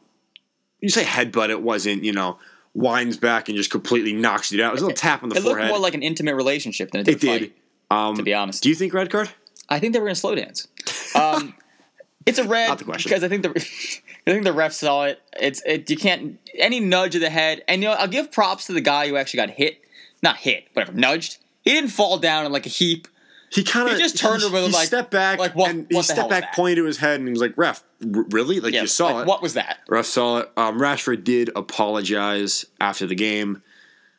you 0.80 0.88
say 0.88 1.04
headbutt, 1.04 1.50
it 1.50 1.62
wasn't. 1.62 2.04
You 2.04 2.12
know, 2.12 2.38
winds 2.74 3.16
back 3.16 3.48
and 3.48 3.56
just 3.56 3.70
completely 3.70 4.12
knocks 4.12 4.52
you 4.52 4.58
down. 4.58 4.70
It 4.70 4.74
was 4.74 4.82
a 4.82 4.86
little 4.86 4.96
tap 4.96 5.22
on 5.22 5.28
the 5.28 5.36
it 5.36 5.42
looked 5.42 5.54
forehead. 5.54 5.68
more 5.70 5.78
like 5.78 5.94
an 5.94 6.02
intimate 6.02 6.34
relationship 6.36 6.90
than 6.92 7.00
it 7.00 7.04
did. 7.04 7.14
it 7.14 7.24
a 7.24 7.38
fight. 7.38 7.54
Um, 7.90 8.16
to 8.16 8.22
be 8.22 8.34
honest. 8.34 8.62
do 8.62 8.68
you 8.68 8.74
think 8.74 8.92
red 8.92 9.10
card? 9.10 9.30
I 9.68 9.78
think 9.80 9.92
they 9.92 9.98
were 9.98 10.06
going 10.06 10.14
to 10.14 10.20
slow 10.20 10.34
dance. 10.34 10.68
Um, 11.14 11.54
it's 12.26 12.38
a 12.38 12.44
red 12.44 12.68
Not 12.68 12.78
the 12.78 12.84
question. 12.84 13.08
because 13.08 13.24
I 13.24 13.28
think 13.28 13.42
the 13.42 13.50
I 14.26 14.30
think 14.30 14.44
the 14.44 14.52
ref 14.52 14.72
saw 14.72 15.04
it. 15.04 15.20
It's 15.40 15.62
it. 15.64 15.88
You 15.88 15.96
can't 15.96 16.38
any 16.54 16.80
nudge 16.80 17.14
of 17.14 17.22
the 17.22 17.30
head, 17.30 17.62
and 17.66 17.82
you 17.82 17.88
know 17.88 17.94
I'll 17.94 18.08
give 18.08 18.30
props 18.30 18.66
to 18.66 18.72
the 18.72 18.80
guy 18.80 19.08
who 19.08 19.16
actually 19.16 19.38
got 19.38 19.50
hit, 19.50 19.80
not 20.22 20.36
hit, 20.36 20.68
whatever, 20.74 20.96
nudged. 20.96 21.38
He 21.62 21.72
didn't 21.72 21.90
fall 21.90 22.18
down 22.18 22.44
in 22.46 22.52
like 22.52 22.66
a 22.66 22.70
heap. 22.70 23.08
He 23.50 23.64
kind 23.64 23.88
of 23.88 23.96
He 23.96 24.02
just 24.02 24.18
turned 24.18 24.40
he, 24.42 24.46
over 24.46 24.58
he 24.60 24.68
like- 24.68 24.86
stepped 24.86 25.10
back 25.10 25.38
like, 25.38 25.54
what- 25.54 25.70
and 25.70 25.86
he 25.88 25.94
what 25.96 26.06
the 26.06 26.14
hell 26.14 26.26
stepped 26.28 26.30
back, 26.30 26.54
pointed 26.54 26.76
to 26.76 26.84
his 26.84 26.98
head, 26.98 27.18
and 27.18 27.26
he 27.28 27.32
was 27.32 27.40
like, 27.40 27.54
"Ref, 27.56 27.82
r- 28.02 28.24
really? 28.30 28.60
Like 28.60 28.74
Yeah, 28.74 28.82
you 28.82 28.86
saw 28.86 29.06
like, 29.06 29.22
it?" 29.22 29.26
What 29.28 29.40
was 29.42 29.54
that? 29.54 29.78
Ref 29.88 30.04
saw 30.06 30.38
it. 30.38 30.50
Um, 30.56 30.78
Rashford 30.78 31.24
did 31.24 31.50
apologize 31.56 32.66
after 32.80 33.06
the 33.06 33.14
game. 33.14 33.62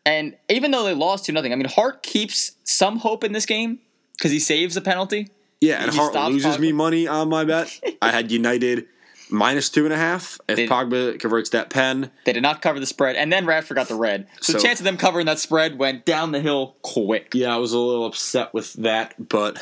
And 0.06 0.36
even 0.50 0.72
though 0.72 0.84
they 0.84 0.94
lost 0.94 1.26
to 1.26 1.32
nothing, 1.32 1.54
I 1.54 1.56
mean 1.56 1.68
Hart 1.68 2.02
keeps 2.04 2.54
some 2.64 2.98
hope 3.00 3.24
in 3.24 3.32
this 3.34 3.46
game 3.46 3.80
because 4.18 4.32
he 4.32 4.40
saves 4.40 4.76
a 4.76 4.82
penalty. 4.82 5.30
Yeah, 5.62 5.84
and 5.84 5.92
He 5.92 5.98
Hart 5.98 6.16
loses 6.32 6.56
Pogba. 6.56 6.60
me 6.62 6.72
money 6.72 7.08
on 7.08 7.30
my 7.30 7.44
bet. 7.46 7.80
I 8.02 8.12
had 8.12 8.32
United 8.32 8.88
minus 9.30 9.70
two 9.70 9.86
and 9.86 9.94
a 9.94 9.98
half. 9.98 10.40
If 10.48 10.58
They- 10.58 10.68
Pogba 10.68 11.20
converts 11.20 11.50
that 11.52 11.70
pen, 11.70 12.12
They 12.26 12.34
did 12.34 12.42
not 12.44 12.62
cover 12.62 12.80
the 12.80 12.86
spread, 12.86 13.16
and 13.16 13.32
then 13.32 13.46
Rashford 13.46 13.76
got 13.76 13.88
the 13.88 13.96
red. 13.96 14.28
So, 14.42 14.54
the 14.54 14.60
chance 14.60 14.80
of 14.80 14.84
them 14.86 14.98
covering 14.98 15.26
that 15.28 15.40
spread 15.40 15.78
went 15.80 16.06
down 16.06 16.32
the 16.32 16.42
hill 16.42 16.76
quick. 16.82 17.34
yeah, 17.34 17.54
I 17.54 17.58
was 17.58 17.74
a 17.74 17.78
little 17.80 18.06
upset 18.06 18.54
with 18.54 18.74
that. 18.74 19.14
But 19.30 19.60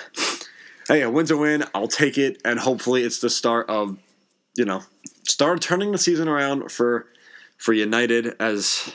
hey, 0.87 1.01
a 1.01 1.09
win's 1.09 1.31
a 1.31 1.37
win. 1.37 1.63
I'll 1.75 1.87
take 1.87 2.17
it, 2.17 2.41
and 2.45 2.59
hopefully, 2.59 3.03
it's 3.03 3.19
the 3.19 3.29
start 3.29 3.69
of 3.69 3.97
you 4.55 4.65
know 4.65 4.83
start 5.27 5.61
turning 5.61 5.91
the 5.91 5.97
season 5.97 6.27
around 6.27 6.71
for 6.71 7.07
for 7.57 7.73
United 7.73 8.35
as 8.39 8.93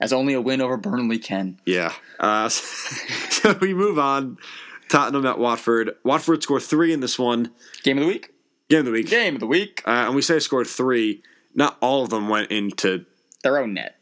As 0.00 0.12
only 0.12 0.34
a 0.34 0.40
win 0.40 0.60
over 0.60 0.76
Burnley 0.76 1.18
can. 1.18 1.58
Yeah. 1.64 1.92
Uh, 2.20 2.48
so 2.50 3.52
we 3.60 3.72
move 3.74 3.98
on. 3.98 4.36
Tottenham 4.90 5.24
at 5.26 5.38
Watford. 5.38 5.92
Watford 6.04 6.42
score 6.42 6.60
three 6.60 6.92
in 6.92 7.00
this 7.00 7.18
one. 7.18 7.50
Game 7.82 7.96
of 7.96 8.02
the 8.02 8.08
week. 8.08 8.33
Game 8.68 8.80
of 8.80 8.84
the 8.86 8.90
week. 8.92 9.08
Game 9.10 9.34
of 9.34 9.40
the 9.40 9.46
week. 9.46 9.82
Uh, 9.86 9.90
and 10.06 10.14
we 10.14 10.22
say 10.22 10.38
scored 10.38 10.66
three. 10.66 11.22
Not 11.54 11.76
all 11.80 12.02
of 12.02 12.10
them 12.10 12.28
went 12.28 12.50
into 12.50 13.04
Their 13.42 13.58
own 13.58 13.74
net. 13.74 13.96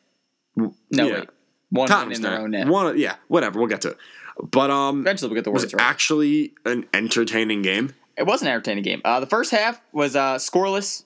No, 0.57 0.73
yeah. 0.91 1.03
wait. 1.21 1.29
One 1.71 1.83
win 1.85 1.89
Tottenham's 1.89 2.17
in 2.19 2.23
their 2.23 2.33
net. 2.33 2.41
own 2.41 2.51
net. 2.51 2.67
One, 2.69 2.99
yeah, 2.99 3.17
whatever. 3.29 3.59
We'll 3.59 3.69
get 3.69 3.81
to 3.83 3.91
it. 3.91 3.97
But 4.43 4.71
um, 4.71 5.01
Eventually, 5.01 5.29
we'll 5.31 5.37
get 5.37 5.45
the 5.45 5.51
it 5.51 5.55
was 5.55 5.63
words 5.65 5.75
right. 5.75 5.83
actually 5.83 6.53
an 6.65 6.87
entertaining 6.95 7.63
game. 7.63 7.95
it 8.17 8.25
was 8.27 8.43
an 8.43 8.49
entertaining 8.49 8.85
game. 8.85 9.01
Uh, 9.05 9.21
the 9.21 9.27
first 9.27 9.51
half 9.51 9.81
was 9.93 10.15
uh, 10.17 10.37
scoreless. 10.37 11.05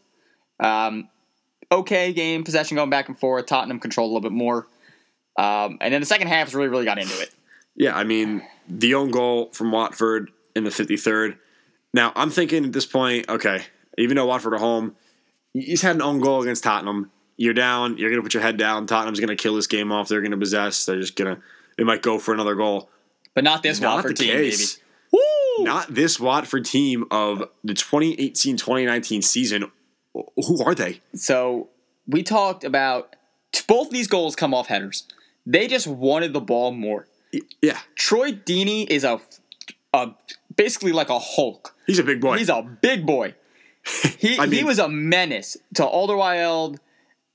Um, 0.60 1.08
okay 1.70 2.12
game, 2.12 2.44
possession 2.44 2.76
going 2.76 2.90
back 2.90 3.08
and 3.08 3.18
forth. 3.18 3.46
Tottenham 3.46 3.80
controlled 3.80 4.10
a 4.10 4.12
little 4.14 4.28
bit 4.28 4.32
more. 4.36 4.66
Um, 5.38 5.78
and 5.80 5.92
then 5.92 6.00
the 6.00 6.06
second 6.06 6.28
half 6.28 6.54
really, 6.54 6.68
really 6.68 6.84
got 6.84 6.98
into 6.98 7.20
it. 7.20 7.30
Yeah, 7.74 7.96
I 7.96 8.04
mean, 8.04 8.42
the 8.68 8.94
own 8.94 9.10
goal 9.10 9.50
from 9.52 9.70
Watford 9.72 10.30
in 10.54 10.64
the 10.64 10.70
53rd. 10.70 11.36
Now, 11.94 12.12
I'm 12.14 12.30
thinking 12.30 12.64
at 12.64 12.72
this 12.72 12.86
point, 12.86 13.28
okay, 13.28 13.62
even 13.98 14.16
though 14.16 14.26
Watford 14.26 14.54
are 14.54 14.58
home, 14.58 14.96
he's 15.52 15.82
had 15.82 15.96
an 15.96 16.02
own 16.02 16.20
goal 16.20 16.42
against 16.42 16.62
Tottenham. 16.64 17.10
You're 17.36 17.54
down. 17.54 17.98
You're 17.98 18.10
going 18.10 18.20
to 18.20 18.22
put 18.22 18.34
your 18.34 18.42
head 18.42 18.56
down. 18.56 18.86
Tottenham's 18.86 19.20
going 19.20 19.28
to 19.28 19.36
kill 19.36 19.54
this 19.54 19.66
game 19.66 19.92
off. 19.92 20.08
They're 20.08 20.20
going 20.20 20.30
to 20.32 20.36
possess. 20.36 20.86
They're 20.86 21.00
just 21.00 21.16
going 21.16 21.36
to, 21.36 21.42
they 21.76 21.84
might 21.84 22.02
go 22.02 22.18
for 22.18 22.32
another 22.34 22.54
goal. 22.54 22.88
But 23.34 23.44
not 23.44 23.62
this 23.62 23.80
Not 23.80 23.96
Watford 23.96 24.16
team, 24.16 24.32
case. 24.32 24.76
baby. 24.76 24.82
Woo! 25.12 25.64
Not 25.64 25.94
this 25.94 26.18
Watford 26.18 26.64
team 26.64 27.04
of 27.10 27.44
the 27.62 27.74
2018 27.74 28.56
2019 28.56 29.22
season. 29.22 29.70
Who 30.14 30.64
are 30.64 30.74
they? 30.74 31.00
So 31.14 31.68
we 32.06 32.22
talked 32.22 32.64
about 32.64 33.14
both 33.68 33.90
these 33.90 34.08
goals 34.08 34.36
come 34.36 34.54
off 34.54 34.68
headers. 34.68 35.06
They 35.44 35.68
just 35.68 35.86
wanted 35.86 36.32
the 36.32 36.40
ball 36.40 36.72
more. 36.72 37.06
Yeah, 37.60 37.78
Troy 37.94 38.32
Deeney 38.32 38.88
is 38.88 39.04
a, 39.04 39.20
a 39.92 40.12
basically 40.56 40.92
like 40.92 41.10
a 41.10 41.18
Hulk. 41.18 41.74
He's 41.86 41.98
a 41.98 42.04
big 42.04 42.20
boy. 42.20 42.38
He's 42.38 42.48
a 42.48 42.62
big 42.62 43.06
boy. 43.06 43.34
He 44.18 44.36
I 44.38 44.46
he 44.46 44.64
was 44.64 44.80
a 44.80 44.88
menace 44.88 45.56
to 45.74 45.82
Alderweireld, 45.82 46.78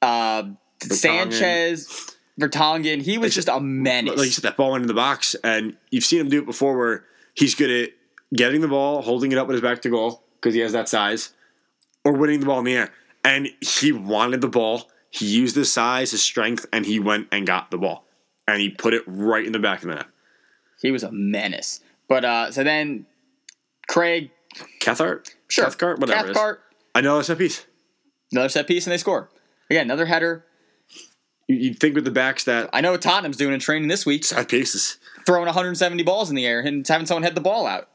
uh, 0.01 0.43
Sanchez, 0.81 2.15
Vertonghen. 2.39 3.01
He 3.01 3.17
was 3.17 3.33
just 3.33 3.47
a 3.47 3.59
menace. 3.59 4.17
like 4.17 4.25
you 4.25 4.31
said, 4.31 4.43
that 4.43 4.57
ball 4.57 4.71
went 4.71 4.81
in 4.81 4.87
the 4.87 4.93
box, 4.93 5.35
and 5.43 5.77
you've 5.91 6.03
seen 6.03 6.19
him 6.19 6.29
do 6.29 6.39
it 6.39 6.45
before, 6.45 6.77
where 6.77 7.05
he's 7.35 7.55
good 7.55 7.69
at 7.69 7.89
getting 8.35 8.61
the 8.61 8.67
ball, 8.67 9.01
holding 9.01 9.31
it 9.31 9.37
up 9.37 9.47
with 9.47 9.55
his 9.55 9.61
back 9.61 9.81
to 9.83 9.89
goal 9.89 10.23
because 10.35 10.53
he 10.53 10.59
has 10.59 10.73
that 10.73 10.89
size, 10.89 11.33
or 12.03 12.13
winning 12.13 12.39
the 12.39 12.45
ball 12.45 12.59
in 12.59 12.65
the 12.65 12.75
air. 12.75 12.91
And 13.23 13.49
he 13.61 13.91
wanted 13.91 14.41
the 14.41 14.47
ball. 14.49 14.89
He 15.09 15.27
used 15.27 15.55
his 15.55 15.71
size, 15.71 16.11
his 16.11 16.23
strength, 16.23 16.65
and 16.73 16.85
he 16.85 16.99
went 16.99 17.27
and 17.31 17.45
got 17.47 17.69
the 17.71 17.77
ball, 17.77 18.05
and 18.47 18.59
he 18.59 18.69
put 18.69 18.93
it 18.93 19.03
right 19.07 19.45
in 19.45 19.51
the 19.51 19.59
back 19.59 19.83
of 19.83 19.89
the 19.89 19.95
net. 19.95 20.07
he 20.81 20.91
was 20.91 21.03
a 21.03 21.11
menace. 21.11 21.79
But 22.09 22.25
uh, 22.25 22.51
so 22.51 22.63
then 22.63 23.05
Craig, 23.87 24.31
Cathcart, 24.79 25.29
sure, 25.47 25.65
Cathcart, 25.65 25.99
whatever. 25.99 26.27
it 26.27 26.31
is. 26.31 26.35
Cathcart, 26.35 26.61
I 26.95 27.01
know 27.01 27.17
that's 27.17 27.29
a 27.29 27.35
piece. 27.35 27.65
another 28.31 28.49
set 28.49 28.67
piece, 28.67 28.85
and 28.85 28.91
they 28.93 28.97
score. 28.97 29.29
Again, 29.69 29.85
another 29.87 30.05
header. 30.05 30.45
You- 31.47 31.57
You'd 31.57 31.79
think 31.79 31.95
with 31.95 32.05
the 32.05 32.11
backs 32.11 32.43
that 32.45 32.69
I 32.73 32.81
know 32.81 32.91
what 32.91 33.01
Tottenham's 33.01 33.37
doing 33.37 33.53
in 33.53 33.59
training 33.59 33.87
this 33.89 34.05
week, 34.05 34.23
set 34.23 34.47
pieces. 34.49 34.97
throwing 35.25 35.45
170 35.45 36.01
balls 36.03 36.29
in 36.29 36.35
the 36.35 36.45
air 36.45 36.61
and 36.61 36.87
having 36.87 37.05
someone 37.05 37.23
head 37.23 37.35
the 37.35 37.41
ball 37.41 37.67
out. 37.67 37.89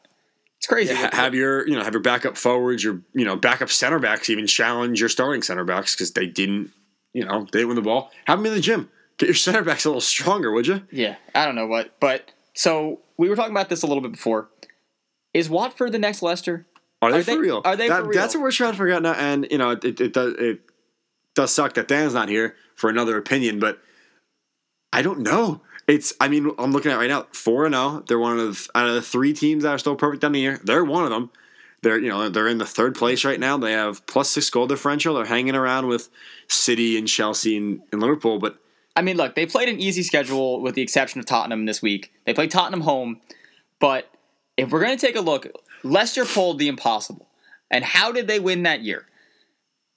It's 0.59 0.67
crazy. 0.67 0.95
Ha- 0.95 1.11
have 1.13 1.35
your 1.35 1.67
you 1.69 1.75
know 1.75 1.83
have 1.85 1.93
your 1.95 2.03
backup 2.03 2.37
forwards, 2.37 2.83
your 2.85 3.01
you 3.15 3.25
know 3.25 3.37
backup 3.37 3.71
center 3.71 3.99
backs 3.99 4.31
even 4.31 4.47
challenge 4.47 5.01
your 5.01 5.09
starting 5.09 5.43
center 5.43 5.65
backs 5.65 5.95
because 5.95 6.13
they 6.13 6.27
didn't 6.27 6.71
you 7.13 7.25
know 7.25 7.45
they 7.53 7.59
didn't 7.61 7.69
win 7.69 7.77
the 7.77 7.83
ball. 7.83 8.11
Have 8.27 8.39
them 8.39 8.47
in 8.47 8.55
the 8.55 8.61
gym. 8.61 8.91
Get 9.19 9.27
your 9.27 9.35
center 9.35 9.63
backs 9.63 9.85
a 9.85 9.89
little 9.89 10.01
stronger, 10.01 10.51
would 10.53 10.67
you? 10.67 10.83
Yeah, 10.91 11.17
I 11.35 11.45
don't 11.47 11.55
know 11.55 11.67
what, 11.67 11.99
but 12.01 12.31
so 12.55 13.01
we 13.19 13.29
were 13.31 13.37
talking 13.37 13.53
about 13.53 13.69
this 13.71 13.83
a 13.83 13.87
little 13.87 14.03
bit 14.03 14.13
before. 14.13 14.49
Is 15.37 15.51
Watford 15.51 15.93
the 15.93 15.99
next 15.99 16.23
Leicester? 16.23 16.67
Are 17.03 17.13
they 17.13 17.19
Are 17.19 17.23
for 17.23 17.31
they- 17.33 17.39
real? 17.39 17.63
are 17.65 17.77
they 17.77 17.89
That- 17.89 18.03
for 18.03 18.09
real? 18.09 18.19
That's 18.19 18.35
what 18.35 18.43
we're 18.43 18.51
trying 18.53 18.73
to 18.73 18.79
figure 18.79 18.95
out 18.95 19.03
now. 19.03 19.13
And 19.13 19.47
you 19.51 19.59
know 19.59 19.71
it, 19.71 19.85
it, 19.85 20.01
it 20.01 20.13
does 20.13 20.33
it 20.35 20.61
does 21.35 21.53
suck 21.55 21.75
that 21.75 21.89
Dan's 21.89 22.15
not 22.15 22.29
here 22.29 22.57
for 22.75 22.89
another 22.91 23.17
opinion, 23.19 23.59
but 23.59 23.79
I 24.93 25.03
don't 25.03 25.21
know. 25.21 25.61
It's 25.87 26.15
I 26.21 26.29
mean 26.29 26.51
I'm 26.59 26.73
looking 26.73 26.91
at 26.91 26.95
it 26.97 26.99
right 26.99 27.11
now 27.11 27.27
four 27.33 27.67
and 27.67 27.75
zero. 27.75 28.03
They're 28.09 28.19
one 28.19 28.39
of 28.39 28.69
out 28.75 28.89
of 28.89 28.95
the 28.95 29.03
three 29.03 29.33
teams 29.33 29.63
that 29.63 29.71
are 29.71 29.79
still 29.79 29.95
perfect 29.97 30.25
on 30.25 30.33
the 30.33 30.41
year. 30.41 30.59
They're 30.65 30.85
one 30.85 31.05
of 31.05 31.11
them. 31.11 31.31
They're 31.83 31.99
you 31.99 32.09
know 32.09 32.29
they're 32.31 32.49
in 32.49 32.59
the 32.59 32.67
third 32.67 32.95
place 32.95 33.25
right 33.25 33.39
now. 33.39 33.59
They 33.59 33.73
have 33.73 34.05
plus 34.07 34.31
six 34.31 34.49
goal 34.51 34.67
differential. 34.67 35.15
They're 35.15 35.27
hanging 35.27 35.55
around 35.55 35.87
with 35.87 36.09
City 36.49 36.97
and 36.97 37.07
Chelsea 37.07 37.57
and, 37.57 37.83
and 37.93 38.01
Liverpool, 38.01 38.39
but 38.39 38.59
I 38.97 39.03
mean, 39.03 39.19
look, 39.19 39.35
they 39.35 39.45
played 39.45 39.69
an 39.69 39.79
easy 39.79 40.03
schedule 40.03 40.63
with 40.63 40.75
the 40.75 40.81
exception 40.81 41.21
of 41.21 41.27
Tottenham 41.27 41.67
this 41.67 41.83
week. 41.83 42.15
They 42.25 42.33
played 42.33 42.51
Tottenham 42.51 42.81
home, 42.81 43.21
but 43.79 44.09
if 44.57 44.71
we're 44.71 44.81
going 44.81 44.97
to 44.97 45.07
take 45.07 45.17
a 45.17 45.21
look, 45.21 45.47
Leicester 45.83 46.25
pulled 46.25 46.59
the 46.59 46.69
impossible. 46.69 47.29
And 47.71 47.85
how 47.85 48.13
did 48.13 48.27
they 48.27 48.41
win 48.41 48.63
that 48.63 48.83
year? 48.83 49.07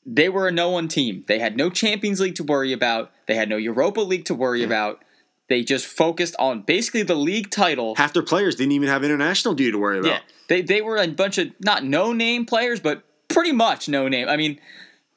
They 0.05 0.29
were 0.29 0.47
a 0.47 0.51
no 0.51 0.69
one 0.69 0.87
team. 0.87 1.23
They 1.27 1.39
had 1.39 1.55
no 1.55 1.69
Champions 1.69 2.19
League 2.19 2.35
to 2.35 2.43
worry 2.43 2.73
about. 2.73 3.11
They 3.27 3.35
had 3.35 3.49
no 3.49 3.57
Europa 3.57 4.01
League 4.01 4.25
to 4.25 4.33
worry 4.33 4.63
about. 4.63 5.03
They 5.49 5.63
just 5.63 5.85
focused 5.85 6.35
on 6.39 6.61
basically 6.61 7.03
the 7.03 7.15
league 7.15 7.49
title. 7.49 7.95
Half 7.95 8.13
their 8.13 8.23
players 8.23 8.55
didn't 8.55 8.71
even 8.73 8.87
have 8.87 9.03
international 9.03 9.55
duty 9.55 9.71
to 9.71 9.77
worry 9.77 9.99
about. 9.99 10.09
Yeah, 10.09 10.19
they 10.47 10.61
they 10.61 10.81
were 10.81 10.97
a 10.97 11.07
bunch 11.07 11.37
of 11.39 11.49
not 11.59 11.83
no 11.83 12.13
name 12.13 12.45
players, 12.45 12.79
but 12.79 13.03
pretty 13.27 13.51
much 13.51 13.89
no 13.89 14.07
name. 14.07 14.29
I 14.29 14.37
mean, 14.37 14.59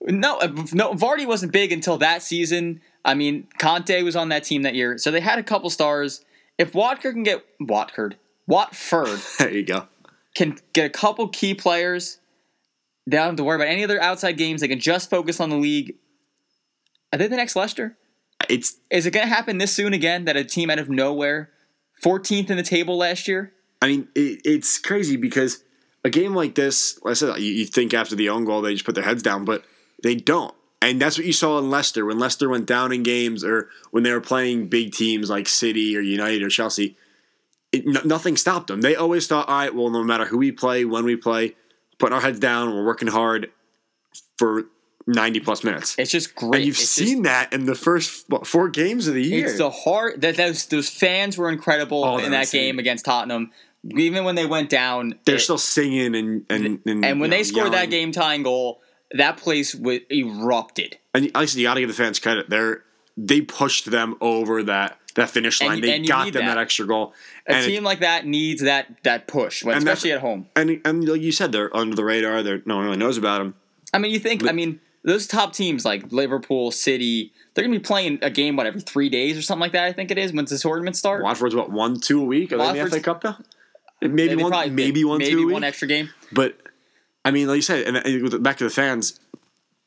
no, 0.00 0.38
no 0.72 0.94
Vardy 0.94 1.26
wasn't 1.26 1.52
big 1.52 1.70
until 1.70 1.98
that 1.98 2.22
season. 2.22 2.80
I 3.04 3.14
mean, 3.14 3.46
Kanté 3.58 4.02
was 4.02 4.16
on 4.16 4.30
that 4.30 4.44
team 4.44 4.62
that 4.62 4.74
year, 4.74 4.96
so 4.96 5.10
they 5.10 5.20
had 5.20 5.38
a 5.38 5.42
couple 5.42 5.68
stars. 5.68 6.24
If 6.56 6.74
Watford 6.74 7.14
can 7.14 7.24
get 7.24 7.44
Watford, 7.60 8.16
Watford 8.46 9.20
There 9.38 9.50
you 9.50 9.64
go. 9.64 9.86
can 10.34 10.58
get 10.72 10.86
a 10.86 10.90
couple 10.90 11.28
key 11.28 11.54
players, 11.54 12.18
they 13.06 13.16
don't 13.16 13.26
have 13.26 13.36
to 13.36 13.44
worry 13.44 13.56
about 13.56 13.68
any 13.68 13.84
other 13.84 14.00
outside 14.00 14.32
games. 14.32 14.60
They 14.60 14.68
can 14.68 14.80
just 14.80 15.10
focus 15.10 15.40
on 15.40 15.50
the 15.50 15.56
league. 15.56 15.96
Are 17.12 17.18
they 17.18 17.28
the 17.28 17.36
next 17.36 17.56
Leicester? 17.56 17.96
It's 18.48 18.76
Is 18.90 19.06
it 19.06 19.12
going 19.12 19.26
to 19.26 19.32
happen 19.32 19.58
this 19.58 19.72
soon 19.72 19.92
again 19.92 20.24
that 20.24 20.36
a 20.36 20.44
team 20.44 20.70
out 20.70 20.78
of 20.78 20.88
nowhere, 20.88 21.50
14th 22.04 22.50
in 22.50 22.56
the 22.56 22.62
table 22.62 22.96
last 22.96 23.28
year? 23.28 23.52
I 23.80 23.88
mean, 23.88 24.08
it, 24.14 24.40
it's 24.44 24.78
crazy 24.78 25.16
because 25.16 25.62
a 26.04 26.10
game 26.10 26.34
like 26.34 26.54
this, 26.54 26.98
like 27.02 27.12
I 27.12 27.14
said, 27.14 27.38
you, 27.38 27.52
you 27.52 27.64
think 27.66 27.94
after 27.94 28.16
the 28.16 28.28
own 28.28 28.44
goal 28.44 28.62
they 28.62 28.72
just 28.72 28.84
put 28.84 28.94
their 28.94 29.04
heads 29.04 29.22
down, 29.22 29.44
but 29.44 29.64
they 30.02 30.14
don't. 30.14 30.54
And 30.80 31.00
that's 31.00 31.16
what 31.16 31.26
you 31.26 31.32
saw 31.32 31.58
in 31.58 31.70
Leicester 31.70 32.04
when 32.04 32.18
Leicester 32.18 32.48
went 32.48 32.66
down 32.66 32.92
in 32.92 33.04
games, 33.04 33.44
or 33.44 33.68
when 33.92 34.02
they 34.02 34.12
were 34.12 34.20
playing 34.20 34.66
big 34.66 34.92
teams 34.92 35.30
like 35.30 35.48
City 35.48 35.96
or 35.96 36.00
United 36.00 36.42
or 36.42 36.48
Chelsea. 36.48 36.96
It, 37.72 37.86
no, 37.86 38.00
nothing 38.04 38.36
stopped 38.36 38.66
them. 38.68 38.82
They 38.82 38.94
always 38.96 39.26
thought, 39.26 39.48
all 39.48 39.56
right, 39.56 39.74
well, 39.74 39.88
no 39.90 40.04
matter 40.04 40.26
who 40.26 40.38
we 40.38 40.52
play, 40.52 40.84
when 40.84 41.04
we 41.04 41.16
play, 41.16 41.54
putting 41.98 42.14
our 42.14 42.20
heads 42.20 42.38
down, 42.38 42.74
we're 42.74 42.84
working 42.84 43.08
hard 43.08 43.50
for 44.38 44.64
ninety 45.06 45.40
plus 45.40 45.64
minutes. 45.64 45.96
It's 45.98 46.10
just 46.10 46.34
great. 46.34 46.56
and 46.58 46.64
you've 46.66 46.76
It's 46.78 46.88
seen 46.88 47.22
that 47.22 47.52
in 47.52 47.64
the 47.66 47.74
first 47.74 48.24
what, 48.28 48.46
four 48.46 48.68
games 48.68 49.08
of 49.08 49.14
the 49.14 49.22
year. 49.22 49.46
it's 49.46 49.58
the 49.58 49.70
heart 49.70 50.20
that 50.20 50.36
those 50.36 50.66
those 50.66 50.88
fans 50.88 51.36
were 51.38 51.48
incredible 51.48 52.04
Oh, 52.04 52.18
in 52.18 52.30
that 52.32 52.40
insane. 52.42 52.60
game 52.62 52.78
against 52.78 53.04
Tottenham. 53.04 53.50
Even 53.96 54.24
when 54.24 54.36
they 54.36 54.46
went 54.46 54.70
down, 54.70 55.18
They're 55.24 55.36
it- 55.36 55.40
still 55.40 55.58
singing 55.58 56.14
and 56.14 56.44
and 56.48 56.80
and, 56.86 57.04
and 57.04 57.20
when 57.20 57.30
they 57.30 57.38
know, 57.38 57.42
scored 57.42 57.72
that 57.72 57.90
game 57.90 58.12
tying 58.12 58.42
goal, 58.44 58.80
that 59.12 59.38
place 59.38 59.74
was 59.74 60.00
erupted. 60.10 60.98
And 61.14 61.30
honestly, 61.34 61.62
you 61.62 61.66
got 61.66 61.74
to 61.74 61.80
give 61.80 61.88
the 61.88 61.94
fans 61.94 62.18
credit. 62.18 62.48
They're 62.48 62.84
they 63.16 63.40
pushed 63.40 63.90
them 63.90 64.14
over 64.20 64.62
that 64.62 64.98
that 65.14 65.30
finish 65.30 65.60
line. 65.60 65.78
you- 65.78 65.82
they 65.82 65.96
and 65.96 66.06
got 66.06 66.32
them 66.32 66.46
that. 66.46 66.54
that. 66.54 66.58
extra 66.58 66.86
goal. 66.86 67.14
A 67.46 67.52
and 67.52 67.64
it- 67.64 67.68
team 67.68 67.84
like 67.84 68.00
that 68.00 68.26
needs 68.26 68.62
that 68.62 68.86
that 69.04 69.26
push, 69.26 69.62
when, 69.64 69.76
And 69.76 69.82
especially 69.86 70.12
at 70.12 70.20
home. 70.20 70.46
and 70.56 70.80
and 70.84 71.08
like 71.08 71.20
you 71.20 71.32
said, 71.32 71.52
they're 71.52 71.74
under 71.76 71.94
the 71.96 72.04
radar. 72.04 72.42
They're 72.42 72.62
no 72.66 72.76
one 72.76 72.84
really 72.86 72.96
knows 72.96 73.18
about 73.18 73.38
them. 73.38 73.54
I 73.94 73.98
mean, 73.98 74.10
you 74.12 74.18
think? 74.18 74.48
I 74.48 74.52
mean, 74.52 74.80
those 75.04 75.26
top 75.26 75.52
teams 75.52 75.84
like 75.84 76.12
Liverpool, 76.12 76.70
City, 76.70 77.32
they're 77.54 77.64
gonna 77.64 77.76
be 77.76 77.80
playing 77.82 78.18
a 78.22 78.30
game 78.30 78.56
what 78.56 78.66
every 78.66 78.80
three 78.80 79.08
days 79.08 79.36
or 79.36 79.42
something 79.42 79.60
like 79.60 79.72
that. 79.72 79.84
I 79.84 79.92
think 79.92 80.10
it 80.10 80.18
is 80.18 80.32
when 80.32 80.44
the 80.44 80.56
tournament 80.58 80.96
start. 80.96 81.22
Watford's 81.22 81.54
what 81.54 81.70
one 81.70 82.00
two 82.00 82.20
a 82.20 82.24
week. 82.24 82.52
Are 82.52 82.58
they 82.58 82.68
in 82.80 82.84
the 82.84 82.90
FA 82.90 83.00
Cup 83.00 83.22
though? 83.22 83.30
Uh, 83.30 84.08
maybe 84.08 84.34
one, 84.36 84.50
probably- 84.50 84.70
maybe 84.70 85.04
one, 85.04 85.18
maybe 85.18 85.30
two 85.32 85.42
a 85.42 85.46
week. 85.46 85.52
one 85.54 85.64
extra 85.64 85.88
game. 85.88 86.10
But 86.32 86.56
I 87.24 87.30
mean, 87.30 87.48
like 87.48 87.56
you 87.56 87.62
said, 87.62 87.86
and, 87.86 87.96
and 87.96 88.42
back 88.42 88.56
to 88.58 88.64
the 88.64 88.70
fans, 88.70 89.18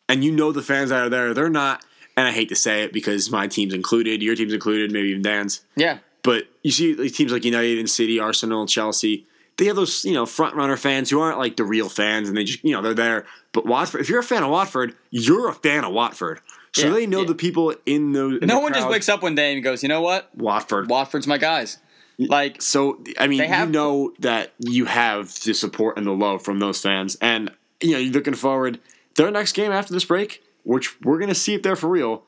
and 0.09 0.23
you 0.23 0.31
know 0.31 0.51
the 0.51 0.61
fans 0.61 0.89
that 0.89 1.01
are 1.01 1.09
there, 1.09 1.33
they're 1.33 1.49
not. 1.49 1.83
And 2.17 2.27
I 2.27 2.31
hate 2.31 2.49
to 2.49 2.55
say 2.55 2.83
it 2.83 2.93
because 2.93 3.29
my 3.29 3.47
team's 3.47 3.73
included, 3.73 4.21
your 4.23 4.35
team's 4.35 4.53
included, 4.53 4.91
maybe 4.91 5.09
even 5.09 5.21
Dan's. 5.21 5.61
Yeah, 5.75 5.97
But 6.23 6.45
you 6.63 6.71
see 6.71 7.09
teams 7.09 7.31
like 7.31 7.43
United 7.43 7.77
and 7.77 7.89
City, 7.89 8.19
Arsenal, 8.19 8.65
Chelsea. 8.67 9.25
They 9.57 9.65
have 9.65 9.75
those, 9.75 10.03
you 10.05 10.13
know, 10.13 10.25
front 10.25 10.55
runner 10.55 10.75
fans 10.77 11.09
who 11.09 11.19
aren't 11.19 11.37
like 11.37 11.55
the 11.57 11.63
real 11.63 11.87
fans, 11.89 12.27
and 12.27 12.37
they 12.37 12.43
just, 12.43 12.63
you 12.63 12.71
know, 12.71 12.81
they're 12.81 12.93
there. 12.93 13.25
But 13.53 13.65
Watford, 13.65 14.01
if 14.01 14.09
you're 14.09 14.19
a 14.19 14.23
fan 14.23 14.43
of 14.43 14.49
Watford, 14.49 14.95
you're 15.11 15.47
a 15.49 15.53
fan 15.53 15.83
of 15.85 15.93
Watford. 15.93 16.39
So 16.73 16.87
Yeah, 16.87 16.93
they 16.93 17.05
know 17.07 17.21
yeah. 17.21 17.27
the 17.27 17.35
people 17.35 17.73
in 17.85 18.11
those. 18.11 18.41
in 18.41 18.47
no 18.47 18.55
the 18.55 18.61
one 18.61 18.73
just 18.73 18.89
wakes 18.89 19.07
up 19.07 19.21
one 19.23 19.35
day 19.35 19.53
and 19.53 19.63
goes, 19.63 19.81
you 19.83 19.87
know 19.89 20.01
what, 20.01 20.29
Watford. 20.35 20.89
Watford's 20.89 21.25
my 21.27 21.37
guys. 21.37 21.77
Like 22.17 22.61
So 22.61 23.01
I 23.19 23.27
mean, 23.27 23.39
They 23.39 23.47
have- 23.47 23.67
you 23.69 23.73
know 23.73 24.13
that 24.19 24.53
you 24.59 24.85
have 24.85 25.33
the 25.43 25.53
support 25.53 25.97
and 25.97 26.05
the 26.07 26.11
love 26.11 26.43
from 26.43 26.59
those 26.59 26.81
fans, 26.81 27.15
and 27.21 27.51
you 27.81 27.91
know 27.91 27.97
you're 27.97 28.13
looking 28.13 28.33
forward. 28.35 28.79
Their 29.15 29.31
next 29.31 29.53
game 29.53 29.71
after 29.71 29.93
this 29.93 30.03
break, 30.05 30.41
which 30.65 30.99
we're 31.01 31.19
gonna 31.19 31.35
see 31.35 31.53
if 31.53 31.63
they're 31.63 31.75
for 31.75 31.87
real. 31.89 32.23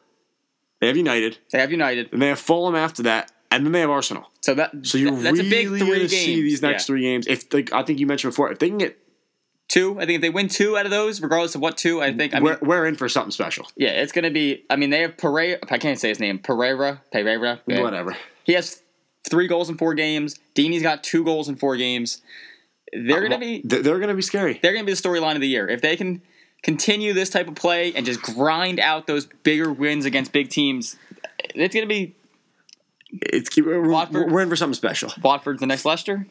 They 0.80 0.88
have 0.88 0.96
United, 0.98 1.40
they 1.52 1.60
have 1.60 1.72
United, 1.72 2.14
and 2.14 2.22
they 2.22 2.28
have 2.28 2.40
Fulham 2.40 2.76
after 2.76 3.04
that, 3.04 3.32
and 3.52 3.66
then 3.66 3.72
they 3.74 3.80
have 3.82 3.90
Arsenal. 3.90 4.30
so 4.42 4.54
that 4.54 4.72
So 4.84 4.98
you're 4.98 5.12
that's 5.12 5.38
really 5.40 5.48
a 5.48 5.50
big 5.50 5.68
three 5.80 5.98
games. 6.00 6.12
see 6.12 6.42
these 6.44 6.62
next 6.62 6.84
Yeah. 6.84 6.86
three 6.94 7.02
games. 7.02 7.28
If 7.28 7.52
like 7.54 7.74
I 7.74 7.84
think 7.84 8.00
you 8.00 8.06
mentioned 8.08 8.32
before, 8.32 8.52
if 8.52 8.60
they 8.60 8.70
can 8.70 8.78
get, 8.78 8.98
two, 9.68 9.96
I 10.00 10.06
think 10.06 10.18
if 10.18 10.22
they 10.22 10.30
win 10.30 10.48
two 10.48 10.78
out 10.78 10.86
of 10.86 10.92
those, 10.92 11.20
regardless 11.22 11.56
of 11.56 11.62
what 11.62 11.78
two, 11.78 12.02
I 12.02 12.14
think. 12.14 12.34
I 12.36 12.40
mean, 12.40 12.46
we're, 12.46 12.60
we're 12.62 12.86
in 12.86 12.96
for 12.96 13.10
something 13.10 13.32
special. 13.32 13.68
yeah, 13.76 13.90
it's 13.90 14.12
gonna 14.12 14.30
be. 14.32 14.64
I 14.70 14.76
mean, 14.76 14.92
they 14.92 15.02
have 15.02 15.18
Pereyra. 15.18 15.58
I 15.72 15.78
can't 15.80 16.00
say 16.00 16.10
his 16.10 16.20
name. 16.20 16.38
Pereyra. 16.40 17.00
Pereyra. 17.14 17.60
yeah. 17.66 17.82
Whatever. 17.82 18.16
He 18.44 18.54
has 18.54 18.82
three 19.30 19.48
goals 19.48 19.70
in 19.70 19.78
four 19.78 19.94
games. 19.96 20.40
Deeney's 20.56 20.84
got 20.84 21.04
two 21.04 21.24
goals 21.24 21.50
in 21.50 21.56
four 21.56 21.76
games. 21.76 22.22
They're 22.94 23.18
uh, 23.18 23.22
gonna 23.24 23.40
be 23.40 23.62
They're, 23.66 23.82
they're 23.82 24.00
gonna 24.00 24.14
be 24.14 24.22
scary. 24.22 24.60
they're 24.62 24.72
gonna 24.74 24.86
be 24.86 24.94
the 24.94 25.02
storyline 25.02 25.36
of 25.36 25.42
the 25.42 25.48
year 25.50 25.68
if 25.68 25.82
they 25.82 25.98
can 25.98 26.22
continue 26.64 27.14
this 27.14 27.30
type 27.30 27.48
of 27.48 27.56
play 27.56 27.94
and 27.94 28.06
just 28.06 28.22
grind 28.22 28.80
out 28.80 29.08
those 29.08 29.26
bigger 29.44 29.72
wins 29.72 30.06
against 30.06 30.32
big 30.32 30.50
teams. 30.50 30.96
It's 31.56 31.74
gonna 31.74 31.86
be 31.88 32.16
It's 33.12 33.50
keep, 33.50 33.66
we're, 33.66 33.88
Watford. 33.90 34.32
we're 34.32 34.42
in 34.42 34.50
for 34.50 34.56
something 34.56 34.74
special. 34.74 35.12
Watford's 35.24 35.60
the 35.62 35.68
next 35.68 35.86
Leicester. 35.86 36.28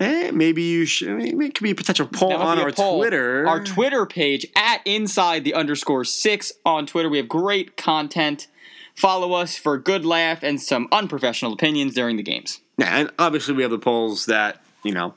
Eh, 0.00 0.30
maybe 0.30 0.62
you 0.62 0.86
should. 0.86 1.16
Maybe 1.18 1.46
it 1.46 1.54
could 1.54 1.64
be 1.64 1.70
a 1.72 1.74
potential 1.74 2.06
poll 2.06 2.32
on 2.32 2.58
our 2.58 2.72
poll. 2.72 2.98
Twitter. 2.98 3.46
Our 3.46 3.62
Twitter 3.62 4.06
page 4.06 4.46
at 4.56 4.80
inside 4.86 5.44
the 5.44 5.54
underscore 5.54 6.04
six 6.04 6.52
on 6.64 6.86
Twitter. 6.86 7.08
We 7.10 7.18
have 7.18 7.28
great 7.28 7.76
content. 7.76 8.48
Follow 8.94 9.32
us 9.34 9.56
for 9.56 9.74
a 9.74 9.82
good 9.82 10.04
laugh 10.04 10.42
and 10.42 10.60
some 10.60 10.88
unprofessional 10.92 11.52
opinions 11.52 11.94
during 11.94 12.16
the 12.16 12.22
games. 12.22 12.60
Yeah, 12.78 12.98
and 13.00 13.10
obviously 13.18 13.54
we 13.54 13.62
have 13.62 13.70
the 13.70 13.78
polls 13.78 14.26
that 14.26 14.62
you 14.82 14.92
know 14.92 15.14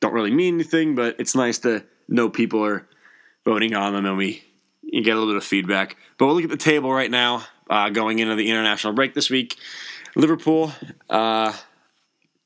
don't 0.00 0.12
really 0.14 0.30
mean 0.30 0.54
anything, 0.54 0.94
but 0.94 1.16
it's 1.18 1.34
nice 1.34 1.58
to 1.60 1.84
know 2.08 2.28
people 2.30 2.64
are 2.64 2.86
voting 3.44 3.74
on 3.74 3.92
them, 3.92 4.06
and 4.06 4.16
we 4.16 4.42
you 4.82 5.02
get 5.02 5.12
a 5.12 5.18
little 5.18 5.32
bit 5.32 5.36
of 5.36 5.44
feedback. 5.44 5.96
But 6.18 6.26
we'll 6.26 6.34
look 6.34 6.44
at 6.44 6.50
the 6.50 6.56
table 6.56 6.92
right 6.92 7.10
now, 7.10 7.44
uh, 7.70 7.90
going 7.90 8.18
into 8.18 8.34
the 8.36 8.50
international 8.50 8.92
break 8.92 9.14
this 9.14 9.30
week. 9.30 9.56
Liverpool, 10.16 10.72
uh, 11.08 11.52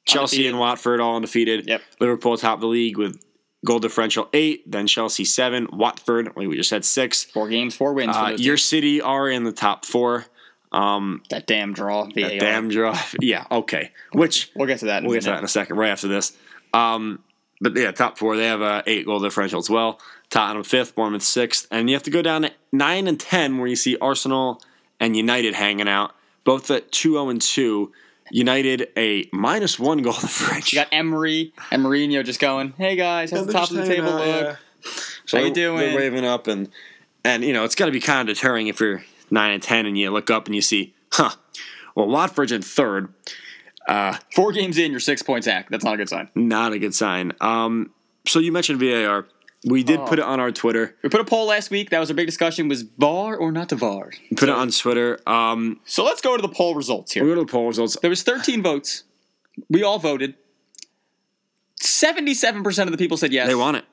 Chelsea, 0.05 0.37
Undefeated. 0.37 0.51
and 0.53 0.61
Watford 0.61 1.01
all 1.01 1.17
undefeated. 1.17 1.67
Yep. 1.67 1.83
Liverpool 2.01 2.37
top 2.37 2.55
of 2.57 2.61
the 2.61 2.67
league 2.69 2.97
with 2.97 3.21
goal 3.65 3.81
differential 3.81 4.29
eight, 4.33 4.71
then 4.71 4.87
Chelsea 4.87 5.25
seven, 5.25 5.67
Watford 5.73 6.35
we 6.37 6.55
just 6.57 6.69
said 6.69 6.85
six. 6.85 7.25
Four 7.25 7.49
games, 7.49 7.75
four 7.75 7.93
wins. 7.93 8.17
Uh, 8.17 8.37
your 8.37 8.57
teams. 8.57 8.65
City 8.65 9.01
are 9.01 9.29
in 9.29 9.45
the 9.45 9.53
top 9.53 9.85
four. 9.85 10.25
Um, 10.73 11.23
that 11.31 11.47
damn 11.47 11.73
draw. 11.73 12.05
that 12.15 12.39
damn 12.39 12.69
draw. 12.69 12.99
Yeah, 13.21 13.47
okay. 13.51 13.93
Which 14.13 14.51
We'll 14.55 14.67
get 14.67 14.81
to 14.81 14.87
that. 14.87 14.99
In 15.03 15.09
We'll 15.09 15.15
a 15.15 15.21
get 15.21 15.25
to 15.25 15.31
that 15.31 15.39
in 15.39 15.45
a 15.45 15.49
second, 15.49 15.77
right 15.77 15.91
after 15.91 16.07
this. 16.09 16.37
Um, 16.75 17.21
but 17.61 17.77
yeah, 17.77 17.91
top 17.93 18.19
four, 18.19 18.37
they 18.37 18.47
have 18.47 18.61
a 18.61 18.83
eight 18.87 19.07
goal 19.07 19.21
differential 19.21 19.59
as 19.59 19.71
well. 19.71 19.99
Tottenham 20.31 20.65
fifth, 20.65 20.95
Bournemouth 20.95 21.23
sixth, 21.23 21.67
and 21.71 21.89
you 21.89 21.95
have 21.95 22.03
to 22.05 22.11
go 22.11 22.23
down 22.23 22.43
to 22.43 22.53
nine 22.73 23.07
and 23.07 23.19
ten, 23.19 23.59
where 23.59 23.69
you 23.69 23.77
see 23.77 23.97
Arsenal 24.01 24.61
and 25.01 25.17
United 25.17 25.55
hanging 25.55 25.89
out, 25.89 26.15
both 26.45 26.71
at 26.71 26.91
two 26.93 27.13
zero 27.13 27.29
and 27.29 27.41
two. 27.41 27.93
United 28.33 28.89
a 28.97 29.29
minus 29.33 29.79
one 29.79 30.03
goal 30.03 30.13
differential. 30.21 30.77
You 30.77 30.85
got 30.85 30.93
Emery 30.93 31.53
and 31.71 31.85
Mourinho 31.85 32.25
just 32.25 32.41
going, 32.41 32.75
"Hey 32.77 32.97
guys, 32.97 33.31
how's 33.31 33.47
the 33.47 33.53
top 33.53 33.71
of 33.71 33.77
the 33.77 33.87
table 33.87 34.11
look?" 34.11 34.59
So 35.27 35.39
How 35.39 35.45
you 35.45 35.55
doing? 35.55 35.79
They're 35.79 35.97
waving 35.97 36.25
up, 36.25 36.49
and 36.49 36.69
and 37.25 37.45
you 37.45 37.53
know 37.53 37.65
it's 37.65 37.77
got 37.77 37.87
to 37.87 37.93
be 37.93 38.01
kind 38.01 38.29
of 38.29 38.35
deterring 38.35 38.67
if 38.67 38.81
you're 38.81 39.05
nine 39.31 39.53
and 39.53 39.63
ten 39.63 39.87
and 39.87 39.97
you 39.97 40.11
look 40.11 40.29
up 40.31 40.47
and 40.47 40.55
you 40.57 40.61
see, 40.61 40.95
huh? 41.13 41.31
Well, 41.95 42.09
Watford's 42.09 42.53
in 42.53 42.63
third. 42.63 43.13
Four 44.35 44.53
games 44.53 44.79
in, 44.79 44.91
you're 44.91 45.01
six 45.01 45.23
points 45.23 45.47
back. 45.47 45.69
That's 45.71 45.85
not 45.85 45.95
a 45.95 45.97
good 45.97 46.09
sign. 46.09 46.29
Not 46.35 46.73
a 46.73 46.79
good 46.79 46.95
sign. 46.95 47.33
Um, 47.41 47.91
so 48.27 48.39
you 48.41 48.53
mentioned 48.53 48.81
VAR. 48.81 49.27
We 49.65 49.83
did 49.83 49.99
Oh. 50.01 50.05
put 50.07 50.19
it 50.21 50.25
on 50.25 50.39
our 50.39 50.53
Twitter. 50.53 50.95
We 51.03 51.09
put 51.09 51.21
a 51.21 51.25
poll 51.25 51.47
last 51.47 51.71
week. 51.71 51.91
That 51.91 51.99
was 51.99 52.11
a 52.11 52.15
big 52.15 52.27
discussion: 52.27 52.69
was 52.69 52.83
VAR 52.83 53.37
or 53.37 53.51
not 53.51 53.69
to 53.71 53.77
VAR? 53.77 54.13
Put 54.37 54.49
it 54.49 54.55
on 54.55 54.71
Twitter. 54.71 55.19
Um, 55.27 55.81
So 55.85 56.05
let's 56.05 56.21
go 56.21 56.37
to 56.37 56.43
the 56.43 56.49
poll 56.49 56.75
results 56.75 57.13
here. 57.13 57.25
we 57.25 57.31
go 57.31 57.37
to 57.37 57.41
the 57.41 57.47
poll 57.51 57.67
results. 57.67 57.97
There 58.01 58.11
was 58.11 58.23
13 58.23 58.63
votes. 58.63 59.05
We 59.71 59.83
all 59.83 59.99
voted. 59.99 60.35
77% 61.81 62.85
of 62.85 62.91
the 62.93 62.99
people 62.99 63.17
said 63.17 63.33
yes. 63.33 63.47
They 63.49 63.55
want 63.55 63.77
it, 63.77 63.85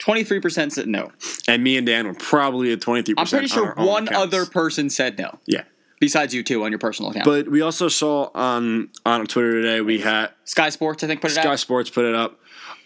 23% 0.00 0.72
said 0.72 0.88
no. 0.88 1.12
and 1.48 1.62
me 1.62 1.76
and 1.76 1.86
Dan 1.86 2.06
were 2.06 2.14
probably 2.14 2.72
at 2.72 2.80
23%. 2.80 3.14
I'm 3.16 3.26
pretty 3.26 3.46
sure 3.46 3.74
one 3.76 4.12
other 4.14 4.46
person 4.46 4.90
said 4.90 5.18
no, 5.18 5.38
Yeah, 5.46 5.62
besides 6.04 6.34
you 6.34 6.42
two 6.42 6.62
on 6.64 6.70
your 6.72 6.78
personal 6.78 7.10
account. 7.10 7.24
but 7.24 7.48
we 7.48 7.60
also 7.60 7.88
saw 7.88 8.30
on 8.34 8.90
on 9.06 9.26
Twitter 9.26 9.60
today 9.62 9.80
we 9.80 10.00
had 10.00 10.30
Sky 10.44 10.68
Sports, 10.70 11.02
I 11.02 11.06
think, 11.06 11.20
put 11.20 11.30
it 11.30 11.38
up. 11.38 11.42
Sky 11.44 11.52
out. 11.52 11.58
Sports 11.60 11.90
put 11.90 12.04
it 12.04 12.14
up. 12.14 12.38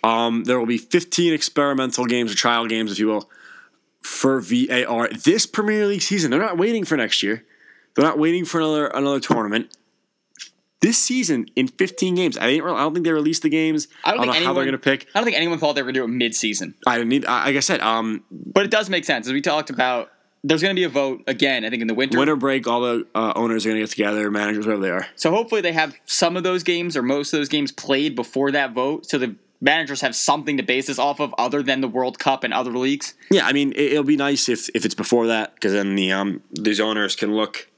Um, 0.05 0.45
there 0.45 0.59
will 0.59 0.67
be 0.67 0.79
15 0.79 1.33
experimental 1.33 2.05
games 2.07 2.33
or 2.33 2.37
trial 2.37 2.67
games, 2.67 2.93
if 2.93 2.99
you 3.01 3.09
will, 3.09 3.29
for 4.01 4.41
VAR 4.41 5.09
this 5.09 5.45
Premier 5.47 5.87
League 5.87 6.03
season. 6.03 6.31
They're 6.31 6.41
not 6.41 6.57
waiting 6.57 6.85
for 6.85 6.97
next 6.97 7.23
year. 7.23 7.45
They're 7.95 8.05
not 8.05 8.19
waiting 8.19 8.45
for 8.45 8.59
another 8.61 8.87
another 8.87 9.21
tournament. 9.21 9.77
This 10.81 10.97
season 10.97 11.47
in 11.57 11.67
15 11.67 12.15
games, 12.15 12.39
I 12.39 12.47
didn't. 12.47 12.65
I 12.71 12.79
don't 12.79 12.95
think 12.95 13.05
they 13.05 13.11
released 13.13 13.43
the 13.43 13.49
games. 13.49 13.89
I 14.05 14.13
don't 14.15 14.27
know 14.27 14.33
think 14.33 14.45
how 14.45 14.53
they're 14.53 14.63
anyone- 14.63 14.79
going 14.79 14.97
to 14.97 15.05
pick. 15.05 15.09
I 15.13 15.19
don't 15.19 15.25
think 15.25 15.37
anyone 15.37 15.59
thought 15.59 15.73
they 15.75 15.83
were 15.83 15.87
going 15.87 15.95
to 15.95 16.01
do 16.01 16.05
it 16.05 16.09
mid 16.17 16.37
season. 16.37 16.77
I 16.87 16.99
didn't 16.99 17.09
need. 17.09 17.27
I- 17.27 17.47
Like 17.47 17.57
I 17.57 17.61
said, 17.61 17.81
um, 17.81 18.23
But 18.31 18.65
it 18.65 18.71
does 18.71 18.89
make 18.89 19.05
sense. 19.05 19.27
As 19.27 19.33
we 19.33 19.41
talked 19.41 19.71
about 19.71 20.11
there's 20.45 20.63
going 20.63 20.75
to 20.75 20.79
be 20.79 20.85
a 20.85 20.89
vote 20.89 21.25
again. 21.27 21.65
I 21.65 21.71
think 21.71 21.83
in 21.83 21.89
the 21.89 21.95
winter. 21.95 22.19
Winter 22.19 22.37
break, 22.37 22.67
all 22.67 22.81
the 22.81 23.07
uh, 23.15 23.33
owners 23.35 23.67
are 23.67 23.71
going 23.71 23.81
to 23.81 23.83
get 23.83 23.91
together, 23.91 24.31
managers, 24.31 24.67
wherever 24.67 24.83
they 24.83 24.91
are. 24.91 25.07
So 25.17 25.31
hopefully 25.31 25.61
they 25.61 25.73
have 25.73 25.95
some 26.07 26.37
of 26.37 26.43
those 26.43 26.63
games 26.63 26.97
or 26.97 27.03
most 27.03 27.33
of 27.33 27.39
those 27.39 27.49
games 27.49 27.73
played 27.73 28.15
before 28.15 28.53
that 28.53 28.73
vote, 28.73 29.07
so 29.07 29.19
the 29.19 29.37
managers 29.61 30.01
have 30.01 30.15
something 30.15 30.57
to 30.57 30.63
base 30.63 30.87
this 30.87 30.99
off 30.99 31.21
of 31.21 31.35
other 31.37 31.63
than 31.63 31.81
the 31.81 31.89
World 31.89 32.19
Cup 32.19 32.45
and 32.45 32.55
other 32.55 32.71
leagues. 32.73 33.15
Yeah, 33.31 33.47
I 33.47 33.53
mean, 33.53 33.73
it, 33.75 33.95
will 33.95 34.05
be 34.05 34.17
nice 34.17 34.49
if 34.49 34.69
if 34.75 34.85
it's 34.85 34.95
before 34.95 35.27
that, 35.29 35.55
because 35.55 35.73
then 35.73 35.97
the 35.97 36.13
um 36.13 36.43
these 36.53 36.81
owners 36.81 37.17
can 37.17 37.35
look 37.35 37.69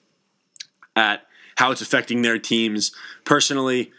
at 0.95 1.27
how 1.57 1.71
it's 1.71 1.81
affecting 1.81 2.23
their 2.23 2.39
teams 2.39 2.93
personally. 3.25 3.93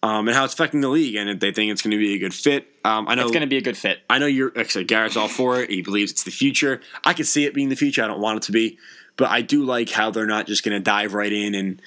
Um, 0.00 0.28
and 0.28 0.36
how 0.36 0.44
it's 0.44 0.54
affecting 0.54 0.80
the 0.80 0.88
league, 0.88 1.16
and 1.16 1.28
if 1.28 1.40
they 1.40 1.50
think 1.50 1.72
it's 1.72 1.82
going 1.82 1.90
to 1.90 1.98
be 1.98 2.14
a 2.14 2.18
good 2.18 2.32
fit. 2.32 2.68
Um, 2.88 3.06
I 3.08 3.14
know 3.14 3.22
It's 3.22 3.30
going 3.32 3.42
to 3.42 3.46
be 3.46 3.58
a 3.58 3.62
good 3.62 3.76
fit. 3.76 3.98
I 4.08 4.18
know 4.18 4.26
you're 4.26 4.52
actually 4.58 4.84
Garrett's 4.84 5.16
all 5.16 5.28
for 5.28 5.60
it. 5.60 5.68
He 5.70 5.82
believes 5.82 6.10
it's 6.12 6.22
the 6.24 6.30
future. 6.30 6.80
I 7.04 7.12
can 7.12 7.24
see 7.26 7.44
it 7.44 7.52
being 7.54 7.68
the 7.68 7.76
future. 7.76 8.02
I 8.02 8.06
don't 8.06 8.20
want 8.20 8.38
it 8.38 8.42
to 8.44 8.52
be, 8.52 8.78
but 9.16 9.30
I 9.30 9.42
do 9.42 9.64
like 9.64 9.90
how 9.90 10.10
they're 10.10 10.26
not 10.26 10.46
just 10.46 10.64
going 10.64 10.76
to 10.76 10.80
dive 10.82 11.12
right 11.14 11.32
in 11.32 11.54
and 11.54 11.82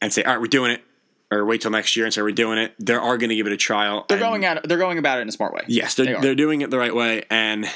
and 0.00 0.12
say, 0.12 0.22
"All 0.22 0.32
right, 0.34 0.40
we're 0.40 0.46
doing 0.48 0.72
it," 0.72 0.82
or 1.30 1.44
wait 1.46 1.62
till 1.62 1.70
next 1.70 1.96
year 1.96 2.04
and 2.04 2.12
say 2.12 2.20
we're 2.22 2.32
doing 2.32 2.58
it. 2.58 2.74
They 2.78 2.92
are 2.94 3.16
going 3.18 3.30
to 3.30 3.36
give 3.36 3.46
it 3.46 3.52
a 3.52 3.56
trial. 3.56 4.04
They're 4.08 4.18
going 4.18 4.44
at 4.44 4.68
they're 4.68 4.78
going 4.78 4.98
about 4.98 5.18
it 5.18 5.22
in 5.22 5.28
a 5.28 5.32
smart 5.32 5.54
way. 5.54 5.62
Yes, 5.68 5.94
They 5.94 6.04
they're 6.04 6.20
they 6.20 6.28
are 6.28 6.34
doing 6.34 6.60
it 6.60 6.70
the 6.70 6.78
right 6.78 6.94
way, 6.94 7.24
and 7.30 7.66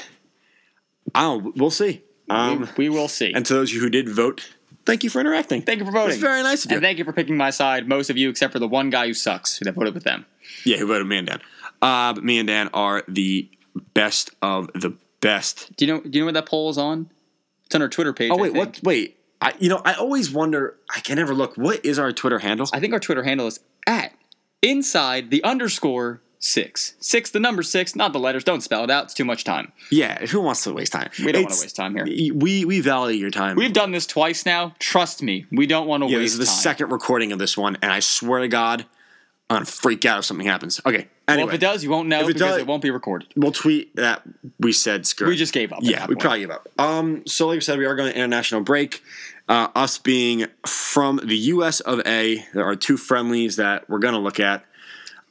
I 1.15 1.21
don't. 1.23 1.55
We'll 1.57 1.71
see. 1.71 2.03
Um, 2.29 2.69
we, 2.77 2.87
we 2.87 2.89
will 2.89 3.07
see. 3.07 3.33
and 3.33 3.45
to 3.45 3.53
those 3.55 3.71
of 3.71 3.75
you 3.75 3.81
who 3.81 3.89
did 3.89 4.07
vote, 4.07 4.47
thank 4.85 5.03
you 5.03 5.09
for 5.09 5.19
interacting. 5.19 5.63
thank 5.63 5.79
you 5.79 5.85
for 5.85 5.91
voting. 5.91 6.11
It's 6.13 6.21
very 6.21 6.43
nice 6.43 6.63
of 6.63 6.71
you. 6.71 6.77
and 6.77 6.83
thank 6.83 6.97
you 6.99 7.03
for 7.03 7.11
picking 7.11 7.35
my 7.35 7.49
side. 7.49 7.87
Most 7.87 8.09
of 8.09 8.17
you, 8.17 8.29
except 8.29 8.53
for 8.53 8.59
the 8.59 8.67
one 8.67 8.89
guy 8.89 9.07
who 9.07 9.13
sucks, 9.13 9.57
who 9.57 9.65
that 9.65 9.73
voted 9.73 9.93
with 9.93 10.03
them. 10.03 10.25
yeah, 10.63 10.77
who 10.77 10.87
voted 10.87 11.07
me 11.07 11.17
and 11.17 11.27
Dan? 11.27 11.41
Uh, 11.81 12.13
but 12.13 12.23
me 12.23 12.39
and 12.39 12.47
Dan 12.47 12.69
are 12.73 13.03
the 13.07 13.49
best 13.93 14.31
of 14.41 14.69
the 14.73 14.95
best. 15.21 15.75
Do 15.77 15.85
you 15.85 15.93
know? 15.93 16.01
Do 16.01 16.09
you 16.13 16.21
know 16.21 16.25
what 16.25 16.33
that 16.35 16.45
poll 16.45 16.69
is 16.69 16.77
on? 16.77 17.09
It's 17.65 17.75
on 17.75 17.81
our 17.81 17.89
Twitter 17.89 18.13
page. 18.13 18.31
Oh 18.31 18.37
wait, 18.37 18.53
what? 18.53 18.79
Wait, 18.83 19.17
I 19.41 19.53
you 19.59 19.69
know 19.69 19.81
I 19.83 19.93
always 19.93 20.31
wonder. 20.31 20.77
I 20.93 20.99
can 20.99 21.15
never 21.15 21.33
look. 21.33 21.55
What 21.55 21.85
is 21.85 21.97
our 21.97 22.11
Twitter 22.11 22.39
handle? 22.39 22.67
I 22.73 22.79
think 22.79 22.93
our 22.93 22.99
Twitter 22.99 23.23
handle 23.23 23.47
is 23.47 23.59
at 23.87 24.13
inside 24.61 25.31
the 25.31 25.43
underscore 25.43 26.21
six. 26.39 26.95
Six, 26.99 27.31
the 27.31 27.39
number 27.39 27.63
six, 27.63 27.95
not 27.95 28.13
the 28.13 28.19
letters. 28.19 28.43
Don't 28.43 28.61
spell 28.61 28.83
it 28.83 28.91
out. 28.91 29.05
It's 29.05 29.13
too 29.13 29.25
much 29.25 29.43
time. 29.43 29.71
yeah, 29.91 30.25
who 30.25 30.41
wants 30.41 30.63
to 30.65 30.73
waste 30.73 30.91
time? 30.91 31.09
We 31.23 31.31
don't 31.31 31.43
want 31.43 31.55
to 31.55 31.61
waste 31.61 31.75
time 31.75 31.95
here. 31.95 32.05
We 32.35 32.65
we 32.65 32.81
value 32.81 33.17
your 33.17 33.31
time. 33.31 33.55
We've 33.55 33.73
done 33.73 33.91
this 33.91 34.05
twice 34.05 34.45
now. 34.45 34.73
Trust 34.79 35.23
me, 35.23 35.45
we 35.51 35.65
don't 35.65 35.87
want 35.87 36.03
to 36.03 36.09
yeah, 36.09 36.17
waste 36.17 36.33
this 36.33 36.33
is 36.33 36.39
the 36.39 36.45
time. 36.45 36.61
second 36.61 36.91
recording 36.91 37.31
of 37.31 37.39
this 37.39 37.57
one, 37.57 37.77
and 37.81 37.91
I 37.91 38.01
swear 38.01 38.41
to 38.41 38.47
God, 38.47 38.85
I'm 39.51 39.55
gonna 39.57 39.65
freak 39.65 40.05
out 40.05 40.19
if 40.19 40.25
something 40.25 40.47
happens. 40.47 40.79
Okay, 40.85 41.07
Well, 41.27 41.47
if 41.47 41.53
it 41.53 41.59
does, 41.59 41.83
you 41.83 41.89
won't 41.89 42.07
know 42.07 42.17
If 42.21 42.23
it 42.23 42.33
because 42.35 42.51
does- 42.53 42.57
it 42.61 42.67
won't 42.67 42.81
be 42.81 42.89
recorded. 42.91 43.27
we'll 43.35 43.51
tweet 43.51 43.95
that 43.97 44.21
we 44.59 44.71
said 44.71 45.05
screw. 45.05 45.27
We 45.27 45.35
just 45.35 45.53
gave 45.53 45.73
up. 45.73 45.79
yeah, 45.81 46.01
we 46.07 46.15
point. 46.15 46.19
probably 46.21 46.39
give 46.39 46.51
up. 46.51 46.69
Um, 46.79 47.23
so 47.27 47.47
like 47.47 47.57
I 47.57 47.59
said, 47.59 47.77
we 47.79 47.85
are 47.85 47.95
going 47.95 48.09
to 48.11 48.15
international 48.17 48.61
break. 48.61 49.03
Uh, 49.49 49.67
us 49.75 49.97
being 49.97 50.45
from 50.65 51.19
the 51.23 51.35
U.S. 51.37 51.81
of 51.81 51.99
A, 52.05 52.45
there 52.53 52.65
are 52.65 52.75
two 52.75 52.95
friendlies 52.95 53.57
that 53.57 53.89
we're 53.89 53.99
going 53.99 54.13
to 54.13 54.19
look 54.19 54.39
at 54.39 54.63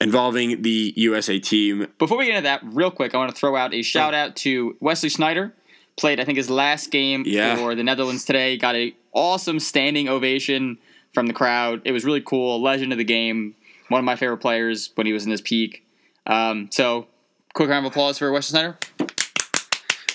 involving 0.00 0.62
the 0.62 0.92
USA 0.96 1.38
team. 1.38 1.86
Before 1.98 2.18
we 2.18 2.26
get 2.26 2.36
into 2.36 2.42
that, 2.44 2.60
real 2.64 2.90
quick, 2.90 3.14
I 3.14 3.18
want 3.18 3.30
to 3.30 3.36
throw 3.36 3.56
out 3.56 3.72
a 3.74 3.82
shout 3.82 4.14
out 4.14 4.36
to 4.36 4.76
Wesley 4.80 5.08
Sneijder. 5.08 5.52
Played, 5.98 6.20
I 6.20 6.24
think, 6.24 6.38
his 6.38 6.48
last 6.50 6.90
game 6.90 7.24
Yeah. 7.26 7.56
for 7.56 7.74
the 7.74 7.82
Netherlands 7.82 8.24
today. 8.24 8.56
Got 8.56 8.74
a 8.76 8.94
awesome 9.12 9.58
standing 9.60 10.08
ovation 10.08 10.78
from 11.12 11.26
the 11.26 11.32
crowd. 11.32 11.82
It 11.84 11.92
was 11.92 12.04
really 12.04 12.20
cool. 12.22 12.60
Legend 12.62 12.92
of 12.92 12.98
the 12.98 13.04
game. 13.04 13.54
One 13.90 13.98
of 13.98 14.04
my 14.04 14.14
favorite 14.14 14.38
players 14.38 14.90
when 14.94 15.06
he 15.06 15.12
was 15.12 15.24
in 15.24 15.32
his 15.32 15.40
peak. 15.40 15.84
Um, 16.24 16.68
so, 16.70 17.08
quick 17.54 17.68
round 17.68 17.84
of 17.84 17.90
applause 17.90 18.18
for 18.18 18.30
Wesley 18.30 18.58
Sneijder. 18.60 18.76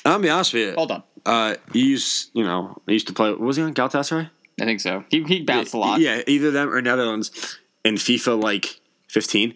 I'll 0.05 0.19
be 0.19 0.29
honest 0.29 0.53
with 0.53 0.69
you. 0.69 0.73
Well 0.77 0.85
done. 0.85 1.03
Uh, 1.25 1.55
he 1.73 1.87
used, 1.89 2.29
you 2.33 2.43
know, 2.45 2.81
he 2.85 2.93
used 2.93 3.07
to 3.07 3.13
play. 3.13 3.33
Was 3.33 3.57
he 3.57 3.63
on 3.63 3.73
Galatasaray? 3.73 4.29
I 4.61 4.63
think 4.65 4.79
so. 4.79 5.03
He, 5.09 5.23
he 5.23 5.41
bounced 5.41 5.73
a 5.73 5.77
lot. 5.77 5.99
Yeah, 5.99 6.21
either 6.25 6.51
them 6.51 6.69
or 6.69 6.81
Netherlands 6.81 7.59
in 7.83 7.95
FIFA 7.95 8.41
like 8.41 8.79
15. 9.09 9.55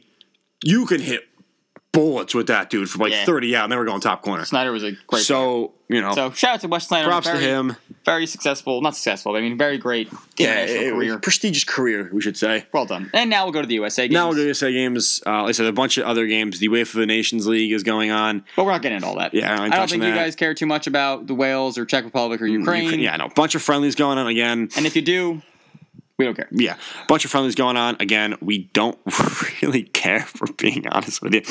You 0.65 0.85
can 0.85 0.99
hit 0.99 1.28
bullets 1.91 2.35
with 2.35 2.47
that 2.47 2.69
dude 2.69 2.89
from 2.89 3.01
like 3.01 3.11
Yeah. 3.11 3.25
30 3.25 3.55
out, 3.55 3.63
and 3.63 3.71
then 3.71 3.79
we're 3.79 3.85
going 3.85 3.99
top 4.01 4.21
corner. 4.21 4.43
Sneijder 4.43 4.71
was 4.71 4.83
a 4.83 4.91
great 4.91 5.07
player. 5.09 5.23
So 5.23 5.73
you 5.91 6.01
know, 6.01 6.13
So, 6.13 6.29
shout 6.31 6.53
out 6.53 6.61
to 6.61 6.67
Wesley 6.67 6.99
Sneijder. 6.99 7.05
props 7.05 7.25
very, 7.27 7.39
to 7.39 7.45
him. 7.45 7.75
Very 8.05 8.27
successful. 8.27 8.79
Not 8.79 8.93
successful, 8.95 9.31
but 9.31 9.39
I 9.39 9.41
mean, 9.41 9.57
very 9.57 9.79
great 9.79 10.07
Yeah, 10.37 10.59
it- 10.59 10.91
career. 10.93 11.17
prestigious 11.17 11.63
career, 11.63 12.11
we 12.13 12.21
should 12.21 12.37
say. 12.37 12.65
Well 12.71 12.85
done. 12.85 13.09
And 13.11 13.27
now 13.27 13.43
we'll 13.45 13.53
go 13.53 13.61
to 13.61 13.67
the 13.67 13.73
USA 13.73 14.03
games. 14.03 14.13
Now 14.13 14.25
we'll 14.27 14.33
go 14.33 14.37
to 14.37 14.41
the 14.43 14.47
USA 14.49 14.71
games. 14.71 15.19
Uh, 15.25 15.41
like 15.41 15.49
I 15.49 15.51
said, 15.53 15.65
a 15.65 15.71
bunch 15.71 15.97
of 15.97 16.05
other 16.05 16.27
games. 16.27 16.59
The 16.59 16.67
UEFA 16.69 16.93
the 16.93 17.07
Nations 17.07 17.47
League 17.47 17.71
is 17.71 17.81
going 17.81 18.11
on. 18.11 18.43
But 18.55 18.65
we're 18.65 18.71
not 18.71 18.83
getting 18.83 18.97
into 18.97 19.07
all 19.07 19.17
that. 19.17 19.33
Yeah, 19.33 19.51
I 19.51 19.55
don't 19.55 19.59
I 19.59 19.69
don't 19.69 19.71
touch 19.79 19.89
think 19.91 20.03
on 20.03 20.09
you 20.09 20.15
guys 20.15 20.35
care 20.35 20.53
too 20.53 20.67
much 20.67 20.85
about 20.85 21.25
the 21.25 21.33
Wales 21.33 21.75
or 21.79 21.85
Czech 21.85 22.03
Republic 22.05 22.39
or 22.39 22.45
Ukraine. 22.45 22.83
Ukraine- 22.83 22.99
yeah, 23.01 23.15
no, 23.15 23.29
bunch 23.29 23.55
of 23.55 23.63
friendlies 23.63 23.95
going 23.95 24.19
on 24.19 24.27
again. 24.27 24.69
And 24.77 24.85
if 24.85 24.95
you 24.95 25.01
do, 25.01 25.41
we 26.19 26.25
don't 26.25 26.35
care. 26.35 26.47
Yeah, 26.51 26.75
bunch 27.07 27.25
of 27.25 27.31
friendlies 27.31 27.55
going 27.55 27.77
on 27.77 27.97
again. 27.99 28.35
We 28.41 28.69
don't 28.73 28.99
really 29.63 29.83
care, 29.83 30.19
for 30.21 30.45
being 30.53 30.87
honest 30.89 31.21
with 31.23 31.33
you, 31.33 31.41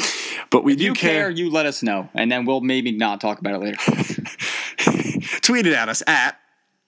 but 0.51 0.63
we 0.63 0.75
If 0.75 0.79
do 0.79 0.85
you 0.85 0.95
care, 0.95 1.23
care. 1.25 1.31
you 1.31 1.51
let 1.51 1.67
us 1.67 1.83
know, 1.83 2.09
and 2.15 2.31
then 2.31 2.45
we'll 2.45 2.61
maybe 2.61 2.93
not 2.93 3.21
talk 3.21 3.41
about 3.41 3.55
it 3.55 3.59
later. 3.61 3.79
Tweet 5.43 5.67
it 5.67 5.73
at 5.73 5.89
us 5.89 6.03
at 6.07 6.39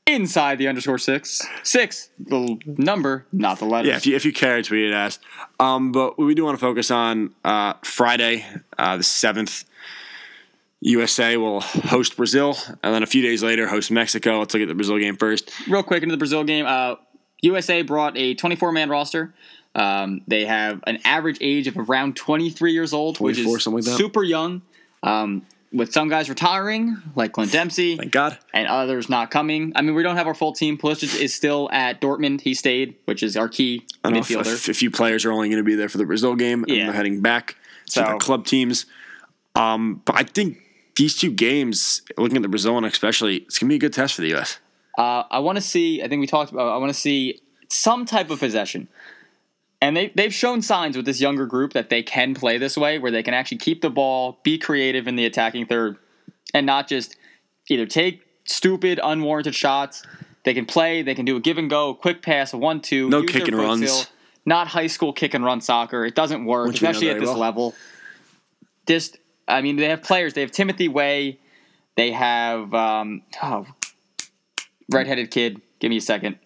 Inside 0.06 0.58
the 0.58 0.66
underscore 0.66 0.98
six. 0.98 1.40
Six, 1.62 2.10
the 2.18 2.58
number, 2.66 3.26
not 3.32 3.58
the 3.60 3.64
letter 3.64 3.86
Yeah, 3.86 3.96
if 3.96 4.06
you, 4.06 4.16
if 4.16 4.24
you 4.24 4.32
care, 4.32 4.60
tweet 4.60 4.86
it 4.86 4.92
at 4.92 5.06
us. 5.06 5.18
Um, 5.60 5.92
but 5.92 6.18
we 6.18 6.34
do 6.34 6.42
want 6.44 6.56
to 6.58 6.60
focus 6.60 6.90
on 6.90 7.32
uh, 7.44 7.74
Friday, 7.84 8.44
uh, 8.76 8.96
the 8.96 9.02
7th. 9.04 9.64
USA 10.80 11.36
will 11.36 11.60
host 11.60 12.16
Brazil, 12.16 12.56
and 12.82 12.94
then 12.94 13.02
a 13.02 13.06
few 13.06 13.22
days 13.22 13.42
later, 13.42 13.68
host 13.68 13.90
Mexico. 13.90 14.38
Let's 14.40 14.54
look 14.54 14.62
at 14.62 14.68
the 14.68 14.74
Brazil 14.74 14.98
game 14.98 15.16
first. 15.16 15.52
Real 15.68 15.82
quick 15.82 16.02
into 16.02 16.14
the 16.14 16.18
Brazil 16.18 16.42
game. 16.42 16.64
Uh, 16.66 16.94
USA 17.42 17.82
brought 17.82 18.16
a 18.16 18.34
24 18.34 18.72
man 18.72 18.88
roster. 18.90 19.32
Um, 19.74 20.22
they 20.26 20.44
have 20.46 20.82
an 20.86 20.98
average 21.04 21.38
age 21.40 21.66
of 21.68 21.76
around 21.78 22.16
23 22.16 22.72
years 22.72 22.92
old, 22.92 23.20
which 23.20 23.38
is 23.38 23.44
something 23.62 23.74
like 23.74 23.84
that. 23.84 23.96
super 23.96 24.22
young. 24.24 24.62
Um, 25.02 25.46
with 25.72 25.92
some 25.92 26.08
guys 26.08 26.28
retiring, 26.28 26.96
like 27.14 27.32
Clint 27.32 27.52
Dempsey. 27.52 27.96
Thank 27.96 28.10
God. 28.10 28.36
and 28.52 28.66
others 28.66 29.08
not 29.08 29.30
coming. 29.30 29.72
I 29.76 29.82
mean, 29.82 29.94
we 29.94 30.02
don't 30.02 30.16
have 30.16 30.26
our 30.26 30.34
full 30.34 30.52
team. 30.52 30.76
Pulisic 30.76 31.20
is 31.20 31.32
still 31.32 31.68
at 31.70 32.00
Dortmund. 32.00 32.40
He 32.40 32.54
stayed, 32.54 32.96
which 33.04 33.22
is 33.22 33.36
our 33.36 33.48
key 33.48 33.86
don't 34.02 34.14
know 34.14 34.20
midfielder. 34.20 34.68
a 34.68 34.74
few 34.74 34.90
players 34.90 35.24
are 35.24 35.30
only 35.30 35.48
going 35.48 35.58
to 35.58 35.64
be 35.64 35.76
there 35.76 35.88
for 35.88 35.98
the 35.98 36.04
Brazil 36.04 36.34
game, 36.34 36.64
and 36.64 36.72
Yeah. 36.76 36.84
they're 36.86 36.92
heading 36.94 37.20
back 37.20 37.54
to 37.86 37.92
So- 37.92 38.02
the 38.04 38.16
club 38.18 38.46
teams. 38.46 38.86
Um, 39.54 40.02
but 40.04 40.16
I 40.16 40.24
think 40.24 40.58
these 40.96 41.14
two 41.16 41.30
games, 41.30 42.02
looking 42.18 42.36
at 42.36 42.42
the 42.42 42.48
Brazil 42.48 42.74
one 42.74 42.84
especially, 42.84 43.36
it's 43.36 43.58
going 43.60 43.68
to 43.68 43.72
be 43.72 43.76
a 43.76 43.78
good 43.78 43.92
test 43.92 44.14
for 44.16 44.22
the 44.22 44.28
U.S. 44.30 44.58
Uh, 45.00 45.24
I 45.30 45.38
want 45.38 45.56
to 45.56 45.62
see. 45.62 46.02
I 46.02 46.08
think 46.08 46.20
we 46.20 46.26
talked 46.26 46.52
about. 46.52 46.68
I 46.68 46.76
want 46.76 46.90
to 46.92 47.00
see 47.00 47.40
some 47.70 48.04
type 48.04 48.28
of 48.28 48.38
possession, 48.38 48.86
and 49.80 49.96
they 49.96 50.12
they've 50.14 50.34
shown 50.34 50.60
signs 50.60 50.94
with 50.94 51.06
this 51.06 51.22
younger 51.22 51.46
group 51.46 51.72
that 51.72 51.88
they 51.88 52.02
can 52.02 52.34
play 52.34 52.58
this 52.58 52.76
way, 52.76 52.98
where 52.98 53.10
they 53.10 53.22
can 53.22 53.32
actually 53.32 53.56
keep 53.56 53.80
the 53.80 53.88
ball, 53.88 54.40
be 54.42 54.58
creative 54.58 55.08
in 55.08 55.16
the 55.16 55.24
attacking 55.24 55.64
third, 55.64 55.96
and 56.52 56.66
not 56.66 56.86
just 56.86 57.16
either 57.70 57.86
take 57.86 58.20
stupid, 58.44 59.00
unwarranted 59.02 59.54
shots. 59.54 60.02
They 60.44 60.52
can 60.52 60.66
play. 60.66 61.00
They 61.00 61.14
can 61.14 61.24
do 61.24 61.34
a 61.36 61.40
give 61.40 61.56
and 61.56 61.70
go, 61.70 61.90
a 61.90 61.94
quick 61.94 62.20
pass, 62.20 62.52
a 62.52 62.58
one-two. 62.58 63.08
No 63.08 63.22
use 63.22 63.30
kick 63.30 63.48
and 63.48 63.56
runs. 63.56 64.06
Not 64.44 64.68
high 64.68 64.86
school 64.86 65.14
kick 65.14 65.32
and 65.32 65.42
run 65.42 65.62
soccer. 65.62 66.04
It 66.04 66.14
doesn't 66.14 66.44
work, 66.44 66.66
Which 66.68 66.76
especially 66.76 67.08
at 67.08 67.18
this 67.18 67.28
well. 67.28 67.38
level. 67.38 67.74
Just, 68.86 69.16
I 69.48 69.62
mean, 69.62 69.76
they 69.76 69.88
have 69.88 70.02
players. 70.02 70.34
They 70.34 70.42
have 70.42 70.50
Timothy 70.50 70.88
Weah. 70.88 71.36
They 71.96 72.10
have 72.12 72.72
um, 72.74 73.22
oh, 73.42 73.66
redheaded 74.90 75.30
kid. 75.30 75.60
Give 75.78 75.90
me 75.90 75.96
a 75.96 76.00
second. 76.00 76.38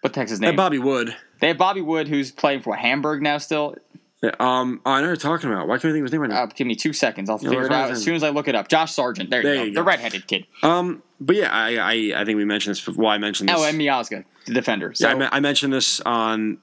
What 0.00 0.12
the 0.12 0.20
heck's 0.20 0.30
his 0.30 0.40
name? 0.40 0.56
Bobby 0.56 0.78
Wood. 0.78 1.16
they 1.40 1.48
have 1.48 1.58
Bobby 1.58 1.80
Wood, 1.80 2.08
who's 2.08 2.30
playing 2.30 2.62
for 2.62 2.76
Hamburg 2.76 3.22
now. 3.22 3.38
Still, 3.38 3.76
Yeah, 4.22 4.30
Um, 4.40 4.80
oh, 4.86 4.90
I 4.92 5.00
know 5.00 5.02
what 5.02 5.08
you're 5.08 5.16
talking 5.16 5.50
about. 5.50 5.66
Why 5.68 5.76
can't 5.76 5.86
I 5.86 5.92
think 5.94 5.98
of 5.98 6.04
his 6.04 6.12
name 6.12 6.20
right 6.22 6.30
now? 6.30 6.42
uh, 6.44 6.46
give 6.46 6.66
me 6.66 6.74
two 6.76 6.92
seconds. 6.92 7.28
I'll 7.28 7.38
Yeah, 7.42 7.50
figure 7.50 7.66
it 7.66 7.72
out 7.72 7.90
as 7.90 8.02
soon 8.02 8.14
as 8.14 8.22
I 8.22 8.30
look 8.30 8.46
it 8.48 8.54
up. 8.54 8.68
Josh 8.68 8.92
Sargent. 8.92 9.30
There 9.30 9.40
you 9.42 9.54
go. 9.54 9.62
you 9.64 9.70
the 9.72 9.80
go. 9.80 9.86
redheaded 9.86 10.26
kid. 10.26 10.46
Um, 10.62 11.02
but 11.20 11.36
yeah, 11.36 11.50
I, 11.50 11.76
I 11.76 12.20
I 12.20 12.24
think 12.24 12.36
we 12.36 12.44
mentioned 12.44 12.72
this. 12.76 12.84
Before. 12.84 13.04
Well, 13.04 13.12
I 13.12 13.18
mentioned 13.18 13.48
this. 13.48 13.56
Oh, 13.58 13.64
and 13.64 13.78
Miazga, 13.80 14.24
the 14.46 14.54
defender. 14.54 14.94
So 14.94 15.08
Yeah, 15.08 15.28
I, 15.32 15.36
I 15.38 15.40
mentioned 15.40 15.72
this 15.72 16.00
on, 16.00 16.58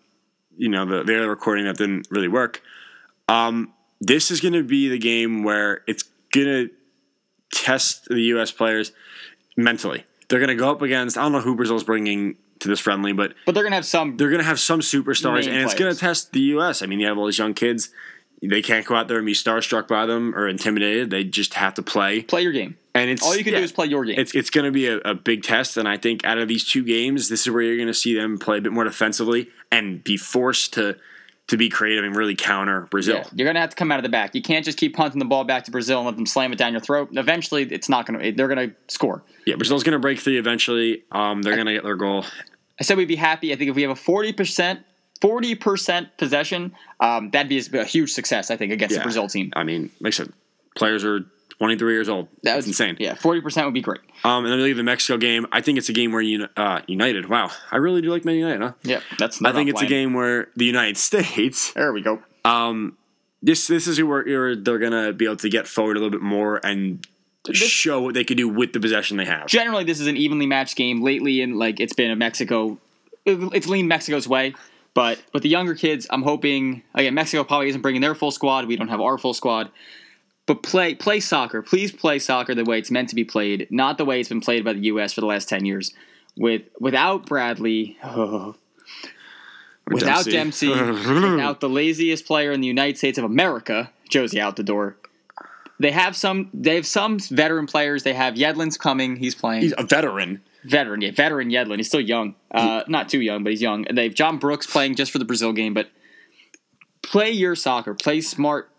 you 0.57 0.69
know, 0.69 0.85
the, 0.85 1.03
the 1.03 1.17
other 1.17 1.29
recording 1.29 1.65
that 1.65 1.77
didn't 1.77 2.07
really 2.11 2.27
work. 2.27 2.61
Um, 3.27 3.73
this 3.99 4.31
is 4.31 4.41
going 4.41 4.53
to 4.53 4.63
be 4.63 4.89
the 4.89 4.99
game 4.99 5.43
where 5.43 5.81
it's 5.87 6.03
going 6.33 6.47
to 6.47 6.69
test 7.53 8.05
the 8.05 8.21
U.S. 8.35 8.51
players 8.51 8.91
mentally. 9.57 10.03
They're 10.33 10.39
going 10.39 10.49
to 10.49 10.55
go 10.55 10.71
up 10.71 10.81
against, 10.81 11.15
I 11.15 11.21
don't 11.21 11.31
know 11.31 11.41
who 11.41 11.55
Brazil's 11.55 11.83
bringing 11.83 12.37
to 12.57 12.67
this 12.67 12.79
friendly, 12.79 13.13
but 13.13 13.35
but 13.45 13.53
they're 13.53 13.63
gonna 13.63 13.75
have 13.75 13.85
some. 13.85 14.17
they're 14.17 14.31
going 14.31 14.41
to 14.41 14.47
have 14.47 14.59
some 14.59 14.79
superstars, 14.79 15.47
and 15.47 15.57
it's 15.57 15.75
going 15.75 15.93
to 15.93 15.99
test 15.99 16.31
the 16.31 16.39
U.S. 16.39 16.81
I 16.81 16.87
mean, 16.87 16.99
you 16.99 17.05
have 17.05 17.19
all 17.19 17.27
these 17.27 17.37
young 17.37 17.53
kids. 17.53 17.89
They 18.41 18.63
can't 18.63 18.83
go 18.83 18.95
out 18.95 19.07
there 19.07 19.17
and 19.17 19.27
be 19.27 19.33
starstruck 19.33 19.87
by 19.87 20.07
them 20.07 20.33
or 20.33 20.47
intimidated. 20.47 21.11
They 21.11 21.23
just 21.23 21.53
have 21.53 21.75
to 21.75 21.83
play. 21.83 22.23
Play 22.23 22.41
your 22.41 22.51
game. 22.51 22.77
And 22.95 23.11
it's 23.11 23.21
All 23.21 23.35
you 23.35 23.43
can 23.43 23.53
yeah. 23.53 23.59
do 23.59 23.65
is 23.65 23.71
play 23.71 23.85
your 23.85 24.05
game. 24.05 24.17
It's 24.17 24.33
it's 24.33 24.49
going 24.49 24.65
to 24.65 24.71
be 24.71 24.87
a, 24.87 24.97
a 25.05 25.13
big 25.13 25.43
test, 25.43 25.77
and 25.77 25.87
I 25.87 25.97
think 25.97 26.25
out 26.25 26.39
of 26.39 26.47
these 26.47 26.67
two 26.67 26.83
games, 26.83 27.29
this 27.29 27.41
is 27.45 27.53
where 27.53 27.61
you're 27.61 27.77
going 27.77 27.87
to 27.87 27.93
see 27.93 28.15
them 28.15 28.39
play 28.39 28.57
a 28.57 28.61
bit 28.61 28.71
more 28.71 28.85
defensively 28.85 29.49
and 29.71 30.03
be 30.03 30.17
forced 30.17 30.73
to 30.73 30.97
to 31.47 31.57
be 31.57 31.69
creative 31.69 32.03
and 32.05 32.15
really 32.15 32.35
counter 32.35 32.87
Brazil. 32.89 33.15
Yeah, 33.17 33.23
you're 33.35 33.47
gonna 33.47 33.59
have 33.59 33.69
to 33.71 33.75
come 33.75 33.91
out 33.91 33.99
of 33.99 34.03
the 34.03 34.09
back. 34.09 34.33
You 34.33 34.41
can't 34.41 34.63
just 34.63 34.77
keep 34.77 34.95
punting 34.95 35.19
the 35.19 35.25
ball 35.25 35.43
back 35.43 35.65
to 35.65 35.71
Brazil 35.71 35.99
and 35.99 36.05
let 36.05 36.15
them 36.15 36.25
slam 36.25 36.51
it 36.53 36.57
down 36.57 36.71
your 36.71 36.79
throat. 36.81 37.09
Eventually, 37.13 37.63
it's 37.63 37.89
not 37.89 38.05
gonna. 38.05 38.31
They're 38.31 38.47
gonna 38.47 38.71
score. 38.87 39.23
Yeah, 39.45 39.55
Brazil's 39.55 39.83
going 39.83 39.91
to 39.93 39.99
break 39.99 40.19
three 40.19 40.37
eventually. 40.37 41.03
Um, 41.11 41.41
they're 41.41 41.55
going 41.55 41.67
to 41.67 41.73
get 41.73 41.83
their 41.83 41.97
goal. 41.97 42.23
I 42.79 42.83
said 42.83 42.95
we'd 42.97 43.09
be 43.09 43.17
happy. 43.17 43.51
I 43.51 43.57
think 43.57 43.69
if 43.69 43.75
we 43.75 43.81
have 43.81 43.91
a 43.91 43.95
forty 43.95 44.31
percent, 44.31 44.79
forty 45.19 45.53
percent 45.53 46.15
possession, 46.17 46.73
um, 47.01 47.29
that'd 47.31 47.49
be 47.49 47.59
a, 47.59 47.81
a 47.81 47.83
huge 47.83 48.11
success. 48.13 48.49
I 48.49 48.55
think 48.55 48.71
against 48.71 48.93
Yeah. 48.93 48.99
the 48.99 49.03
Brazil 49.03 49.27
team. 49.27 49.51
I 49.55 49.63
mean, 49.63 49.91
like 49.99 50.13
I 50.13 50.15
said, 50.15 50.33
players 50.77 51.03
are 51.03 51.25
23 51.63 51.93
years 51.93 52.09
old. 52.09 52.27
That 52.27 52.55
That's 52.55 52.55
was 52.57 52.67
insane. 52.67 52.97
Yeah, 52.99 53.13
forty 53.13 53.39
percent 53.39 53.65
would 53.65 53.73
be 53.73 53.79
great. 53.81 54.01
Um, 54.25 54.43
and 54.43 54.51
then 54.51 54.57
we 54.57 54.65
leave 54.65 54.75
the 54.75 54.83
Mexico 54.83 55.17
game. 55.17 55.47
I 55.49 55.61
think 55.61 55.77
it's 55.77 55.87
a 55.87 55.93
game 55.93 56.11
where 56.11 56.21
Uni- 56.21 56.49
uh, 56.57 56.81
United. 56.87 57.29
Wow, 57.29 57.51
I 57.71 57.77
really 57.77 58.01
do 58.01 58.09
like 58.09 58.25
Man 58.25 58.35
United. 58.35 58.61
Huh? 58.61 58.73
Yeah, 58.83 58.99
that's. 59.17 59.41
I 59.41 59.53
think 59.53 59.69
it's 59.69 59.81
a 59.81 59.85
game 59.85 60.13
where 60.13 60.49
the 60.57 60.65
United 60.65 60.97
States. 61.09 61.71
There 61.71 61.93
we 61.93 62.01
go. 62.01 62.21
Um, 62.43 62.97
this 63.41 63.67
this 63.67 63.87
is 63.87 64.03
where 64.03 64.57
they're 64.57 64.77
gonna 64.77 65.13
be 65.13 65.23
able 65.23 65.37
to 65.37 65.47
get 65.47 65.65
forward 65.65 65.95
a 65.95 66.01
little 66.01 66.11
bit 66.11 66.21
more 66.21 66.59
and 66.65 67.07
show 67.53 68.01
what 68.01 68.13
they 68.13 68.25
can 68.25 68.35
do 68.35 68.49
with 68.49 68.73
the 68.73 68.81
possession 68.81 69.15
they 69.15 69.23
have. 69.23 69.47
Generally, 69.47 69.85
this 69.85 70.01
is 70.01 70.07
an 70.07 70.17
evenly 70.17 70.45
matched 70.45 70.75
game. 70.75 71.01
Lately, 71.01 71.41
and 71.41 71.57
like 71.57 71.79
it's 71.79 71.93
been 71.93 72.11
a 72.11 72.15
Mexico. 72.17 72.77
It's 73.25 73.69
leaned 73.69 73.87
Mexico's 73.87 74.27
way. 74.27 74.53
But 74.93 75.23
with 75.33 75.43
the 75.43 75.49
younger 75.49 75.75
kids, 75.75 76.07
I'm 76.09 76.23
hoping 76.23 76.83
again 76.93 77.13
Mexico 77.13 77.45
probably 77.45 77.69
isn't 77.69 77.81
bringing 77.81 78.01
their 78.01 78.15
full 78.15 78.31
squad. 78.31 78.67
We 78.67 78.75
don't 78.75 78.89
have 78.89 78.99
our 78.99 79.17
full 79.17 79.33
squad. 79.33 79.71
But 80.45 80.61
play 80.61 80.93
play 80.95 81.19
soccer. 81.19 81.61
Please 81.61 81.91
play 81.91 82.19
soccer 82.19 82.53
the 82.53 82.65
way 82.65 82.77
it's 82.77 82.91
meant 82.91 83.09
to 83.09 83.15
be 83.15 83.23
played, 83.23 83.67
not 83.71 83.97
the 83.97 84.05
way 84.05 84.19
it's 84.19 84.29
been 84.29 84.41
played 84.41 84.65
by 84.65 84.73
the 84.73 84.81
U.S. 84.81 85.13
for 85.13 85.21
the 85.21 85.27
last 85.27 85.47
ten 85.47 85.65
years. 85.65 85.93
With 86.35 86.63
without 86.79 87.25
Bradley, 87.25 87.97
without 89.89 90.25
Dempsey, 90.25 90.69
without 90.69 91.59
the 91.59 91.69
laziest 91.69 92.25
player 92.25 92.51
in 92.51 92.61
the 92.61 92.67
United 92.67 92.97
States 92.97 93.17
of 93.17 93.23
America, 93.23 93.91
Jozy 94.09 94.35
Altidore. 94.39 94.95
They 95.79 95.91
have 95.91 96.15
some. 96.15 96.49
They 96.53 96.75
have 96.75 96.85
some 96.85 97.19
veteran 97.19 97.65
players. 97.65 98.03
They 98.03 98.13
have 98.13 98.35
Yedlin's 98.35 98.77
coming. 98.77 99.15
He's 99.15 99.35
playing 99.35 99.63
He's 99.63 99.73
a 99.77 99.83
veteran. 99.83 100.41
veteran. 100.65 101.01
Yeah, 101.01 101.11
veteran 101.11 101.49
Yedlin. 101.49 101.77
He's 101.77 101.87
still 101.87 101.99
young. 102.01 102.35
Uh, 102.51 102.83
not 102.87 103.09
too 103.09 103.21
young, 103.21 103.43
but 103.43 103.51
he's 103.51 103.61
young. 103.61 103.85
And 103.87 103.97
they 103.97 104.03
have 104.03 104.13
John 104.13 104.37
Brooks 104.37 104.67
playing 104.67 104.95
just 104.95 105.11
for 105.11 105.19
the 105.19 105.25
Brazil 105.25 105.51
game. 105.51 105.73
But 105.73 105.89
play 107.01 107.31
your 107.31 107.55
soccer. 107.55 107.93
Play 107.95 108.21
smart, 108.21 108.69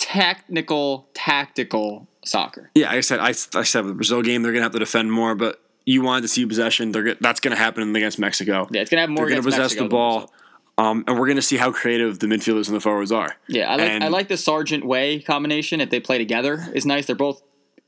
technical, 0.00 1.06
tactical 1.14 2.08
soccer. 2.24 2.70
Yeah, 2.74 2.88
like 2.88 2.96
I 2.96 3.00
said, 3.00 3.20
I, 3.20 3.28
I 3.28 3.32
said 3.32 3.84
with 3.84 3.88
the 3.88 3.94
Brazil 3.94 4.22
game, 4.22 4.42
they're 4.42 4.52
gonna 4.52 4.62
have 4.64 4.72
to 4.72 4.78
defend 4.78 5.12
more, 5.12 5.34
but 5.34 5.60
you 5.84 6.02
wanted 6.02 6.22
to 6.22 6.28
see 6.28 6.44
possession. 6.46 6.90
They're 6.90 7.14
that's 7.16 7.38
gonna 7.40 7.56
happen 7.56 7.94
against 7.94 8.18
Mexico. 8.18 8.66
Yeah, 8.70 8.80
it's 8.80 8.90
gonna 8.90 9.02
have 9.02 9.10
more. 9.10 9.26
they're 9.26 9.36
gonna 9.36 9.42
possess 9.42 9.60
Mexico 9.72 9.82
the 9.84 9.88
ball, 9.90 10.32
um, 10.78 11.04
and 11.06 11.18
we're 11.18 11.28
gonna 11.28 11.42
see 11.42 11.56
how 11.58 11.70
creative 11.70 12.18
the 12.18 12.26
midfielders 12.26 12.66
and 12.68 12.76
the 12.76 12.80
forwards 12.80 13.12
are. 13.12 13.36
Yeah, 13.46 13.70
I 13.70 13.76
like 13.76 13.90
And- 13.90 14.04
I 14.04 14.08
like 14.08 14.28
the 14.28 14.36
Sargent 14.38 14.84
Weah 14.86 15.20
combination. 15.22 15.80
If 15.80 15.90
they 15.90 16.00
play 16.00 16.18
together, 16.18 16.66
is 16.74 16.86
nice. 16.86 17.06
They're 17.06 17.14
both 17.16 17.42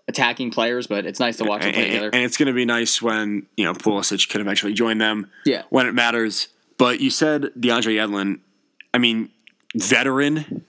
attacking 0.07 0.51
players, 0.51 0.87
but 0.87 1.07
it's 1.07 1.19
nice 1.21 1.39
to 1.39 1.45
watch 1.45 1.61
them 1.63 1.69
and, 1.69 1.75
play 1.75 1.85
and- 1.85 1.93
together. 1.93 2.11
and 2.13 2.25
it's 2.25 2.37
gonna 2.37 2.53
be 2.53 2.67
nice 2.67 3.01
when 3.01 3.47
you 3.57 3.65
know 3.65 3.73
Pulisic 3.73 4.29
can 4.29 4.41
eventually 4.43 4.75
join 4.75 4.99
them. 4.99 5.31
Yeah. 5.47 5.63
when 5.71 5.87
it 5.87 5.95
matters. 5.95 6.49
But 6.77 7.01
you 7.01 7.11
said 7.11 7.51
DeAndre 7.59 7.95
Yedlin. 7.97 8.41
I 8.95 8.99
mean, 8.99 9.31
veteran, 9.75 10.65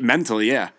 mentally, 0.00 0.48
yeah. 0.48 0.70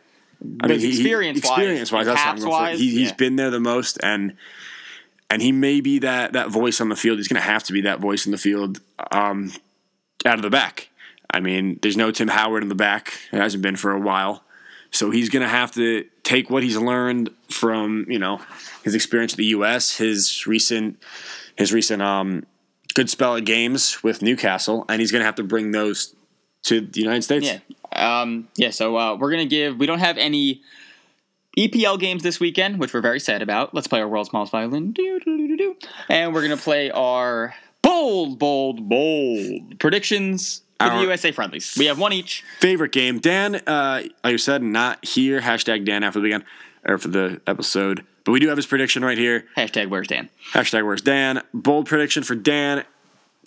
I 0.61 0.67
experience-wise, 0.71 1.51
experience 1.51 1.91
wise, 1.91 2.05
that's 2.07 2.21
I'm 2.21 2.35
going 2.35 2.41
for. 2.41 2.49
caps-wise, 2.49 2.79
He, 2.79 2.91
He's 2.91 3.09
yeah. 3.09 3.15
been 3.15 3.35
there 3.35 3.49
the 3.49 3.59
most, 3.59 3.97
and 4.01 4.35
and 5.29 5.41
he 5.41 5.51
may 5.51 5.81
be 5.81 5.99
that 5.99 6.33
that 6.33 6.49
voice 6.49 6.81
on 6.81 6.89
the 6.89 6.95
field. 6.95 7.17
He's 7.17 7.27
going 7.27 7.41
to 7.41 7.47
have 7.47 7.63
to 7.63 7.73
be 7.73 7.81
that 7.81 7.99
voice 7.99 8.25
in 8.25 8.31
the 8.31 8.37
field, 8.37 8.81
um, 9.11 9.51
out 10.25 10.35
of 10.35 10.41
the 10.41 10.49
back. 10.49 10.89
I 11.33 11.39
mean, 11.39 11.79
there's 11.81 11.95
no 11.95 12.11
Tim 12.11 12.27
Howard 12.27 12.63
in 12.63 12.69
the 12.69 12.75
back. 12.75 13.13
It 13.31 13.37
hasn't 13.37 13.63
been 13.63 13.75
for 13.75 13.91
a 13.91 13.99
while, 13.99 14.43
so 14.91 15.11
he's 15.11 15.29
going 15.29 15.43
to 15.43 15.49
have 15.49 15.71
to 15.73 16.05
take 16.23 16.49
what 16.49 16.63
he's 16.63 16.77
learned 16.77 17.29
from 17.49 18.05
you 18.09 18.19
know 18.19 18.41
his 18.83 18.95
experience 18.95 19.33
at 19.33 19.37
the 19.37 19.45
U.S., 19.45 19.97
his 19.97 20.45
recent 20.47 21.01
his 21.55 21.71
recent 21.71 22.01
um, 22.01 22.45
good 22.93 23.09
spell 23.09 23.35
at 23.35 23.45
games 23.45 24.03
with 24.03 24.21
Newcastle, 24.21 24.85
and 24.89 24.99
he's 24.99 25.11
going 25.11 25.21
to 25.21 25.25
have 25.25 25.35
to 25.35 25.43
bring 25.43 25.71
those 25.71 26.15
to 26.63 26.81
the 26.81 26.99
United 26.99 27.23
States. 27.23 27.45
Yeah. 27.45 27.59
Um, 27.93 28.47
yeah, 28.55 28.69
so 28.69 28.97
uh, 28.97 29.15
we're 29.15 29.31
going 29.31 29.47
to 29.47 29.49
give, 29.49 29.77
we 29.77 29.85
don't 29.85 29.99
have 29.99 30.17
any 30.17 30.61
EPL 31.57 31.99
games 31.99 32.23
this 32.23 32.39
weekend, 32.39 32.79
which 32.79 32.93
we're 32.93 33.01
very 33.01 33.19
sad 33.19 33.41
about. 33.41 33.73
Let's 33.73 33.87
play 33.87 33.99
our 34.01 34.07
world's 34.07 34.29
smallest 34.29 34.51
violin. 34.51 34.93
And 36.09 36.33
we're 36.33 36.41
going 36.45 36.57
to 36.57 36.63
play 36.63 36.91
our 36.91 37.53
bold, 37.81 38.39
bold, 38.39 38.87
bold 38.87 39.79
predictions 39.79 40.61
for 40.79 40.89
the 40.89 41.01
USA 41.01 41.31
friendlies. 41.31 41.75
We 41.77 41.85
have 41.85 41.99
one 41.99 42.13
each. 42.13 42.43
Favorite 42.59 42.91
game, 42.91 43.19
Dan. 43.19 43.55
Uh, 43.55 44.03
like 44.23 44.31
you 44.31 44.37
said, 44.37 44.63
not 44.63 45.03
here. 45.05 45.41
Hashtag 45.41 45.85
Dan 45.85 46.03
after 46.03 46.19
the 46.19 46.23
weekend 46.23 46.45
or 46.85 46.97
for 46.97 47.09
the 47.09 47.39
episode, 47.45 48.03
but 48.23 48.31
we 48.31 48.39
do 48.39 48.47
have 48.47 48.57
his 48.57 48.65
prediction 48.65 49.03
right 49.05 49.17
here. 49.17 49.45
Hashtag 49.55 49.89
where's 49.89 50.07
Dan? 50.07 50.29
Hashtag 50.53 50.85
where's 50.85 51.01
Dan? 51.01 51.41
Bold 51.53 51.85
prediction 51.85 52.23
for 52.23 52.33
Dan. 52.33 52.85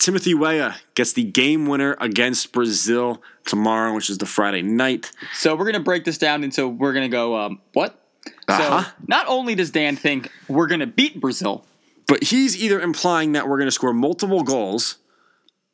Timothy 0.00 0.34
Weah 0.34 0.76
gets 0.94 1.12
the 1.12 1.24
game 1.24 1.66
winner 1.66 1.96
against 2.00 2.52
Brazil 2.52 3.22
tomorrow, 3.46 3.94
which 3.94 4.10
is 4.10 4.18
the 4.18 4.26
Friday 4.26 4.60
night. 4.62 5.10
So 5.34 5.54
we're 5.54 5.64
going 5.64 5.74
to 5.74 5.80
break 5.80 6.04
this 6.04 6.18
down 6.18 6.44
into, 6.44 6.68
we're 6.68 6.92
going 6.92 7.08
to 7.10 7.14
go, 7.14 7.36
um, 7.36 7.60
what? 7.72 8.00
Uh-huh. 8.48 8.82
So 8.84 8.90
not 9.06 9.26
only 9.28 9.54
does 9.54 9.70
Dan 9.70 9.96
think 9.96 10.30
we're 10.48 10.66
going 10.66 10.80
to 10.80 10.86
beat 10.86 11.20
Brazil, 11.20 11.64
But 12.06 12.24
he's 12.24 12.56
either 12.56 12.80
implying 12.80 13.32
that 13.32 13.48
we're 13.48 13.56
going 13.56 13.68
to 13.68 13.72
score 13.72 13.94
multiple 13.94 14.42
goals, 14.42 14.96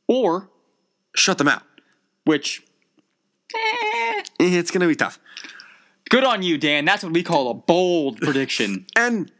or, 0.06 0.48
shut 1.16 1.38
them 1.38 1.48
out. 1.48 1.62
which, 2.24 2.62
eh, 3.54 4.22
It's 4.38 4.70
going 4.70 4.82
to 4.82 4.86
be 4.86 4.94
tough. 4.94 5.18
good 6.10 6.22
on 6.24 6.42
you, 6.42 6.58
Dan. 6.58 6.84
That's 6.84 7.02
what 7.02 7.12
we 7.12 7.22
call 7.22 7.50
a 7.50 7.54
bold 7.54 8.18
prediction. 8.20 8.86
And 8.96 9.32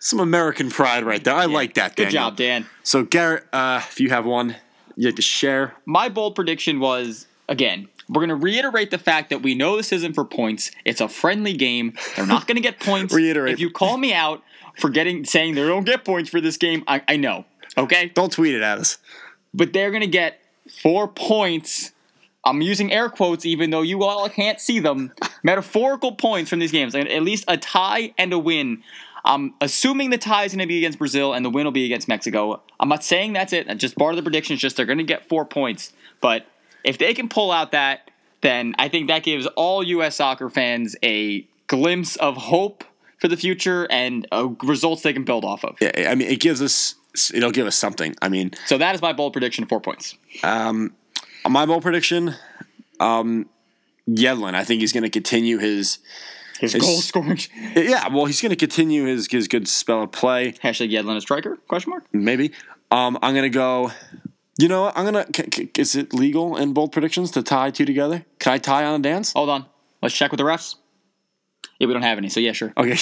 some 0.00 0.18
American 0.18 0.70
pride 0.70 1.04
right 1.04 1.22
there. 1.22 1.34
I 1.34 1.44
like 1.44 1.74
that. 1.74 1.94
Good 1.94 2.04
Daniel. 2.04 2.24
job, 2.24 2.36
Dan. 2.36 2.66
So 2.82 3.04
Garrett, 3.04 3.44
uh, 3.52 3.82
if 3.88 4.00
you 4.00 4.08
have 4.08 4.26
one, 4.26 4.56
you 4.96 5.06
like 5.06 5.16
to 5.16 5.22
share. 5.22 5.74
My 5.86 6.08
bold 6.08 6.34
prediction 6.34 6.80
was 6.80 7.26
again, 7.48 7.88
we're 8.08 8.26
going 8.26 8.30
to 8.30 8.34
reiterate 8.34 8.90
the 8.90 8.98
fact 8.98 9.30
that 9.30 9.42
we 9.42 9.54
know 9.54 9.76
this 9.76 9.92
isn't 9.92 10.14
for 10.14 10.24
points. 10.24 10.70
It's 10.84 11.00
a 11.00 11.08
friendly 11.08 11.52
game. 11.52 11.94
They're 12.16 12.26
not 12.26 12.46
going 12.46 12.56
to 12.56 12.62
get 12.62 12.80
points. 12.80 13.14
Reiterate. 13.14 13.52
If 13.52 13.60
you 13.60 13.70
call 13.70 13.98
me 13.98 14.12
out 14.12 14.42
for 14.78 14.90
getting 14.90 15.24
saying 15.24 15.54
they 15.54 15.62
don't 15.62 15.84
get 15.84 16.04
points 16.04 16.30
for 16.30 16.40
this 16.40 16.56
game, 16.56 16.82
I, 16.88 17.02
I 17.06 17.16
know. 17.16 17.44
Okay? 17.76 18.08
Don't 18.08 18.32
tweet 18.32 18.54
it 18.54 18.62
at 18.62 18.78
us. 18.78 18.98
But 19.54 19.72
they're 19.72 19.90
going 19.90 20.02
to 20.02 20.08
get 20.08 20.40
four 20.82 21.06
points. 21.06 21.92
I'm 22.44 22.62
using 22.62 22.90
air 22.90 23.10
quotes, 23.10 23.44
even 23.44 23.70
though 23.70 23.82
you 23.82 24.02
all 24.02 24.28
can't 24.28 24.58
see 24.58 24.80
them. 24.80 25.12
Metaphorical 25.42 26.12
points 26.12 26.48
from 26.50 26.58
these 26.58 26.72
games. 26.72 26.94
At 26.94 27.22
least 27.22 27.44
a 27.46 27.58
tie 27.58 28.14
and 28.16 28.32
a 28.32 28.38
win. 28.38 28.82
I'm 29.24 29.54
assuming 29.60 30.10
the 30.10 30.18
tie 30.18 30.44
is 30.44 30.52
going 30.52 30.60
to 30.60 30.66
be 30.66 30.78
against 30.78 30.98
Brazil 30.98 31.32
and 31.34 31.44
the 31.44 31.50
win 31.50 31.64
will 31.64 31.72
be 31.72 31.84
against 31.84 32.08
Mexico. 32.08 32.62
I'm 32.78 32.88
not 32.88 33.04
saying 33.04 33.32
that's 33.34 33.52
it. 33.52 33.66
Just 33.76 33.96
part 33.96 34.12
of 34.12 34.16
the 34.16 34.22
prediction 34.22 34.54
is 34.54 34.60
just 34.60 34.76
they're 34.76 34.86
going 34.86 34.98
to 34.98 35.04
get 35.04 35.28
four 35.28 35.44
points. 35.44 35.92
But 36.20 36.46
if 36.84 36.98
they 36.98 37.14
can 37.14 37.28
pull 37.28 37.50
out 37.50 37.72
that, 37.72 38.10
then 38.40 38.74
I 38.78 38.88
think 38.88 39.08
that 39.08 39.22
gives 39.22 39.46
all 39.48 39.82
U.S. 39.82 40.16
soccer 40.16 40.48
fans 40.48 40.96
a 41.02 41.46
glimpse 41.66 42.16
of 42.16 42.36
hope 42.36 42.84
for 43.18 43.28
the 43.28 43.36
future 43.36 43.86
and 43.90 44.26
uh, 44.32 44.48
results 44.62 45.02
they 45.02 45.12
can 45.12 45.24
build 45.24 45.44
off 45.44 45.64
of. 45.64 45.76
Yeah, 45.80 46.08
I 46.10 46.14
mean, 46.14 46.28
it 46.30 46.40
gives 46.40 46.62
us. 46.62 46.94
It'll 47.34 47.50
give 47.50 47.66
us 47.66 47.76
something. 47.76 48.14
I 48.22 48.28
mean, 48.28 48.52
So 48.66 48.78
that 48.78 48.94
is 48.94 49.02
my 49.02 49.12
bold 49.12 49.32
prediction, 49.32 49.66
four 49.66 49.80
points. 49.80 50.16
Um, 50.44 50.94
my 51.48 51.66
bold 51.66 51.82
prediction, 51.82 52.34
um, 53.00 53.48
Yedlin. 54.08 54.54
I 54.54 54.64
think 54.64 54.80
he's 54.80 54.92
going 54.92 55.02
to 55.02 55.10
continue 55.10 55.58
his. 55.58 55.98
His 56.60 56.74
It's- 56.74 56.86
goal 56.88 57.00
scoring. 57.00 57.38
Yeah, 57.74 58.08
well, 58.08 58.26
he's 58.26 58.40
going 58.42 58.50
to 58.50 58.56
continue 58.56 59.06
his 59.06 59.26
his 59.30 59.48
good 59.48 59.66
spell 59.66 60.02
of 60.02 60.12
play. 60.12 60.52
Hashtag 60.62 60.90
Yedlin 60.92 61.16
a 61.16 61.20
striker? 61.20 61.56
Question 61.68 61.90
mark. 61.90 62.04
Maybe. 62.12 62.52
Um, 62.90 63.18
I'm 63.22 63.32
going 63.34 63.50
to 63.50 63.54
go. 63.54 63.90
You 64.58 64.68
know 64.68 64.82
what? 64.82 64.96
I'm 64.98 65.04
gonna. 65.06 65.26
c- 65.34 65.48
c- 65.54 65.70
Is 65.78 65.96
it 65.96 66.12
legal 66.12 66.56
in 66.56 66.74
bold 66.74 66.92
predictions 66.92 67.30
to 67.32 67.42
tie 67.42 67.70
two 67.70 67.86
together? 67.86 68.26
Can 68.40 68.52
I 68.52 68.58
tie 68.58 68.84
on 68.84 69.00
a 69.00 69.02
dance? 69.02 69.32
Hold 69.32 69.48
on. 69.48 69.64
Let's 70.02 70.14
check 70.14 70.30
with 70.32 70.38
the 70.38 70.44
refs. 70.44 70.74
Yeah, 71.78 71.86
we 71.86 71.94
don't 71.94 72.02
have 72.02 72.18
any, 72.18 72.28
so 72.28 72.40
yeah, 72.40 72.52
sure. 72.52 72.72
Okay. 72.76 72.98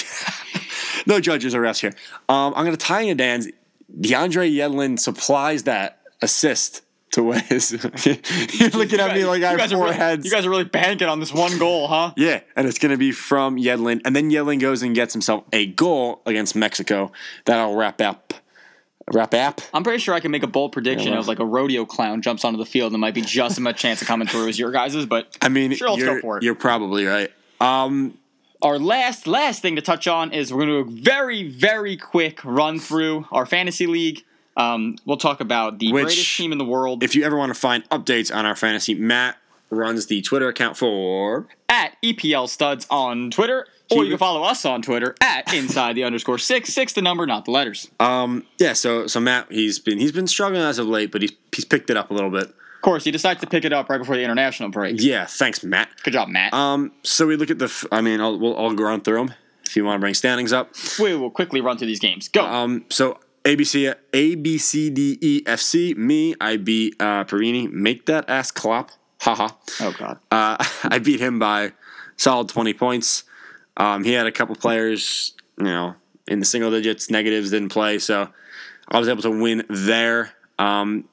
no 1.06 1.18
judges 1.20 1.52
or 1.54 1.60
refs 1.62 1.80
here. 1.80 1.92
Um, 2.28 2.52
I'm 2.54 2.64
going 2.64 2.76
to 2.76 2.86
tie 2.86 3.00
in 3.00 3.08
a 3.10 3.14
dance. 3.16 3.48
DeAndre 4.00 4.54
Yedlin 4.54 4.98
supplies 5.00 5.64
that 5.64 6.00
assist 6.22 6.82
to 7.12 7.22
Wiz. 7.22 7.72
You're 8.52 8.70
looking 8.70 9.00
at 9.00 9.14
me 9.14 9.24
like 9.24 9.42
I 9.42 9.56
have 9.56 9.70
four 9.70 9.84
really, 9.84 9.94
heads. 9.96 10.24
You 10.24 10.30
guys 10.30 10.44
are 10.46 10.50
really 10.50 10.64
banking 10.64 11.08
on 11.08 11.20
this 11.20 11.32
one 11.32 11.58
goal, 11.58 11.88
huh? 11.88 12.12
yeah, 12.16 12.40
and 12.56 12.66
it's 12.66 12.78
going 12.78 12.92
to 12.92 12.98
be 12.98 13.12
from 13.12 13.56
Yedlin. 13.56 14.00
And 14.04 14.14
then 14.14 14.30
Yedlin 14.30 14.60
goes 14.60 14.82
and 14.82 14.94
gets 14.94 15.12
himself 15.12 15.44
a 15.52 15.66
goal 15.66 16.20
against 16.26 16.54
Mexico. 16.56 17.12
That'll 17.44 17.74
wrap 17.74 18.00
up. 18.00 18.34
Wrap 19.12 19.32
up. 19.32 19.62
I'm 19.72 19.84
pretty 19.84 20.00
sure 20.00 20.14
I 20.14 20.20
can 20.20 20.30
make 20.30 20.42
a 20.42 20.46
bold 20.48 20.72
prediction. 20.72 21.12
Yeah, 21.12 21.16
was 21.16 21.28
like 21.28 21.38
a 21.38 21.44
rodeo 21.46 21.86
clown 21.86 22.20
jumps 22.20 22.44
onto 22.44 22.58
the 22.58 22.66
field 22.66 22.92
and 22.92 23.00
might 23.00 23.14
be 23.14 23.22
just 23.22 23.52
as 23.52 23.60
much 23.60 23.80
chance 23.80 24.02
of 24.02 24.08
coming 24.08 24.28
through 24.28 24.48
as 24.48 24.58
your 24.58 24.70
guys's, 24.70 25.06
but 25.06 25.34
I 25.40 25.48
mean, 25.48 25.72
Sure, 25.72 25.90
let's 25.90 26.02
go 26.02 26.12
you're, 26.12 26.20
for 26.20 26.36
it. 26.36 26.42
you're 26.42 26.54
probably 26.54 27.06
right. 27.06 27.30
Um, 27.58 28.18
Our 28.60 28.78
last 28.78 29.26
last 29.26 29.62
thing 29.62 29.76
to 29.76 29.82
touch 29.82 30.06
on 30.08 30.32
is 30.32 30.52
we're 30.52 30.66
going 30.66 30.84
to 30.84 30.92
do 30.92 30.98
a 30.98 31.02
very 31.02 31.48
very 31.48 31.96
quick 31.96 32.44
run 32.44 32.78
through 32.78 33.26
our 33.32 33.46
fantasy 33.46 33.86
league. 33.86 34.24
Um, 34.58 34.96
we'll 35.04 35.16
talk 35.16 35.40
about 35.40 35.78
the 35.78 35.92
Which, 35.92 36.04
greatest 36.04 36.36
team 36.36 36.52
in 36.52 36.58
the 36.58 36.64
world. 36.64 37.02
if 37.02 37.14
you 37.14 37.24
ever 37.24 37.36
want 37.36 37.50
to 37.54 37.58
find 37.58 37.88
updates 37.90 38.34
on 38.34 38.44
our 38.44 38.56
fantasy, 38.56 38.94
Matt 38.94 39.36
runs 39.70 40.06
the 40.06 40.20
Twitter 40.22 40.48
account 40.48 40.76
for. 40.76 41.46
at 41.68 41.92
EPL 42.02 42.48
Studs 42.48 42.86
on 42.90 43.30
Twitter, 43.30 43.66
or 43.90 44.02
you 44.04 44.10
can 44.10 44.18
follow 44.18 44.42
us 44.42 44.64
on 44.64 44.82
Twitter 44.82 45.14
at 45.22 45.52
inside 45.54 45.94
the 45.94 46.04
underscore 46.04 46.38
six 46.38 46.72
six 46.74 46.92
the 46.94 47.02
number, 47.02 47.26
not 47.26 47.44
the 47.44 47.50
letters. 47.50 47.88
Um, 48.00 48.46
yeah, 48.58 48.72
so 48.72 49.06
so 49.06 49.20
Matt, 49.20 49.50
he's 49.52 49.78
been 49.78 49.98
he's 49.98 50.12
been 50.12 50.26
struggling 50.26 50.62
as 50.62 50.78
of 50.78 50.86
late, 50.86 51.12
but 51.12 51.22
he's 51.22 51.32
he's 51.54 51.64
picked 51.64 51.88
it 51.90 51.96
up 51.96 52.10
a 52.10 52.14
little 52.14 52.30
bit. 52.30 52.48
Of 52.48 52.82
course, 52.82 53.04
he 53.04 53.10
decides 53.10 53.40
to 53.40 53.46
pick 53.46 53.64
it 53.64 53.72
up 53.72 53.88
right 53.90 53.98
before 53.98 54.16
the 54.16 54.22
international 54.22 54.68
break. 54.70 54.96
Yeah, 55.02 55.26
thanks, 55.26 55.62
Matt. 55.64 55.88
Good 56.04 56.12
job, 56.12 56.28
Matt. 56.28 56.54
Um, 56.54 56.92
so 57.02 57.26
we 57.26 57.36
look 57.36 57.50
at 57.50 57.58
the. 57.58 57.64
f- 57.66 57.84
I 57.92 58.00
mean, 58.00 58.20
I'll 58.20 58.38
we'll 58.38 58.54
all 58.54 58.72
go 58.74 58.84
run 58.84 59.00
through 59.00 59.18
them 59.26 59.34
if 59.66 59.76
you 59.76 59.84
want 59.84 59.96
to 59.96 60.00
bring 60.00 60.14
standings 60.14 60.52
up. 60.52 60.70
we 60.98 61.14
will 61.16 61.30
quickly 61.30 61.60
run 61.60 61.76
through 61.76 61.88
these 61.88 62.00
games. 62.00 62.28
Go. 62.28 62.44
Um, 62.46 62.84
so 62.88 63.18
ABC 63.48 63.94
A 64.12 64.34
B 64.34 64.58
C 64.58 64.90
D 64.90 65.18
E 65.20 65.42
F 65.46 65.60
C. 65.60 65.94
Me, 65.94 66.34
I 66.38 66.58
beat 66.58 67.00
uh, 67.00 67.24
Perini. 67.24 67.66
Make 67.66 68.04
that 68.06 68.28
ass 68.28 68.50
clap. 68.50 68.90
Haha. 69.20 69.48
oh 69.80 69.94
God. 69.98 70.18
Uh, 70.30 70.56
I 70.84 70.98
beat 70.98 71.20
him 71.20 71.38
by 71.38 71.72
solid 72.16 72.48
twenty 72.50 72.74
points. 72.74 73.24
Um, 73.78 74.04
he 74.04 74.12
had 74.12 74.26
a 74.26 74.32
couple 74.32 74.54
players, 74.54 75.34
you 75.56 75.64
know, 75.64 75.94
in 76.26 76.40
the 76.40 76.44
single 76.44 76.70
digits, 76.70 77.10
negatives 77.10 77.50
didn't 77.50 77.70
play, 77.70 77.98
so 77.98 78.28
I 78.88 78.98
was 78.98 79.08
able 79.08 79.22
to 79.22 79.30
win 79.30 79.64
there. 79.70 80.32
Um, 80.58 81.08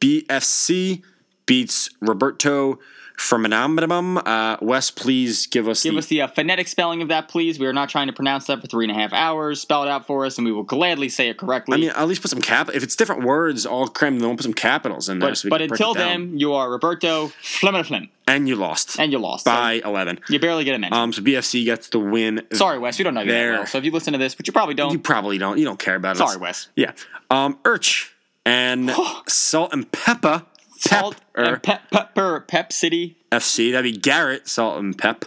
BFC 0.00 1.02
beats 1.46 1.88
Roberto 2.00 2.78
Firminambam. 3.20 4.22
Uh, 4.26 4.56
Wes, 4.62 4.90
please 4.90 5.46
give 5.46 5.68
us 5.68 5.82
Give 5.82 5.92
the 5.92 5.98
us 5.98 6.06
the 6.06 6.22
uh, 6.22 6.26
phonetic 6.28 6.66
spelling 6.68 7.02
of 7.02 7.08
that, 7.08 7.28
please. 7.28 7.58
We 7.58 7.66
are 7.66 7.72
not 7.72 7.88
trying 7.90 8.06
to 8.06 8.12
pronounce 8.12 8.46
that 8.46 8.60
for 8.60 8.66
three 8.66 8.84
and 8.86 8.90
a 8.90 8.94
half 8.94 9.12
hours. 9.12 9.60
Spell 9.60 9.82
it 9.82 9.88
out 9.90 10.06
for 10.06 10.24
us, 10.24 10.38
and 10.38 10.46
we 10.46 10.52
will 10.52 10.62
gladly 10.62 11.08
say 11.10 11.28
it 11.28 11.36
correctly. 11.36 11.76
I 11.76 11.80
mean, 11.80 11.90
at 11.90 12.08
least 12.08 12.22
put 12.22 12.30
some 12.30 12.40
cap. 12.40 12.70
If 12.72 12.82
it's 12.82 12.96
different 12.96 13.22
words, 13.24 13.66
all 13.66 13.86
crammed, 13.88 14.20
then 14.20 14.28
we'll 14.28 14.36
put 14.36 14.44
some 14.44 14.54
capitals 14.54 15.08
in 15.08 15.18
there. 15.18 15.30
but, 15.30 15.38
so 15.38 15.48
but 15.50 15.60
until 15.60 15.92
then, 15.94 16.38
you 16.38 16.54
are 16.54 16.70
Roberto 16.70 17.28
Flemmerflem, 17.42 18.08
and 18.26 18.48
you 18.48 18.56
lost 18.56 18.98
and 18.98 19.12
you 19.12 19.18
lost. 19.18 19.44
So 19.44 19.50
by 19.50 19.82
eleven. 19.84 20.18
you 20.30 20.40
barely 20.40 20.64
get 20.64 20.74
a 20.74 20.78
mention. 20.78 20.98
Um, 20.98 21.12
so 21.12 21.20
BFC 21.22 21.64
gets 21.66 21.90
the 21.90 21.98
win. 21.98 22.42
Sorry, 22.52 22.78
Wes. 22.78 22.96
We 22.98 23.04
don't 23.04 23.14
know 23.14 23.20
you 23.20 23.30
there. 23.30 23.52
well. 23.52 23.66
So 23.66 23.78
if 23.78 23.84
you 23.84 23.90
listen 23.90 24.12
to 24.14 24.18
this, 24.18 24.34
but 24.34 24.46
you 24.46 24.52
probably 24.52 24.74
don't, 24.74 24.92
You 24.92 24.98
probably 24.98 25.36
don't. 25.38 25.58
You 25.58 25.64
don't 25.66 25.78
care 25.78 25.96
about 25.96 26.16
it. 26.16 26.18
sorry, 26.18 26.36
us. 26.36 26.40
Wes. 26.40 26.68
Yeah. 26.74 26.92
Um, 27.30 27.58
Urch 27.64 28.10
and 28.46 28.90
Salt 29.28 29.72
and 29.74 29.90
Pepper. 29.92 30.44
Salt 30.80 31.16
and 31.34 31.62
pep, 31.62 31.90
pepper, 31.90 32.40
Pep 32.40 32.72
City. 32.72 33.16
FC. 33.30 33.72
That'd 33.72 33.92
be 33.92 33.98
Garrett, 33.98 34.48
Salt 34.48 34.78
and 34.78 34.96
Pep. 34.96 35.24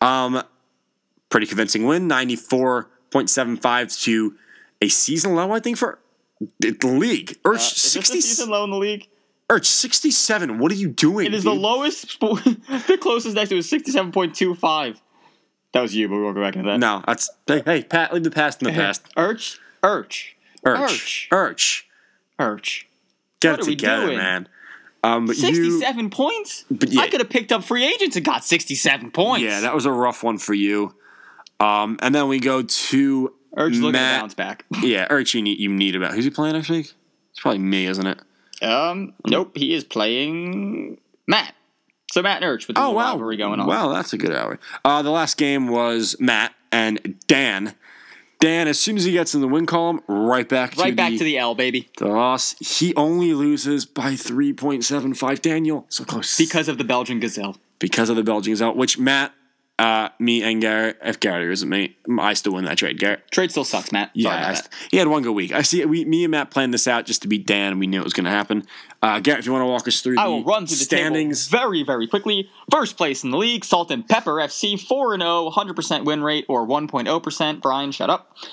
Um, 0.00 0.42
pretty 1.28 1.46
convincing 1.46 1.86
win, 1.86 2.06
ninety 2.08 2.36
four 2.36 2.88
point 3.10 3.28
seven 3.30 3.56
five 3.56 3.90
to 3.92 4.34
a 4.80 4.88
season 4.88 5.34
low, 5.34 5.52
I 5.52 5.60
think, 5.60 5.76
for 5.78 5.98
the 6.60 6.72
league. 6.86 7.36
Urch 7.44 7.54
Uh, 7.54 7.58
sixty. 7.58 8.20
season 8.20 8.50
low 8.50 8.64
in 8.64 8.70
the 8.70 8.76
league? 8.78 9.08
Urch 9.50 9.66
sixty 9.66 10.10
seven. 10.10 10.58
What 10.58 10.72
are 10.72 10.76
you 10.76 10.88
doing? 10.88 11.26
It 11.26 11.34
is 11.34 11.44
the 11.44 11.54
lowest. 11.54 12.18
The 12.20 12.98
closest 13.00 13.34
next 13.36 13.50
to 13.50 13.58
is 13.58 13.68
sixty-seven 13.68 14.12
point 14.12 14.34
two 14.34 14.54
five. 14.54 15.00
That 15.74 15.80
was 15.82 15.94
you, 15.94 16.08
but 16.08 16.16
we 16.16 16.22
won't 16.22 16.34
go 16.36 16.42
back 16.42 16.54
into 16.56 16.70
that. 16.70 16.78
No, 16.78 17.02
that's 17.06 17.28
hey, 17.46 17.62
hey, 17.64 17.82
Pat, 17.82 18.12
leave 18.14 18.22
the 18.24 18.30
past 18.30 18.62
in 18.62 18.66
the 18.68 18.74
past. 18.74 19.02
Urch, 19.16 19.58
Urch, 19.82 20.34
Urch, 20.64 21.28
Urch, 21.30 21.82
Urch. 22.38 22.84
get 23.40 23.52
What 23.58 23.60
it 23.60 23.64
together, 23.64 24.06
man. 24.08 24.48
Um, 25.04 25.26
but 25.26 25.36
you, 25.36 25.42
Sixty-seven 25.42 26.10
points. 26.10 26.64
But 26.70 26.90
yeah. 26.90 27.00
I 27.00 27.08
could 27.08 27.20
have 27.20 27.30
picked 27.30 27.50
up 27.52 27.64
free 27.64 27.84
agents 27.84 28.16
and 28.16 28.24
got 28.24 28.44
sixty-seven 28.44 29.10
points. 29.10 29.42
yeah, 29.44 29.60
that 29.60 29.74
was 29.74 29.84
a 29.86 29.92
rough 29.92 30.22
one 30.22 30.38
for 30.38 30.54
you. 30.54 30.94
Um, 31.60 31.98
and 32.02 32.14
then 32.14 32.28
we 32.28 32.38
go 32.40 32.62
to 32.62 33.32
Urch 33.56 33.74
looking 33.80 33.82
to 33.82 33.92
bounce 33.92 34.34
back. 34.34 34.64
Yeah, 34.82 35.06
Urch, 35.08 35.34
you 35.34 35.42
need, 35.42 35.58
you 35.58 35.68
need 35.68 35.94
about. 35.96 36.14
Who's 36.14 36.24
he 36.24 36.30
playing 36.30 36.54
next 36.54 36.68
week? 36.70 36.92
It's 37.30 37.40
probably 37.40 37.58
me, 37.58 37.86
isn't 37.86 38.06
it? 38.06 38.20
Um, 38.62 39.14
nope, 39.26 39.56
he 39.56 39.74
is 39.74 39.82
playing 39.84 40.98
Matt. 41.26 41.54
So 42.12 42.20
Matt 42.22 42.42
and 42.42 42.44
Urch 42.44 42.68
with 42.68 42.76
the 42.76 42.82
little 42.82 42.94
rivalry 42.96 43.36
going 43.36 43.58
on. 43.58 43.66
Oh, 43.66 43.68
Wow, 43.68 43.88
that's 43.92 44.12
a 44.12 44.18
good 44.18 44.32
hour. 44.34 44.58
Uh, 44.84 45.02
the 45.02 45.10
last 45.10 45.36
game 45.36 45.68
was 45.68 46.14
Matt 46.20 46.52
and 46.70 47.16
Dan. 47.26 47.74
Dan, 48.42 48.66
as 48.66 48.76
soon 48.80 48.96
as 48.96 49.04
he 49.04 49.12
gets 49.12 49.36
in 49.36 49.40
the 49.40 49.46
win 49.46 49.66
column, 49.66 50.00
right 50.08 50.48
back 50.48 50.72
to 50.74 50.80
Right 50.80 50.96
back 50.96 51.12
the, 51.12 51.18
to 51.18 51.22
the 51.24 51.38
L, 51.38 51.54
baby, 51.54 51.88
the 51.98 52.08
loss. 52.08 52.56
He 52.58 52.92
only 52.96 53.34
loses 53.34 53.86
by 53.86 54.16
three 54.16 54.52
point 54.52 54.84
seven 54.84 55.14
five. 55.14 55.40
Daniel, 55.40 55.86
so 55.88 56.02
close 56.02 56.36
because 56.36 56.66
of 56.66 56.76
the 56.76 56.82
Belgian 56.82 57.20
Gazelle. 57.20 57.56
because 57.78 58.10
of 58.10 58.16
the 58.16 58.24
Belgian 58.24 58.52
gazelle, 58.52 58.74
which 58.74 58.98
Matt, 58.98 59.32
uh, 59.82 60.08
me 60.20 60.42
and 60.44 60.60
Garrett, 60.60 60.96
if 61.02 61.18
Garrett 61.18 61.50
isn't 61.50 61.68
me, 61.68 61.96
I 62.20 62.34
still 62.34 62.52
win 62.54 62.64
that 62.66 62.78
trade. 62.78 62.98
Garrett, 63.00 63.28
Trade 63.32 63.50
still 63.50 63.64
sucks, 63.64 63.90
Matt. 63.90 64.10
yeah, 64.14 64.30
Sorry 64.54 64.56
I- 64.56 64.68
he 64.92 64.96
had 64.98 65.08
one 65.08 65.22
good 65.24 65.32
week. 65.32 65.52
I 65.52 65.62
see. 65.62 65.84
We, 65.84 66.04
me 66.04 66.22
and 66.24 66.30
Matt 66.30 66.50
planned 66.50 66.72
this 66.72 66.86
out 66.86 67.04
just 67.06 67.22
to 67.22 67.28
beat 67.28 67.46
Dan, 67.46 67.72
and 67.72 67.80
we 67.80 67.86
knew 67.88 68.00
it 68.00 68.04
was 68.04 68.12
going 68.12 68.24
to 68.24 68.30
happen. 68.30 68.64
Uh, 69.02 69.18
Garrett, 69.18 69.40
if 69.40 69.46
you 69.46 69.52
want 69.52 69.62
to 69.62 69.66
walk 69.66 69.88
us 69.88 70.00
through 70.00 70.18
I 70.18 70.24
the 70.24 70.30
will 70.30 70.44
run 70.44 70.66
through 70.66 70.76
the 70.76 70.84
standings. 70.84 71.48
table 71.48 71.60
very, 71.64 71.82
very 71.82 72.06
quickly. 72.06 72.48
First 72.70 72.96
place 72.96 73.24
in 73.24 73.30
the 73.32 73.38
league, 73.38 73.64
Salt 73.64 73.90
and 73.90 74.08
Pepper 74.08 74.34
FC, 74.34 74.80
4 74.80 75.18
0, 75.18 75.50
100% 75.50 76.04
win 76.04 76.22
rate 76.22 76.44
or 76.48 76.64
1.0%. 76.66 77.60
Brian, 77.60 77.90
shut 77.90 78.08
up. 78.10 78.36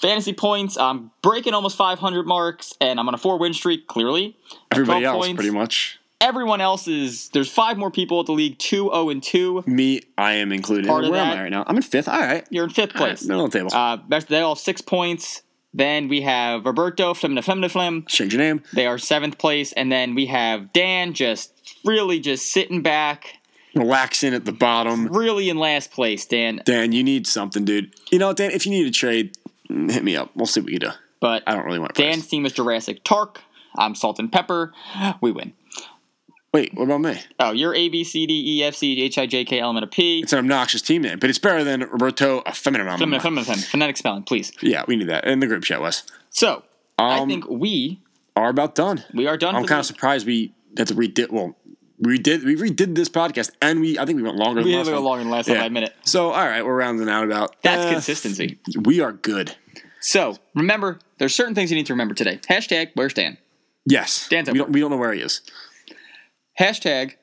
Fantasy 0.00 0.32
points, 0.34 0.76
I'm 0.76 1.10
breaking 1.22 1.54
almost 1.54 1.76
500 1.76 2.26
marks, 2.26 2.74
and 2.80 3.00
I'm 3.00 3.08
on 3.08 3.14
a 3.14 3.18
four 3.18 3.38
win 3.38 3.54
streak, 3.54 3.86
clearly. 3.88 4.36
Everybody 4.70 5.04
else, 5.06 5.26
points. 5.26 5.36
pretty 5.40 5.50
much. 5.56 5.98
Everyone 6.20 6.62
else 6.62 6.88
is, 6.88 7.28
there's 7.30 7.50
five 7.50 7.76
more 7.76 7.90
people 7.90 8.20
at 8.20 8.26
the 8.26 8.32
league, 8.32 8.58
2 8.58 8.90
0 8.90 9.08
and 9.10 9.22
2. 9.22 9.64
Me, 9.66 10.00
I 10.16 10.32
am 10.34 10.50
included. 10.50 10.86
Part 10.86 11.04
of 11.04 11.10
Where 11.10 11.20
am 11.20 11.28
that. 11.28 11.38
I 11.38 11.42
right 11.42 11.50
now? 11.52 11.64
I'm 11.66 11.76
in 11.76 11.82
fifth. 11.82 12.08
All 12.08 12.18
right. 12.18 12.46
You're 12.50 12.64
in 12.64 12.70
fifth 12.70 12.94
place. 12.94 13.22
Middle 13.24 13.44
of 13.44 13.50
the 13.52 13.58
table. 13.58 13.70
Uh, 13.74 13.98
best- 13.98 14.28
they 14.28 14.40
all 14.40 14.54
have 14.54 14.60
six 14.60 14.80
points. 14.80 15.42
Then 15.74 16.08
we 16.08 16.22
have 16.22 16.64
Roberto, 16.64 17.12
Flemna 17.12 17.44
Flemna 17.44 17.70
Flem. 17.70 18.06
Change 18.08 18.32
your 18.32 18.40
name. 18.42 18.62
They 18.72 18.86
are 18.86 18.96
seventh 18.96 19.36
place. 19.36 19.72
And 19.74 19.92
then 19.92 20.14
we 20.14 20.24
have 20.26 20.72
Dan 20.72 21.12
just 21.12 21.52
really 21.84 22.18
just 22.18 22.50
sitting 22.50 22.80
back, 22.80 23.34
Relaxing 23.74 24.32
at 24.32 24.46
the 24.46 24.52
bottom. 24.52 25.08
really 25.08 25.50
in 25.50 25.58
last 25.58 25.90
place, 25.90 26.24
Dan. 26.24 26.62
Dan, 26.64 26.92
you 26.92 27.04
need 27.04 27.26
something, 27.26 27.66
dude. 27.66 27.92
You 28.10 28.18
know, 28.18 28.32
Dan, 28.32 28.52
if 28.52 28.64
you 28.64 28.72
need 28.72 28.86
a 28.86 28.90
trade, 28.90 29.36
mm, 29.68 29.90
hit 29.92 30.02
me 30.02 30.16
up. 30.16 30.30
We'll 30.34 30.46
see 30.46 30.60
what 30.60 30.66
we 30.66 30.78
can 30.78 30.88
do. 30.88 30.96
But 31.20 31.42
I 31.46 31.54
don't 31.54 31.66
really 31.66 31.78
want 31.78 31.94
to. 31.94 32.02
Dan's 32.02 32.26
team 32.26 32.46
is 32.46 32.52
Jurassic 32.52 33.04
Tark. 33.04 33.42
I'm 33.76 33.94
Salt 33.94 34.18
and 34.18 34.32
Pepper. 34.32 34.72
We 35.20 35.30
win. 35.30 35.52
Wait, 36.56 36.72
what 36.72 36.84
about 36.84 37.02
me? 37.02 37.20
Oh, 37.38 37.52
you're 37.52 37.74
A 37.74 37.90
B 37.90 38.02
C 38.02 38.26
D 38.26 38.32
E 38.56 38.64
F 38.64 38.74
C 38.74 38.98
H 39.02 39.18
I 39.18 39.26
J 39.26 39.44
K 39.44 39.60
L 39.60 39.68
M 39.68 39.76
N 39.76 39.84
O 39.84 39.86
P. 39.86 40.20
It's 40.22 40.32
an 40.32 40.38
obnoxious 40.38 40.80
team 40.80 41.02
name, 41.02 41.18
but 41.18 41.28
it's 41.28 41.38
better 41.38 41.62
than 41.62 41.80
Roberto. 41.82 42.40
Flemna 42.46 42.78
Flemna 42.96 43.44
Flem. 43.44 43.58
Phonetic 43.58 43.98
spelling, 43.98 44.22
please. 44.22 44.52
Yeah, 44.62 44.82
we 44.88 44.96
need 44.96 45.10
that 45.10 45.26
in 45.26 45.40
the 45.40 45.46
group 45.46 45.64
chat, 45.64 45.82
Wes. 45.82 46.04
So 46.30 46.62
I 46.98 47.18
Um, 47.18 47.28
think 47.28 47.44
we 47.50 48.00
Are 48.36 48.48
about 48.48 48.74
done. 48.74 49.04
we 49.12 49.26
are 49.26 49.36
done. 49.36 49.54
I'm 49.54 49.66
kind 49.66 49.80
of 49.80 49.84
surprised 49.84 50.26
we 50.26 50.54
had 50.78 50.86
to 50.86 50.94
redid. 50.94 51.30
Well, 51.30 51.54
we 51.98 52.16
did. 52.16 52.42
We 52.42 52.56
redid 52.56 52.94
this 52.94 53.10
podcast, 53.10 53.50
and 53.60 53.82
we. 53.82 53.98
I 53.98 54.06
think 54.06 54.16
we 54.16 54.22
went 54.22 54.36
longer. 54.36 54.62
we 54.62 54.70
than 54.70 54.78
have 54.78 54.86
last 54.86 54.94
one. 54.94 55.04
longer 55.04 55.24
than 55.24 55.30
last 55.30 55.48
Yeah. 55.48 55.54
time. 55.56 55.62
I 55.62 55.66
admit. 55.66 55.94
So, 56.04 56.30
all 56.30 56.46
right, 56.48 56.64
we're 56.64 56.74
rounding 56.76 57.10
out 57.10 57.24
about. 57.24 57.54
That's 57.60 57.84
eh, 57.84 57.92
consistency. 57.92 58.58
We 58.80 59.00
are 59.00 59.12
good. 59.12 59.54
So 60.00 60.38
remember, 60.54 61.00
there's 61.18 61.34
certain 61.34 61.54
things 61.54 61.70
you 61.70 61.76
need 61.76 61.84
to 61.86 61.92
remember 61.92 62.14
today. 62.14 62.40
Hashtag 62.48 62.92
Where's 62.94 63.12
Dan? 63.12 63.36
Yes. 63.88 64.26
Dan's 64.30 64.50
we 64.50 64.58
don't, 64.58 64.72
we 64.72 64.80
don't 64.80 64.90
know 64.90 64.96
where 64.96 65.12
he 65.12 65.20
is. 65.20 65.42
Hashtag. 66.58 67.14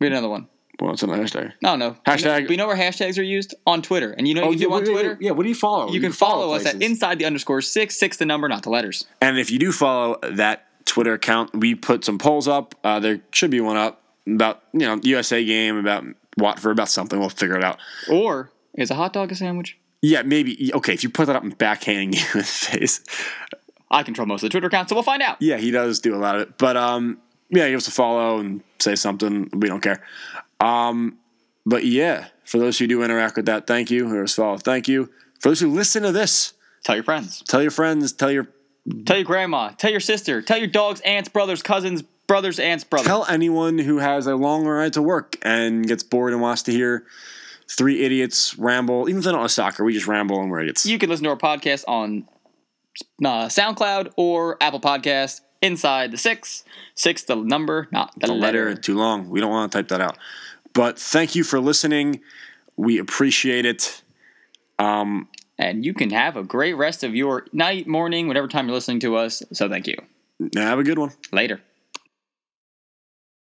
We 0.00 0.06
had 0.06 0.12
another 0.12 0.28
one. 0.28 0.48
Well, 0.80 0.92
it's 0.92 1.02
another 1.02 1.22
hashtag. 1.22 1.52
No, 1.62 1.76
no. 1.76 1.96
Hashtag- 2.06 2.48
We 2.48 2.56
know 2.56 2.66
where 2.66 2.76
hashtags 2.76 3.18
are 3.18 3.22
used 3.22 3.54
on 3.66 3.82
Twitter, 3.82 4.10
and 4.12 4.26
you 4.26 4.34
know 4.34 4.46
what 4.46 4.52
you 4.58 4.66
do 4.66 4.72
on 4.72 4.84
Twitter. 4.84 5.16
Yeah, 5.20 5.30
what 5.32 5.44
do 5.44 5.48
you 5.48 5.54
follow? 5.54 5.92
You 5.92 6.00
can 6.00 6.12
follow 6.12 6.54
us 6.54 6.66
at 6.66 6.82
inside 6.82 7.18
the 7.18 7.24
underscore 7.24 7.60
six 7.60 7.96
six 7.98 8.16
the 8.16 8.26
number, 8.26 8.48
not 8.48 8.62
the 8.64 8.70
letters. 8.70 9.06
And 9.20 9.38
if 9.38 9.50
you 9.50 9.58
do 9.58 9.70
follow 9.70 10.18
that 10.22 10.66
Twitter 10.84 11.12
account, 11.12 11.54
we 11.54 11.74
put 11.76 12.04
some 12.04 12.18
polls 12.18 12.48
up. 12.48 12.74
Uh, 12.82 12.98
there 12.98 13.20
should 13.32 13.50
be 13.50 13.60
one 13.60 13.76
up 13.76 14.02
about 14.26 14.62
you 14.72 14.80
know 14.80 14.98
USA 15.02 15.44
game 15.44 15.76
about 15.76 16.04
Watford 16.36 16.72
about 16.72 16.88
something. 16.88 17.20
We'll 17.20 17.28
figure 17.28 17.56
it 17.56 17.62
out. 17.62 17.78
Or 18.10 18.50
is 18.74 18.90
a 18.90 18.94
hot 18.94 19.12
dog 19.12 19.30
a 19.30 19.36
sandwich? 19.36 19.78
Yeah, 20.00 20.22
maybe. 20.22 20.72
Okay, 20.74 20.94
if 20.94 21.04
you 21.04 21.10
put 21.10 21.26
that 21.26 21.36
up 21.36 21.44
and 21.44 21.56
backhanding 21.56 22.14
you 22.16 22.24
in 22.32 22.38
the 22.38 22.44
face, 22.44 23.04
I 23.88 24.02
control 24.02 24.26
most 24.26 24.42
of 24.42 24.46
the 24.48 24.50
Twitter 24.50 24.66
account, 24.66 24.88
so 24.88 24.96
we'll 24.96 25.04
find 25.04 25.22
out. 25.22 25.36
yeah, 25.40 25.58
he 25.58 25.70
does 25.70 26.00
do 26.00 26.14
a 26.14 26.18
lot 26.18 26.34
of 26.34 26.40
it. 26.40 26.58
But 26.58 26.76
um, 26.76 27.18
yeah, 27.52 27.68
give 27.68 27.76
us 27.78 27.88
a 27.88 27.92
follow 27.92 28.38
and 28.38 28.62
say 28.80 28.94
something. 28.96 29.48
We 29.52 29.68
don't 29.68 29.82
care. 29.82 30.02
Um, 30.60 31.18
but 31.64 31.84
yeah, 31.84 32.26
for 32.44 32.58
those 32.58 32.78
who 32.78 32.86
do 32.86 33.02
interact 33.04 33.36
with 33.36 33.46
that, 33.46 33.66
thank 33.66 33.90
you. 33.90 34.12
Or 34.12 34.26
follow, 34.26 34.58
thank 34.58 34.88
you. 34.88 35.10
For 35.40 35.50
those 35.50 35.60
who 35.60 35.70
listen 35.70 36.02
to 36.02 36.12
this, 36.12 36.54
Tell 36.84 36.96
your 36.96 37.04
friends. 37.04 37.42
tell 37.46 37.62
your 37.62 37.70
friends, 37.70 38.12
tell 38.12 38.30
your 38.32 38.48
Tell 39.06 39.16
your 39.16 39.24
grandma. 39.24 39.68
Tell 39.68 39.92
your 39.92 40.00
sister. 40.00 40.42
Tell 40.42 40.58
your 40.58 40.66
dogs, 40.66 41.00
aunts, 41.02 41.28
brothers, 41.28 41.62
cousins, 41.62 42.02
brothers, 42.26 42.58
aunts, 42.58 42.82
brothers. 42.82 43.06
tell 43.06 43.24
anyone 43.26 43.78
who 43.78 43.98
has 43.98 44.26
a 44.26 44.34
long 44.34 44.66
ride 44.66 44.94
to 44.94 45.02
work 45.02 45.36
and 45.42 45.86
gets 45.86 46.02
bored 46.02 46.32
and 46.32 46.42
wants 46.42 46.62
to 46.64 46.72
hear 46.72 47.06
three 47.70 48.02
idiots 48.02 48.58
ramble. 48.58 49.08
Even 49.08 49.18
if 49.20 49.24
they 49.24 49.30
don't 49.30 49.40
know 49.40 49.46
soccer, 49.46 49.84
we 49.84 49.92
just 49.92 50.08
ramble 50.08 50.40
and 50.40 50.50
we're 50.50 50.62
idiots. 50.62 50.84
you 50.84 50.98
can 50.98 51.08
listen 51.10 51.22
to 51.24 51.30
our 51.30 51.36
podcast 51.36 51.84
on 51.86 52.26
uh, 53.24 53.46
SoundCloud 53.46 54.14
or 54.16 54.56
Apple 54.60 54.80
Podcast. 54.80 55.42
Inside 55.62 56.10
the 56.10 56.18
six, 56.18 56.64
six 56.96 57.22
the 57.22 57.36
number, 57.36 57.88
not 57.92 58.12
the, 58.18 58.26
the 58.26 58.32
letter 58.34 58.68
letter. 58.70 58.80
too 58.80 58.96
long. 58.96 59.30
We 59.30 59.40
don't 59.40 59.50
want 59.50 59.70
to 59.72 59.78
type 59.78 59.88
that 59.88 60.00
out. 60.00 60.18
But 60.74 60.98
thank 60.98 61.34
you 61.34 61.44
for 61.44 61.60
listening. 61.60 62.20
We 62.76 62.98
appreciate 62.98 63.64
it. 63.64 64.02
Um, 64.78 65.28
And 65.58 65.84
you 65.84 65.94
can 65.94 66.10
have 66.10 66.36
a 66.36 66.42
great 66.42 66.74
rest 66.74 67.04
of 67.04 67.14
your 67.14 67.46
night, 67.52 67.86
morning, 67.86 68.26
whatever 68.26 68.48
time 68.48 68.66
you're 68.66 68.74
listening 68.74 69.00
to 69.00 69.16
us. 69.16 69.42
So 69.52 69.68
thank 69.68 69.86
you. 69.86 69.96
have 70.56 70.78
a 70.80 70.82
good 70.82 70.98
one. 70.98 71.12
Later. 71.30 71.60